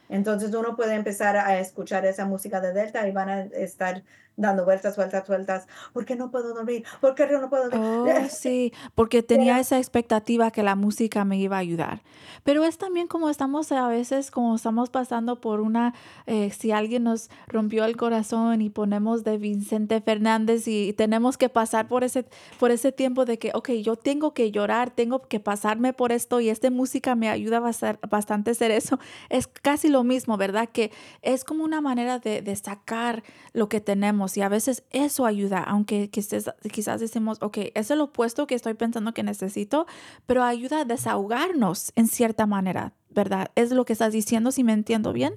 Entonces 0.10 0.54
uno 0.54 0.76
puede 0.76 0.96
empezar 0.96 1.38
a 1.38 1.60
escuchar 1.60 2.06
esa 2.06 2.26
música 2.26 2.60
de 2.60 2.74
Delta 2.74 3.08
y 3.08 3.12
van 3.12 3.30
a 3.30 3.42
estar 3.44 4.04
dando 4.40 4.64
vueltas, 4.64 4.96
vueltas, 4.96 5.28
vueltas. 5.28 5.68
¿Por 5.94 6.06
qué 6.06 6.16
no 6.16 6.32
puedo 6.32 6.54
dormir? 6.54 6.86
¿Por 7.02 7.14
qué 7.14 7.28
no 7.28 7.50
puedo 7.50 7.70
dormir? 7.70 8.16
Oh, 8.16 8.30
sí, 8.30 8.74
porque 8.96 9.22
tenía 9.22 9.60
esa 9.60 9.78
expectativa 9.78 10.50
que 10.52 10.64
la 10.64 10.76
música 10.76 11.26
me 11.26 11.38
iba 11.38 11.58
a 11.58 11.60
ayudar. 11.60 12.02
Pero 12.44 12.64
es 12.64 12.78
también 12.78 13.08
como 13.08 13.30
estamos 13.30 13.72
a 13.72 13.88
veces, 13.90 14.32
como 14.32 14.56
estamos 14.56 14.90
pasando 14.90 15.42
por 15.42 15.60
una, 15.60 15.94
eh, 16.26 16.52
si 16.52 16.72
alguien 16.72 17.04
nos 17.04 17.30
rompió 17.48 17.84
el 17.84 17.98
corazón 17.98 18.62
y 18.62 18.70
ponemos 18.70 19.24
de 19.24 19.38
Vicente 19.38 20.00
Fernández 20.00 20.68
y 20.68 20.94
tenemos 20.94 21.38
que 21.38 21.50
pasar 21.50 21.88
por 21.88 22.06
ese, 22.06 22.26
por 22.60 22.72
ese 22.72 22.94
tiempo 22.94 23.26
de 23.26 23.38
que, 23.40 23.52
ok, 23.54 23.72
yo 23.72 23.98
tengo 23.98 24.34
que 24.34 24.52
llorar, 24.52 24.90
tengo 24.92 25.22
que 25.28 25.42
pasarme 25.42 25.92
por 25.92 26.14
esto 26.14 26.40
y 26.40 26.50
esta 26.50 26.70
música 26.70 27.16
me 27.16 27.30
ayuda 27.30 27.60
bastante 27.60 28.52
a 28.52 28.54
hacer 28.54 28.72
eso. 28.72 29.00
Es 29.28 29.48
casi 29.48 29.90
lo 29.90 30.06
mismo, 30.06 30.38
¿verdad? 30.38 30.70
Que 30.72 30.92
es 31.22 31.44
como 31.44 31.66
una 31.66 31.82
manera 31.82 32.20
de, 32.20 32.42
de 32.42 32.56
sacar 32.56 33.24
lo 33.52 33.68
que 33.68 33.82
tenemos 33.82 34.29
y 34.38 34.42
a 34.42 34.50
veces 34.50 34.84
eso 34.92 35.26
ayuda, 35.26 35.60
aunque 35.60 36.10
quizás, 36.10 36.54
quizás 36.72 37.00
decimos, 37.00 37.38
ok, 37.42 37.58
es 37.74 37.92
el 37.92 38.02
opuesto 38.02 38.48
que 38.48 38.56
estoy 38.56 38.74
pensando 38.74 39.14
que 39.14 39.24
necesito, 39.24 39.86
pero 40.26 40.44
ayuda 40.44 40.82
a 40.82 40.86
desahogarnos 40.86 41.92
en 41.96 42.08
cierta 42.08 42.46
manera, 42.46 42.94
¿verdad? 43.10 43.52
Es 43.56 43.72
lo 43.72 43.86
que 43.86 43.94
estás 43.94 44.14
diciendo, 44.14 44.52
si 44.52 44.64
me 44.64 44.74
entiendo 44.74 45.14
bien. 45.14 45.34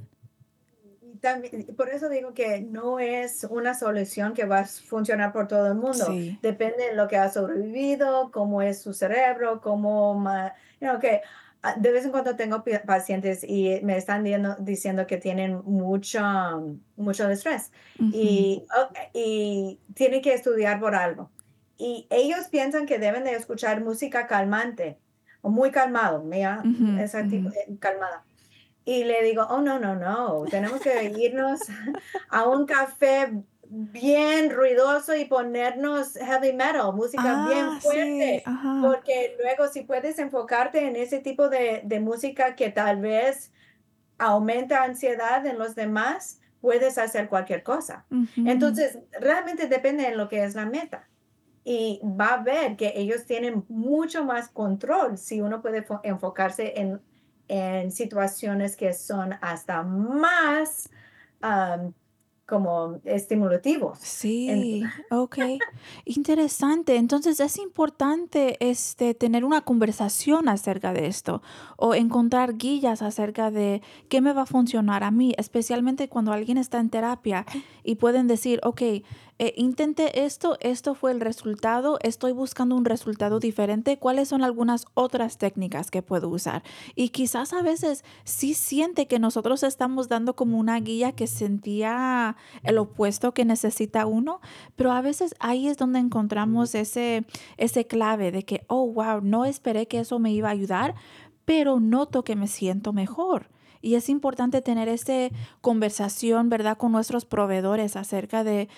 Y 1.02 1.16
también, 1.18 1.66
por 1.76 1.90
eso 1.90 2.08
digo 2.08 2.34
que 2.34 2.60
no 2.62 2.98
es 2.98 3.46
una 3.50 3.74
solución 3.74 4.34
que 4.34 4.44
va 4.44 4.60
a 4.60 4.64
funcionar 4.64 5.32
por 5.32 5.46
todo 5.48 5.66
el 5.66 5.74
mundo. 5.74 6.06
Sí. 6.06 6.38
Depende 6.42 6.88
de 6.90 6.94
lo 6.94 7.08
que 7.08 7.16
ha 7.16 7.30
sobrevivido, 7.30 8.30
cómo 8.32 8.62
es 8.62 8.80
su 8.80 8.94
cerebro, 8.94 9.60
cómo, 9.60 10.24
you 10.80 10.88
know, 10.88 10.98
que 10.98 11.20
de 11.76 11.92
vez 11.92 12.04
en 12.04 12.10
cuando 12.10 12.34
tengo 12.34 12.64
pacientes 12.86 13.44
y 13.44 13.80
me 13.82 13.96
están 13.96 14.24
diciendo, 14.24 14.56
diciendo 14.58 15.06
que 15.06 15.16
tienen 15.16 15.62
mucho, 15.64 16.20
mucho 16.96 17.30
estrés 17.30 17.70
y, 17.98 18.64
oh, 18.76 18.88
y 19.12 19.78
tienen 19.94 20.22
que 20.22 20.34
estudiar 20.34 20.80
por 20.80 20.94
algo. 20.94 21.30
Y 21.78 22.06
ellos 22.10 22.48
piensan 22.50 22.86
que 22.86 22.98
deben 22.98 23.24
de 23.24 23.32
escuchar 23.34 23.82
música 23.82 24.26
calmante 24.26 24.98
o 25.40 25.50
muy 25.50 25.70
calmado, 25.70 26.22
mira, 26.22 26.62
esa 26.98 27.20
ujú. 27.20 27.48
eh, 27.48 27.76
calmada. 27.78 28.24
Y 28.84 29.04
le 29.04 29.22
digo, 29.22 29.46
oh, 29.48 29.60
no, 29.60 29.78
no, 29.78 29.94
no, 29.94 30.44
tenemos 30.50 30.80
que 30.80 31.12
irnos 31.16 31.60
a 32.28 32.48
un 32.48 32.66
café 32.66 33.32
bien 33.74 34.50
ruidoso 34.50 35.16
y 35.16 35.24
ponernos 35.24 36.14
heavy 36.14 36.52
metal, 36.52 36.92
música 36.94 37.46
bien 37.48 37.66
Ah, 37.70 37.78
sí, 37.80 37.86
fuerte, 37.88 38.42
ajá. 38.44 38.80
porque 38.82 39.36
luego 39.42 39.68
si 39.72 39.82
puedes 39.82 40.18
enfocarte 40.18 40.86
en 40.86 40.96
ese 40.96 41.20
tipo 41.20 41.48
de, 41.48 41.80
de 41.84 42.00
música 42.00 42.54
que 42.54 42.70
tal 42.70 43.00
vez 43.00 43.50
aumenta 44.18 44.82
ansiedad 44.84 45.44
en 45.46 45.58
los 45.58 45.74
demás, 45.74 46.40
puedes 46.60 46.98
hacer 46.98 47.28
cualquier 47.28 47.62
cosa. 47.62 48.04
Ujú. 48.10 48.48
Entonces, 48.48 48.98
realmente 49.18 49.66
depende 49.68 50.04
de 50.04 50.16
lo 50.16 50.28
que 50.28 50.44
es 50.44 50.54
la 50.54 50.66
meta. 50.66 51.08
Y 51.64 52.00
va 52.04 52.34
a 52.34 52.42
ver 52.42 52.76
que 52.76 52.92
ellos 52.96 53.24
tienen 53.24 53.64
mucho 53.68 54.24
más 54.24 54.48
control 54.48 55.16
si 55.16 55.40
uno 55.40 55.62
puede 55.62 55.86
fo- 55.86 56.00
enfocarse 56.02 56.74
en, 56.80 57.00
en 57.48 57.90
situaciones 57.92 58.76
que 58.76 58.92
son 58.92 59.34
hasta 59.40 59.82
más, 59.82 60.90
am, 61.40 61.94
como 62.52 63.00
estimulativos. 63.04 63.98
Sí, 63.98 64.82
ok. 65.10 65.38
Interesante. 66.04 66.96
Entonces 66.96 67.40
es 67.40 67.56
importante 67.56 68.58
este, 68.60 69.14
tener 69.14 69.46
una 69.46 69.62
conversación 69.62 70.50
acerca 70.50 70.92
de 70.92 71.06
esto 71.06 71.40
o 71.78 71.94
encontrar 71.94 72.58
guías 72.58 73.00
acerca 73.00 73.50
de 73.50 73.80
qué 74.10 74.20
me 74.20 74.34
va 74.34 74.42
a 74.42 74.46
funcionar 74.46 75.02
a 75.02 75.10
mí, 75.10 75.32
especialmente 75.38 76.10
cuando 76.10 76.34
alguien 76.34 76.58
está 76.58 76.78
en 76.78 76.90
terapia 76.90 77.46
y 77.84 77.94
pueden 77.94 78.26
decir, 78.26 78.60
ok, 78.64 78.82
eh, 79.44 79.54
intenté 79.56 80.24
esto, 80.24 80.56
esto 80.60 80.94
fue 80.94 81.10
el 81.10 81.20
resultado, 81.20 81.98
estoy 82.04 82.30
buscando 82.30 82.76
un 82.76 82.84
resultado 82.84 83.40
diferente, 83.40 83.98
¿cuáles 83.98 84.28
son 84.28 84.44
algunas 84.44 84.84
otras 84.94 85.36
técnicas 85.36 85.90
que 85.90 86.00
puedo 86.00 86.28
usar? 86.28 86.62
Y 86.94 87.08
quizás 87.08 87.52
a 87.52 87.60
veces 87.60 88.04
sí 88.22 88.54
siente 88.54 89.08
que 89.08 89.18
nosotros 89.18 89.64
estamos 89.64 90.08
dando 90.08 90.36
como 90.36 90.58
una 90.58 90.78
guía 90.78 91.10
que 91.10 91.26
sentía 91.26 92.36
el 92.62 92.78
opuesto 92.78 93.34
que 93.34 93.44
necesita 93.44 94.06
uno, 94.06 94.40
pero 94.76 94.92
a 94.92 95.00
veces 95.00 95.34
ahí 95.40 95.66
es 95.66 95.76
donde 95.76 95.98
encontramos 95.98 96.76
ese, 96.76 97.26
ese 97.56 97.84
clave 97.88 98.30
de 98.30 98.44
que, 98.44 98.64
oh, 98.68 98.86
wow, 98.92 99.22
no 99.22 99.44
esperé 99.44 99.88
que 99.88 99.98
eso 99.98 100.20
me 100.20 100.30
iba 100.30 100.50
a 100.50 100.52
ayudar, 100.52 100.94
pero 101.44 101.80
noto 101.80 102.22
que 102.22 102.36
me 102.36 102.46
siento 102.46 102.92
mejor. 102.92 103.48
Y 103.82 103.96
es 103.96 104.08
importante 104.08 104.62
tener 104.62 104.88
esa 104.88 105.28
conversación, 105.60 106.48
¿verdad?, 106.48 106.78
con 106.78 106.92
nuestros 106.92 107.24
proveedores 107.24 107.96
acerca 107.96 108.44
de 108.44 108.68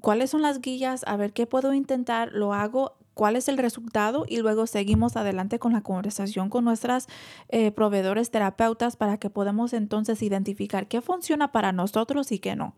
cuáles 0.00 0.30
son 0.30 0.42
las 0.42 0.60
guías, 0.60 1.02
a 1.06 1.16
ver 1.16 1.32
qué 1.32 1.46
puedo 1.46 1.74
intentar, 1.74 2.32
lo 2.32 2.54
hago, 2.54 2.96
cuál 3.14 3.34
es 3.34 3.48
el 3.48 3.58
resultado 3.58 4.24
y 4.28 4.38
luego 4.38 4.68
seguimos 4.68 5.16
adelante 5.16 5.58
con 5.58 5.72
la 5.72 5.82
conversación 5.82 6.50
con 6.50 6.64
nuestras 6.64 7.08
eh, 7.48 7.72
proveedores 7.72 8.30
terapeutas 8.30 8.96
para 8.96 9.18
que 9.18 9.28
podamos 9.28 9.72
entonces 9.72 10.22
identificar 10.22 10.86
qué 10.86 11.00
funciona 11.00 11.50
para 11.50 11.72
nosotros 11.72 12.30
y 12.30 12.38
qué 12.38 12.54
no. 12.54 12.74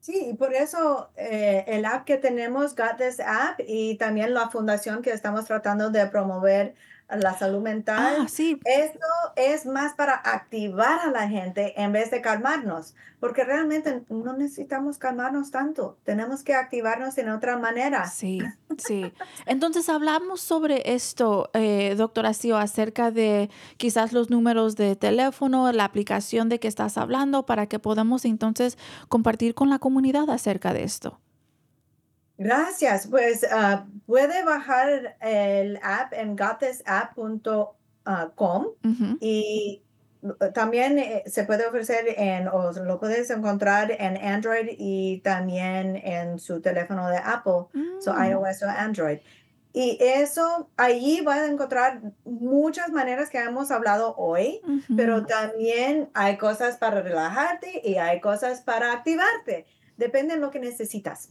Sí, 0.00 0.28
y 0.30 0.34
por 0.34 0.54
eso 0.54 1.10
eh, 1.16 1.64
el 1.66 1.84
app 1.84 2.06
que 2.06 2.16
tenemos, 2.16 2.74
Got 2.74 2.96
This 2.96 3.20
App, 3.20 3.60
y 3.66 3.96
también 3.96 4.32
la 4.32 4.48
fundación 4.48 5.02
que 5.02 5.10
estamos 5.10 5.44
tratando 5.44 5.90
de 5.90 6.06
promover 6.06 6.74
la 7.16 7.36
salud 7.38 7.60
mental, 7.60 8.18
Ah, 8.20 8.28
sí, 8.28 8.60
esto 8.64 9.06
es 9.36 9.64
más 9.66 9.94
para 9.94 10.14
activar 10.14 11.00
a 11.00 11.10
la 11.10 11.28
gente 11.28 11.80
en 11.80 11.92
vez 11.92 12.10
de 12.10 12.20
calmarnos, 12.20 12.94
porque 13.18 13.44
realmente 13.44 14.02
no 14.10 14.36
necesitamos 14.36 14.98
calmarnos 14.98 15.50
tanto, 15.50 15.96
tenemos 16.04 16.42
que 16.42 16.54
activarnos 16.54 17.16
en 17.18 17.30
otra 17.30 17.56
manera. 17.56 18.06
Sí, 18.08 18.40
sí. 18.76 19.12
Entonces 19.46 19.88
hablamos 19.88 20.40
sobre 20.40 20.94
esto, 20.94 21.50
eh, 21.54 21.94
doctora 21.96 22.34
Sio, 22.34 22.58
acerca 22.58 23.10
de 23.10 23.48
quizás 23.78 24.12
los 24.12 24.28
números 24.28 24.76
de 24.76 24.94
teléfono, 24.96 25.72
la 25.72 25.84
aplicación 25.84 26.48
de 26.48 26.60
que 26.60 26.68
estás 26.68 26.98
hablando, 26.98 27.46
para 27.46 27.66
que 27.66 27.78
podamos 27.78 28.24
entonces 28.24 28.76
compartir 29.08 29.54
con 29.54 29.70
la 29.70 29.78
comunidad 29.78 30.28
acerca 30.30 30.72
de 30.72 30.84
esto. 30.84 31.18
Gracias, 32.38 33.06
pues 33.08 33.44
ah, 33.50 33.84
puede 34.06 34.44
bajar 34.44 35.16
el 35.20 35.78
app 35.82 36.12
en 36.12 36.36
gotthisapp.com 36.36 38.66
Ujú. 38.84 39.18
y 39.20 39.82
eh, 40.22 40.28
también 40.54 41.00
eh, 41.00 41.24
se 41.26 41.42
puede 41.42 41.66
ofrecer 41.66 42.04
en, 42.16 42.46
o 42.46 42.70
lo 42.72 43.00
puedes 43.00 43.28
encontrar 43.30 43.90
en 43.90 44.16
Android 44.16 44.68
y 44.78 45.18
también 45.24 45.96
en 45.96 46.38
su 46.38 46.60
teléfono 46.60 47.08
de 47.08 47.18
Apple, 47.18 47.64
so 48.00 48.14
Mm, 48.14 48.30
iOS 48.30 48.62
o 48.62 48.68
Android. 48.68 49.18
Y 49.72 49.98
eso, 50.00 50.70
allí 50.76 51.20
vas 51.20 51.40
a 51.40 51.46
encontrar 51.46 52.00
muchas 52.24 52.90
maneras 52.90 53.30
que 53.30 53.38
hemos 53.38 53.72
hablado 53.72 54.14
hoy, 54.16 54.60
pero 54.96 55.18
ujú. 55.18 55.26
también 55.26 56.08
hay 56.14 56.38
cosas 56.38 56.78
para 56.78 57.02
relajarte 57.02 57.82
y 57.84 57.96
hay 57.96 58.20
cosas 58.20 58.62
para 58.62 58.92
activarte. 58.92 59.66
Depende 59.96 60.34
de 60.34 60.40
lo 60.40 60.50
que 60.50 60.58
necesitas. 60.60 61.30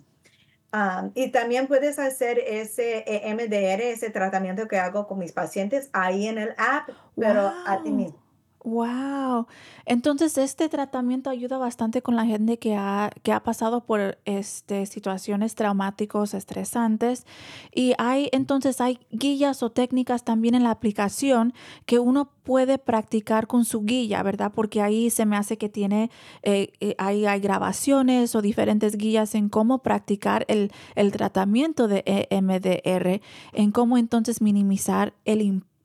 Ah, 0.72 1.10
y 1.16 1.32
también 1.32 1.68
puedes 1.68 1.98
hacer 1.98 2.40
ese 2.40 3.04
eh, 3.08 3.34
MDR, 3.34 3.92
ese 3.92 4.10
tratamiento 4.10 4.68
que 4.68 4.78
hago 4.78 5.08
con 5.08 5.20
mis 5.20 5.32
pacientes 5.32 5.90
ahí 5.94 6.28
en 6.28 6.38
el 6.38 6.54
app, 6.58 6.90
pero 7.16 7.54
a 7.66 7.82
ti 7.84 7.92
mismo. 7.92 8.27
Wow. 8.68 9.48
Entonces, 9.86 10.38
este 10.38 10.68
tratamiento 10.68 11.30
ayuda 11.30 11.58
bastante 11.58 12.02
con 12.02 12.16
la 12.18 12.26
gente 12.26 12.60
que 12.60 12.76
ha, 12.76 13.10
que 13.24 13.32
ha 13.32 13.42
pasado 13.42 13.86
por 13.86 14.18
este, 14.26 14.86
situaciones 14.86 15.56
traumáticos, 15.56 16.34
estresantes. 16.34 17.26
Y 17.74 17.94
hay, 17.98 18.30
entonces, 18.34 18.82
hay 18.82 19.00
guías 19.10 19.64
o 19.64 19.72
técnicas 19.72 20.26
también 20.26 20.56
en 20.56 20.64
la 20.64 20.72
aplicación 20.72 21.54
que 21.86 22.00
uno 22.00 22.30
puede 22.44 22.78
practicar 22.78 23.48
con 23.48 23.64
su 23.64 23.84
guía, 23.84 24.22
¿verdad? 24.24 24.52
Porque 24.54 24.82
ahí 24.82 25.10
se 25.10 25.26
me 25.26 25.38
hace 25.38 25.58
que 25.58 25.70
tiene, 25.70 26.12
eh, 26.44 26.74
eh, 26.82 26.96
ahí 26.98 27.26
hay 27.26 27.40
grabaciones 27.40 28.36
o 28.36 28.42
diferentes 28.42 28.98
guías 28.98 29.36
en 29.36 29.48
cómo 29.48 29.80
practicar 29.80 30.46
el, 30.50 30.72
el 30.96 31.12
tratamiento 31.14 31.88
de 31.88 32.04
EMDR, 32.30 33.22
en 33.54 33.72
cómo 33.72 33.98
entonces 33.98 34.42
minimizar 34.42 35.14
el 35.24 35.42
impacto 35.42 35.77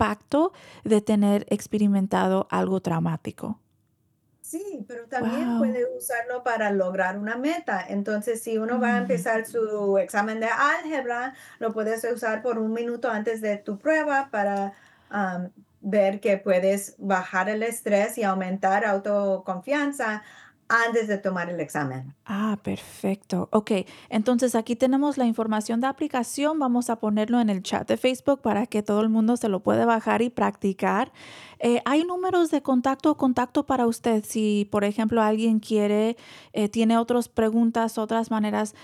de 0.84 1.00
tener 1.00 1.46
experimentado 1.48 2.46
algo 2.50 2.80
traumático. 2.80 3.58
Sí, 4.40 4.84
pero 4.88 5.06
también 5.08 5.54
Wow. 5.54 5.56
puede 5.56 5.86
usarlo 5.96 6.42
para 6.42 6.70
lograr 6.72 7.16
una 7.16 7.36
meta. 7.36 7.84
Entonces, 7.88 8.42
si 8.42 8.58
uno 8.58 8.80
va 8.80 8.94
a 8.96 8.98
Mm, 8.98 8.98
empezar 8.98 9.46
su 9.46 9.98
examen 9.98 10.40
de 10.40 10.46
álgebra, 10.48 11.34
lo 11.60 11.72
puedes 11.72 12.04
usar 12.04 12.42
por 12.42 12.58
un 12.58 12.72
minuto 12.72 13.08
antes 13.08 13.40
de 13.40 13.56
tu 13.58 13.78
prueba 13.78 14.30
para 14.30 14.72
ver 15.80 16.20
que 16.20 16.38
puedes 16.38 16.94
bajar 16.98 17.48
el 17.48 17.62
estrés 17.62 18.16
y 18.18 18.22
aumentar 18.22 18.84
autoconfianza 18.84 20.22
antes 20.72 21.06
de 21.06 21.18
tomar 21.18 21.50
el 21.50 21.60
examen. 21.60 22.14
Ah, 22.24 22.58
perfecto. 22.62 23.48
Ok, 23.52 23.72
entonces 24.08 24.54
aquí 24.54 24.74
tenemos 24.74 25.18
la 25.18 25.26
información 25.26 25.82
de 25.82 25.86
aplicación. 25.86 26.58
Vamos 26.58 26.88
a 26.88 26.96
ponerlo 26.96 27.40
en 27.40 27.50
el 27.50 27.62
chat 27.62 27.86
de 27.86 27.98
Facebook 27.98 28.40
para 28.40 28.66
que 28.66 28.82
todo 28.82 29.02
el 29.02 29.10
mundo 29.10 29.36
se 29.36 29.50
lo 29.50 29.60
pueda 29.60 29.84
bajar 29.84 30.22
y 30.22 30.30
practicar. 30.30 31.12
Eh, 31.58 31.82
¿hay 31.84 32.04
números 32.04 32.50
de 32.50 32.62
contacto 32.62 33.10
o 33.10 33.16
contacto 33.18 33.66
para 33.66 33.86
usted? 33.86 34.24
Si, 34.26 34.66
por 34.72 34.84
ejemplo, 34.84 35.20
alguien 35.20 35.60
quiere, 35.60 36.16
eh, 36.54 36.70
tiene 36.70 36.96
otras 36.96 37.28
preguntas, 37.28 37.98
otras 37.98 38.30
maneras, 38.30 38.74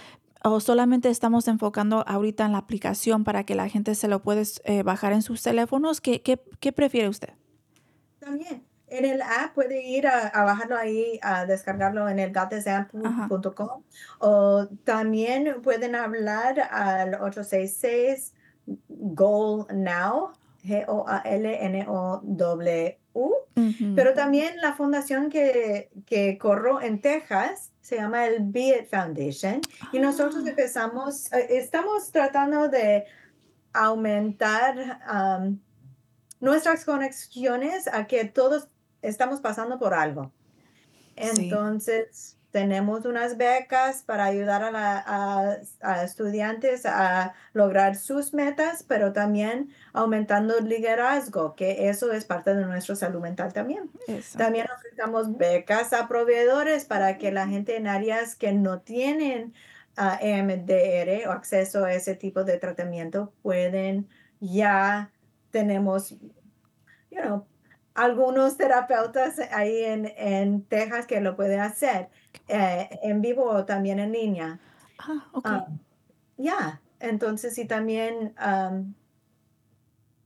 o 0.45 0.61
solamente 0.61 1.09
estamos 1.09 1.49
enfocando 1.49 2.05
ahorita 2.07 2.45
en 2.45 2.53
la 2.53 2.59
aplicación 2.59 3.25
para 3.25 3.45
que 3.45 3.55
la 3.55 3.69
gente 3.69 3.95
se 3.95 4.09
lo 4.09 4.21
pueda 4.23 4.43
eh, 4.65 4.83
bajar 4.83 5.15
en 5.15 5.23
sus 5.23 5.43
teléfonos, 5.43 6.03
¿qué, 6.03 6.21
qué, 6.21 6.39
qué 6.61 6.71
prefiere 6.71 7.09
usted? 7.09 7.31
También 8.21 8.68
en 8.91 9.05
el 9.05 9.23
app 9.23 9.55
puede 9.55 9.83
ir 9.83 10.07
a, 10.07 10.29
a 10.29 10.45
bajarlo 10.45 10.77
ahí, 10.77 11.19
a 11.23 11.47
descargarlo 11.47 12.09
en 12.09 12.19
el 12.19 12.33
gatdesamp.com 12.33 13.83
o 14.19 14.67
también 14.85 15.61
pueden 15.63 15.95
hablar 15.95 16.61
al 16.71 17.15
866 17.15 18.35
Goal 18.89 19.67
Now, 19.73 20.33
G-O-A-L-N-O-W. 20.65 21.89
Ujú. 23.15 23.95
Pero 23.97 24.15
también 24.15 24.57
la 24.63 24.75
fundación 24.75 25.31
que, 25.31 25.91
que 26.07 26.39
corro 26.39 26.81
en 26.81 27.01
Texas 27.01 27.73
se 27.81 27.97
llama 27.97 28.27
el 28.27 28.45
Be 28.45 28.79
It 28.81 28.91
Foundation 28.91 29.61
y 29.93 29.99
nosotros 29.99 30.45
Ah, 30.47 30.51
empezamos, 30.51 31.33
eh, 31.33 31.47
estamos 31.51 32.13
tratando 32.13 32.69
de 32.69 33.07
aumentar 33.73 35.01
nuestras 36.41 36.85
conexiones 36.85 37.89
a 37.89 38.07
que 38.07 38.25
todos 38.25 38.69
estamos 39.03 39.41
pasando 39.41 39.79
por 39.79 39.95
algo. 39.95 40.33
sí. 41.17 41.51
Entonces, 41.51 42.37
tenemos 42.51 43.05
unas 43.05 43.37
becas 43.37 44.03
para 44.03 44.25
ayudar 44.25 44.63
a, 44.63 44.71
la- 44.71 45.05
a- 45.07 45.57
a 45.83 46.03
estudiantes 46.05 46.87
a 46.87 47.35
lograr 47.53 47.95
sus 47.95 48.33
metas, 48.33 48.83
pero 48.83 49.13
también 49.13 49.71
aumentando 49.93 50.57
el 50.59 50.69
liderazgo, 50.69 51.55
que 51.55 51.89
eso 51.89 52.11
es 52.13 52.25
parte 52.25 52.55
de 52.55 52.65
nuestra 52.65 52.97
salud 52.97 53.21
mental 53.21 53.53
también. 53.53 53.91
Eso. 54.07 54.39
También 54.39 54.67
ofrecemos 54.75 55.37
becas 55.37 55.93
a 55.93 56.09
proveedores 56.09 56.85
para 56.87 57.19
que 57.19 57.33
la 57.33 57.47
gente 57.47 57.77
en 57.77 57.87
áreas 57.87 58.35
que 58.35 58.53
no 58.53 58.81
tienen 58.81 59.53
EMDR 60.21 61.27
o 61.29 61.33
acceso 61.33 61.85
a 61.85 61.93
ese 61.93 62.15
tipo 62.15 62.45
de 62.45 62.57
tratamiento 62.59 63.33
pueden 63.43 64.09
ya 64.41 65.11
tenemos, 65.51 66.13
you 67.11 67.21
know, 67.21 67.47
algunos 67.99 68.57
terapeutas 68.57 69.41
ahí 69.51 69.85
en, 69.85 70.13
en 70.17 70.63
Texas 70.63 71.05
que 71.07 71.21
lo 71.21 71.35
pueden 71.35 71.59
hacer 71.59 72.09
eh, 72.47 72.89
en 73.03 73.21
vivo 73.21 73.45
o 73.45 73.65
también 73.65 73.99
en 73.99 74.13
línea. 74.13 74.61
Ah, 74.99 75.27
ok. 75.33 75.47
Ah, 75.47 75.67
ya, 76.37 76.81
entonces 77.01 77.59
y 77.59 77.65
también 77.65 78.35
am, 78.37 78.95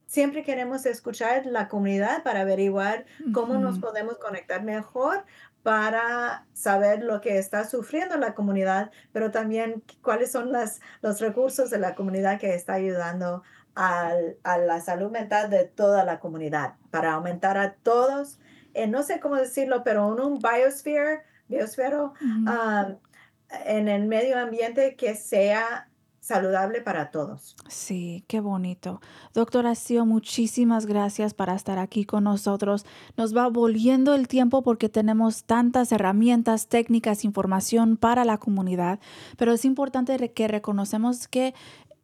siempre 0.07 0.45
queremos 0.45 0.85
escuchar 0.85 1.47
la 1.47 1.69
comunidad 1.69 2.23
para 2.23 2.43
averiguar 2.43 3.07
cómo 3.33 3.55
nos 3.55 3.79
podemos 3.79 4.19
conectar 4.19 4.63
mejor 4.63 5.25
para 5.63 6.45
saber 6.53 7.03
lo 7.03 7.23
que 7.23 7.39
está 7.39 7.65
sufriendo 7.65 8.19
la 8.19 8.35
comunidad, 8.35 8.91
pero 9.13 9.31
también 9.31 9.83
cuáles 10.03 10.31
son 10.31 10.53
las, 10.53 10.83
los 11.01 11.21
recursos 11.21 11.71
de 11.71 11.79
la 11.79 11.95
comunidad 11.95 12.39
que 12.39 12.55
está 12.55 12.75
ayudando 12.75 13.43
al- 13.75 14.37
a 14.45 14.59
la 14.59 14.81
salud 14.81 15.11
mental 15.11 15.51
de 15.51 15.65
toda 15.65 16.05
la 16.05 16.21
comunidad, 16.21 16.75
para 16.91 17.15
aumentar 17.15 17.57
a 17.57 17.75
todos, 17.75 18.39
eh, 18.75 18.87
no 18.87 19.03
sé 19.03 19.21
cómo 19.21 19.37
decirlo, 19.37 19.83
pero 19.85 20.13
en 20.13 20.21
un 20.25 20.39
biosphere 20.39 21.21
biosfero, 21.49 22.15
ah, 22.47 22.95
en 23.67 23.89
el 23.89 24.07
medio 24.07 24.39
ambiente 24.39 24.97
que 24.97 25.15
sea 25.15 25.89
saludable 26.21 26.81
para 26.81 27.11
todos. 27.11 27.57
Sí, 27.69 28.25
qué 28.29 28.41
bonito. 28.41 29.01
Doctora 29.35 29.75
Sio, 29.75 30.07
muchísimas 30.07 30.87
gracias 30.87 31.35
para 31.35 31.55
estar 31.55 31.79
aquí 31.81 32.05
con 32.05 32.25
nosotros. 32.25 32.87
Nos 33.17 33.37
va 33.37 33.49
volviendo 33.49 34.15
el 34.15 34.29
tiempo 34.29 34.63
porque 34.63 34.89
tenemos 34.89 35.45
tantas 35.45 35.91
herramientas, 35.91 36.69
técnicas, 36.69 37.25
información 37.25 37.97
para 37.97 38.25
la 38.25 38.39
comunidad, 38.39 39.01
pero 39.37 39.53
es 39.53 39.65
importante 39.65 40.33
que 40.33 40.47
reconocemos 40.49 41.27
que 41.27 41.55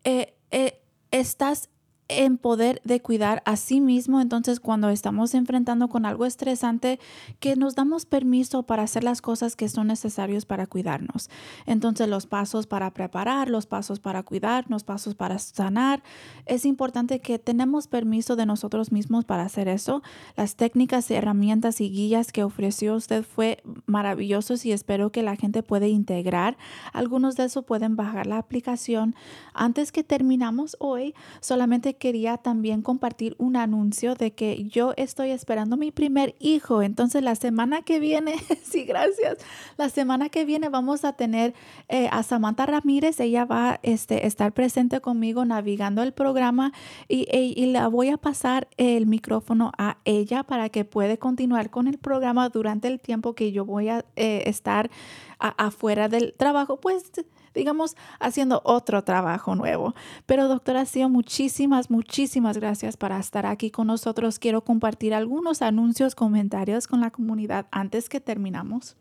eh, 0.05 0.35
eh, 0.51 0.78
estás 1.11 1.69
en 2.09 2.39
poder 2.39 2.81
de 2.85 3.01
cuidar 3.01 3.43
a 3.45 3.57
sí 3.57 3.81
mismo, 3.81 4.21
entonces 4.21 4.61
cuando 4.61 4.89
estamos 4.89 5.35
enfrentando 5.35 5.89
con 5.89 6.07
algo 6.07 6.25
estresante, 6.25 6.99
que 7.39 7.55
nos 7.55 7.75
damos 7.75 8.07
permiso 8.07 8.63
para 8.63 8.83
hacer 8.83 9.05
las 9.05 9.21
cosas 9.21 9.57
que 9.57 9.69
son 9.69 9.89
necesarios 9.89 10.47
para 10.47 10.67
cuidarnos. 10.67 11.29
Entonces 11.67 12.09
los 12.09 12.27
pasos 12.27 12.67
para 12.67 12.93
preparar, 12.93 13.51
los 13.51 13.67
pasos 13.67 14.01
para 14.01 14.23
cuidarnos, 14.23 14.85
pasos 14.85 15.15
para 15.15 15.39
sanar, 15.39 16.03
es 16.47 16.65
importante 16.65 17.21
que 17.21 17.39
tenemos 17.39 17.89
permiso 17.89 18.37
de 18.37 18.47
nosotros 18.47 18.91
mismos 18.91 19.27
para 19.27 19.43
hacer 19.43 19.69
eso. 19.69 20.03
Las 20.37 20.57
técnicas, 20.57 21.11
herramientas 21.11 21.81
y 21.81 21.91
guías 21.91 22.33
que 22.33 22.43
ofreció 22.43 22.95
usted 22.95 23.23
fue 23.23 23.63
maravillosos 23.85 24.65
y 24.65 24.73
espero 24.73 25.13
que 25.13 25.23
la 25.23 25.37
gente 25.37 25.63
puede 25.63 25.89
integrar. 25.89 26.57
Algunos 26.93 27.37
de 27.37 27.45
esos 27.45 27.65
pueden 27.65 27.97
bajar 27.97 28.27
la 28.27 28.39
aplicación. 28.39 29.15
Antes 29.53 29.93
que 29.93 30.05
terminamos 30.05 30.77
hoy, 30.81 31.15
solamente 31.41 31.98
quería 31.99 32.39
también 32.39 32.83
compartir 32.83 33.35
un 33.39 33.57
anuncio 33.57 34.15
de 34.15 34.33
que 34.33 34.65
yo 34.65 34.95
estoy 34.97 35.31
esperando 35.31 35.77
mi 35.77 35.91
primer 35.91 36.35
hijo. 36.39 36.83
Entonces 36.83 37.23
la 37.23 37.35
semana 37.35 37.83
que 37.83 38.01
viene, 38.01 38.35
sí, 38.63 38.85
gracias. 38.85 39.39
La 39.77 39.89
semana 39.89 40.29
que 40.29 40.45
viene 40.45 40.69
vamos 40.69 41.05
a 41.05 41.13
tener 41.13 41.55
eh, 41.89 42.09
a 42.11 42.23
Samantha 42.23 42.67
Ramírez. 42.67 43.21
Ella 43.21 43.45
va 43.45 43.71
a 43.71 43.81
este, 43.83 44.27
estar 44.27 44.53
presente 44.53 45.01
conmigo 45.01 45.45
navegando 45.45 46.03
el 46.03 46.13
programa 46.13 46.73
y, 47.09 47.27
y 47.31 47.67
la 47.67 47.89
voy 47.89 48.09
a 48.09 48.17
pasar 48.17 48.69
el 48.77 49.07
micrófono 49.07 49.73
a 49.79 49.99
ella 50.05 50.45
para 50.45 50.69
que 50.69 50.85
puede 50.85 51.19
continuar 51.19 51.71
con 51.71 51.89
el 51.89 51.99
programa 51.99 52.49
durante 52.49 52.89
el 52.89 53.01
tiempo 53.01 53.35
que 53.35 53.53
yo 53.53 53.65
voy 53.65 53.89
a 53.89 54.05
eh, 54.17 54.45
estar 54.47 54.91
afuera 55.39 56.09
del 56.09 56.35
trabajo. 56.37 56.81
Pues 56.81 57.11
digamos, 57.59 57.97
haciendo 58.21 58.63
otro 58.65 59.03
trabajo 59.03 59.57
nuevo. 59.57 59.95
Pero 60.27 60.47
doctora 60.47 60.87
Sio, 60.87 61.09
muchísimas, 61.09 61.91
muchísimas 61.91 62.57
gracias 62.57 62.97
para 62.97 63.19
estar 63.19 63.47
aquí 63.47 63.73
con 63.73 63.89
nosotros. 63.89 64.39
Quiero 64.39 64.63
compartir 64.63 65.13
algunos 65.13 65.61
anuncios, 65.61 66.15
comentarios 66.15 66.87
con 66.87 67.01
la 67.01 67.11
comunidad 67.11 67.67
antes 67.73 68.09
que 68.09 68.21
terminamos. 68.21 68.97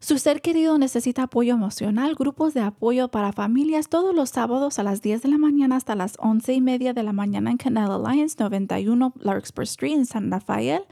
Su 0.00 0.16
ser 0.18 0.40
querido 0.40 0.78
necesita 0.78 1.24
apoyo 1.24 1.54
emocional, 1.54 2.14
grupos 2.14 2.54
de 2.54 2.60
apoyo 2.60 3.08
para 3.08 3.32
familias 3.32 3.88
todos 3.88 4.14
los 4.14 4.30
sábados 4.30 4.78
a 4.78 4.84
las 4.84 5.02
10 5.02 5.22
de 5.22 5.28
la 5.28 5.38
mañana 5.38 5.74
hasta 5.74 5.96
las 5.96 6.14
11 6.20 6.54
y 6.54 6.60
media 6.60 6.92
de 6.92 7.02
la 7.02 7.12
mañana 7.12 7.50
en 7.50 7.56
Canal 7.56 7.90
Alliance 7.90 8.36
91 8.38 9.12
Larkspur 9.18 9.64
Street 9.64 9.94
en 9.94 10.06
San 10.06 10.30
Rafael. 10.30 10.82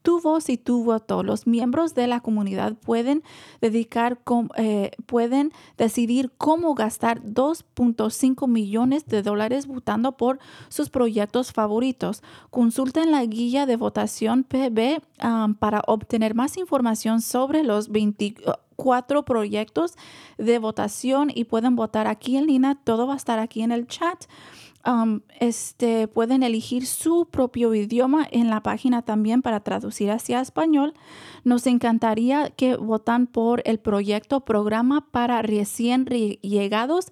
tu 0.05 0.21
voz 0.21 0.49
y 0.49 0.57
tu 0.57 0.83
voto. 0.83 1.23
Los 1.23 1.47
miembros 1.47 1.95
de 1.95 2.05
la 2.05 2.19
comunidad 2.19 2.75
pueden 2.75 3.23
dedicar, 3.59 4.19
eh, 4.55 4.91
pueden 5.07 5.51
decidir 5.79 6.31
cómo 6.37 6.75
gastar 6.75 7.23
2.5 7.23 8.47
millones 8.47 9.07
de 9.07 9.23
dólares 9.23 9.65
votando 9.65 10.15
por 10.15 10.37
sus 10.69 10.91
proyectos 10.91 11.51
favoritos. 11.51 12.21
Consulten 12.51 13.11
la 13.11 13.25
guía 13.25 13.65
de 13.65 13.77
votación 13.77 14.43
PB 14.43 15.01
um, 15.23 15.55
para 15.55 15.81
obtener 15.87 16.35
más 16.35 16.55
información 16.57 17.19
sobre 17.19 17.44
los 17.53 17.89
24 17.89 19.23
proyectos 19.25 19.93
de 20.37 20.59
votación 20.59 21.31
y 21.33 21.45
pueden 21.45 21.75
votar 21.75 22.07
aquí 22.07 22.37
en 22.37 22.47
línea. 22.47 22.75
Todo 22.83 23.07
va 23.07 23.13
a 23.13 23.17
estar 23.17 23.39
aquí 23.39 23.61
en 23.61 23.71
el 23.71 23.87
chat. 23.87 24.25
Um, 24.87 25.21
este, 25.39 26.07
pueden 26.07 26.43
elegir 26.43 26.85
su 26.85 27.25
propio 27.31 27.73
idioma 27.73 28.27
en 28.29 28.51
la 28.51 28.61
página 28.61 29.01
también 29.01 29.41
para 29.41 29.61
traducir 29.61 30.11
hacia 30.11 30.41
español. 30.41 30.93
Nos 31.43 31.65
encantaría 31.65 32.51
que 32.51 32.75
votan 32.75 33.25
por 33.25 33.63
el 33.65 33.79
proyecto 33.79 34.41
Programa 34.41 35.07
para 35.09 35.41
Recién 35.41 36.05
Re- 36.05 36.37
Llegados 36.43 37.07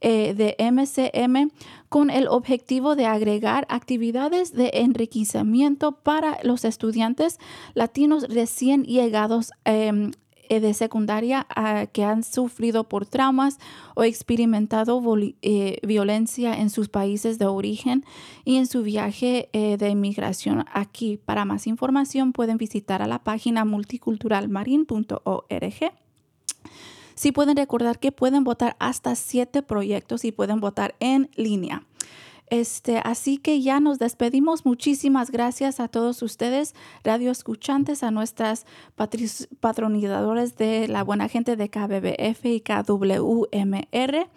eh, 0.00 0.32
de 0.32 0.56
MCM 0.70 1.50
con 1.88 2.10
el 2.10 2.28
objetivo 2.28 2.96
de 2.96 3.06
agregar 3.06 3.66
actividades 3.68 4.52
de 4.52 4.70
enriquecimiento 4.74 5.92
para 5.92 6.38
los 6.42 6.64
estudiantes 6.64 7.38
latinos 7.74 8.26
recién 8.28 8.84
llegados 8.84 9.52
em, 9.64 10.12
eh, 10.50 10.60
de 10.60 10.72
secundaria 10.72 11.46
ah, 11.54 11.84
que 11.92 12.04
han 12.04 12.22
sufrido 12.22 12.84
por 12.84 13.04
traumas 13.04 13.58
o 13.94 14.02
experimentado 14.02 15.02
eh, 15.42 15.78
violencia 15.86 16.54
en 16.54 16.70
sus 16.70 16.88
países 16.88 17.38
de 17.38 17.44
origen 17.46 18.06
y 18.46 18.56
en 18.56 18.66
su 18.66 18.82
viaje 18.82 19.50
eh, 19.52 19.76
de 19.76 19.90
inmigración 19.90 20.64
aquí. 20.72 21.18
Para 21.18 21.44
más 21.44 21.66
información 21.66 22.32
pueden 22.32 22.56
visitar 22.56 23.02
a 23.02 23.06
la 23.06 23.22
página 23.24 23.66
multiculturalmarin.org. 23.66 26.07
Sí 27.18 27.32
pueden 27.32 27.56
recordar 27.56 27.98
que 27.98 28.12
pueden 28.12 28.44
votar 28.44 28.76
hasta 28.78 29.16
siete 29.16 29.64
proyectos 29.64 30.24
y 30.24 30.30
pueden 30.30 30.60
votar 30.60 30.94
en 31.00 31.30
línea. 31.34 31.82
Este, 32.48 32.98
así 33.02 33.38
que 33.38 33.60
ya 33.60 33.80
nos 33.80 33.98
despedimos. 33.98 34.64
Muchísimas 34.64 35.32
gracias 35.32 35.80
a 35.80 35.88
todos 35.88 36.22
ustedes, 36.22 36.76
radio 37.02 37.32
escuchantes, 37.32 38.04
a 38.04 38.12
nuestras 38.12 38.66
patronizadores 38.94 40.56
de 40.56 40.86
la 40.86 41.02
buena 41.02 41.28
gente 41.28 41.56
de 41.56 41.68
KBBF 41.68 42.44
y 42.44 42.60
KWMR. 42.60 44.28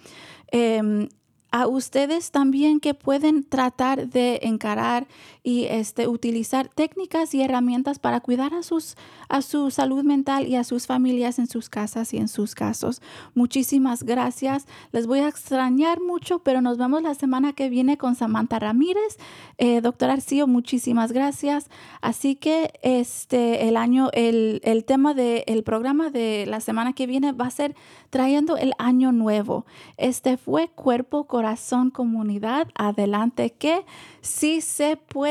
Em, 0.48 1.08
a 1.52 1.68
ustedes 1.68 2.32
también 2.32 2.80
que 2.80 2.96
pueden 2.96 3.44
tratar 3.44 4.08
de 4.08 4.40
encarar 4.42 5.08
y 5.44 5.66
este, 5.66 6.08
utilizar 6.08 6.70
técnicas 6.70 7.34
y 7.34 7.42
herramientas 7.42 7.98
para 7.98 8.20
cuidar 8.20 8.54
a, 8.54 8.62
sus, 8.62 8.96
a 9.28 9.42
su 9.42 9.72
salud 9.72 10.04
mental 10.04 10.48
y 10.48 10.56
a 10.56 10.64
sus 10.64 10.86
familias 10.86 11.40
en 11.40 11.48
sus 11.48 11.68
casas 11.68 12.14
y 12.14 12.18
en 12.18 12.28
sus 12.28 12.54
casos. 12.54 13.02
Muchísimas 13.34 14.04
gracias. 14.04 14.68
Les 14.92 15.08
voy 15.08 15.20
a 15.20 15.28
extrañar 15.28 16.00
mucho, 16.00 16.40
pero 16.40 16.62
nos 16.62 16.78
vemos 16.78 17.02
la 17.02 17.16
semana 17.16 17.54
que 17.54 17.70
viene 17.70 17.98
con 17.98 18.14
Samantha 18.16 18.60
Ramírez. 18.60 19.18
Eh, 19.58 19.82
doctor 19.82 20.12
Arcillo, 20.12 20.46
muchísimas 20.46 21.12
gracias. 21.12 21.70
Así 22.02 22.36
que 22.36 22.74
este, 22.84 23.68
el 23.68 23.78
año, 23.78 24.10
el, 24.14 24.62
el 24.64 24.86
tema 24.86 25.16
del 25.16 25.64
programa 25.64 26.12
de 26.12 26.46
la 26.48 26.60
semana 26.60 26.94
que 26.94 27.08
viene 27.08 27.32
va 27.32 27.48
a 27.48 27.52
ser 27.52 27.76
trayendo 28.12 28.58
el 28.58 28.74
año 28.78 29.12
nuevo. 29.12 29.66
Este 29.98 30.38
fue 30.38 30.68
Cuerpo, 30.68 31.26
Corazón, 31.26 31.90
Comunidad. 31.90 32.68
Adelante 32.76 33.52
que 33.52 33.86
sí 34.22 34.62
se 34.62 34.98
puede. 34.98 35.31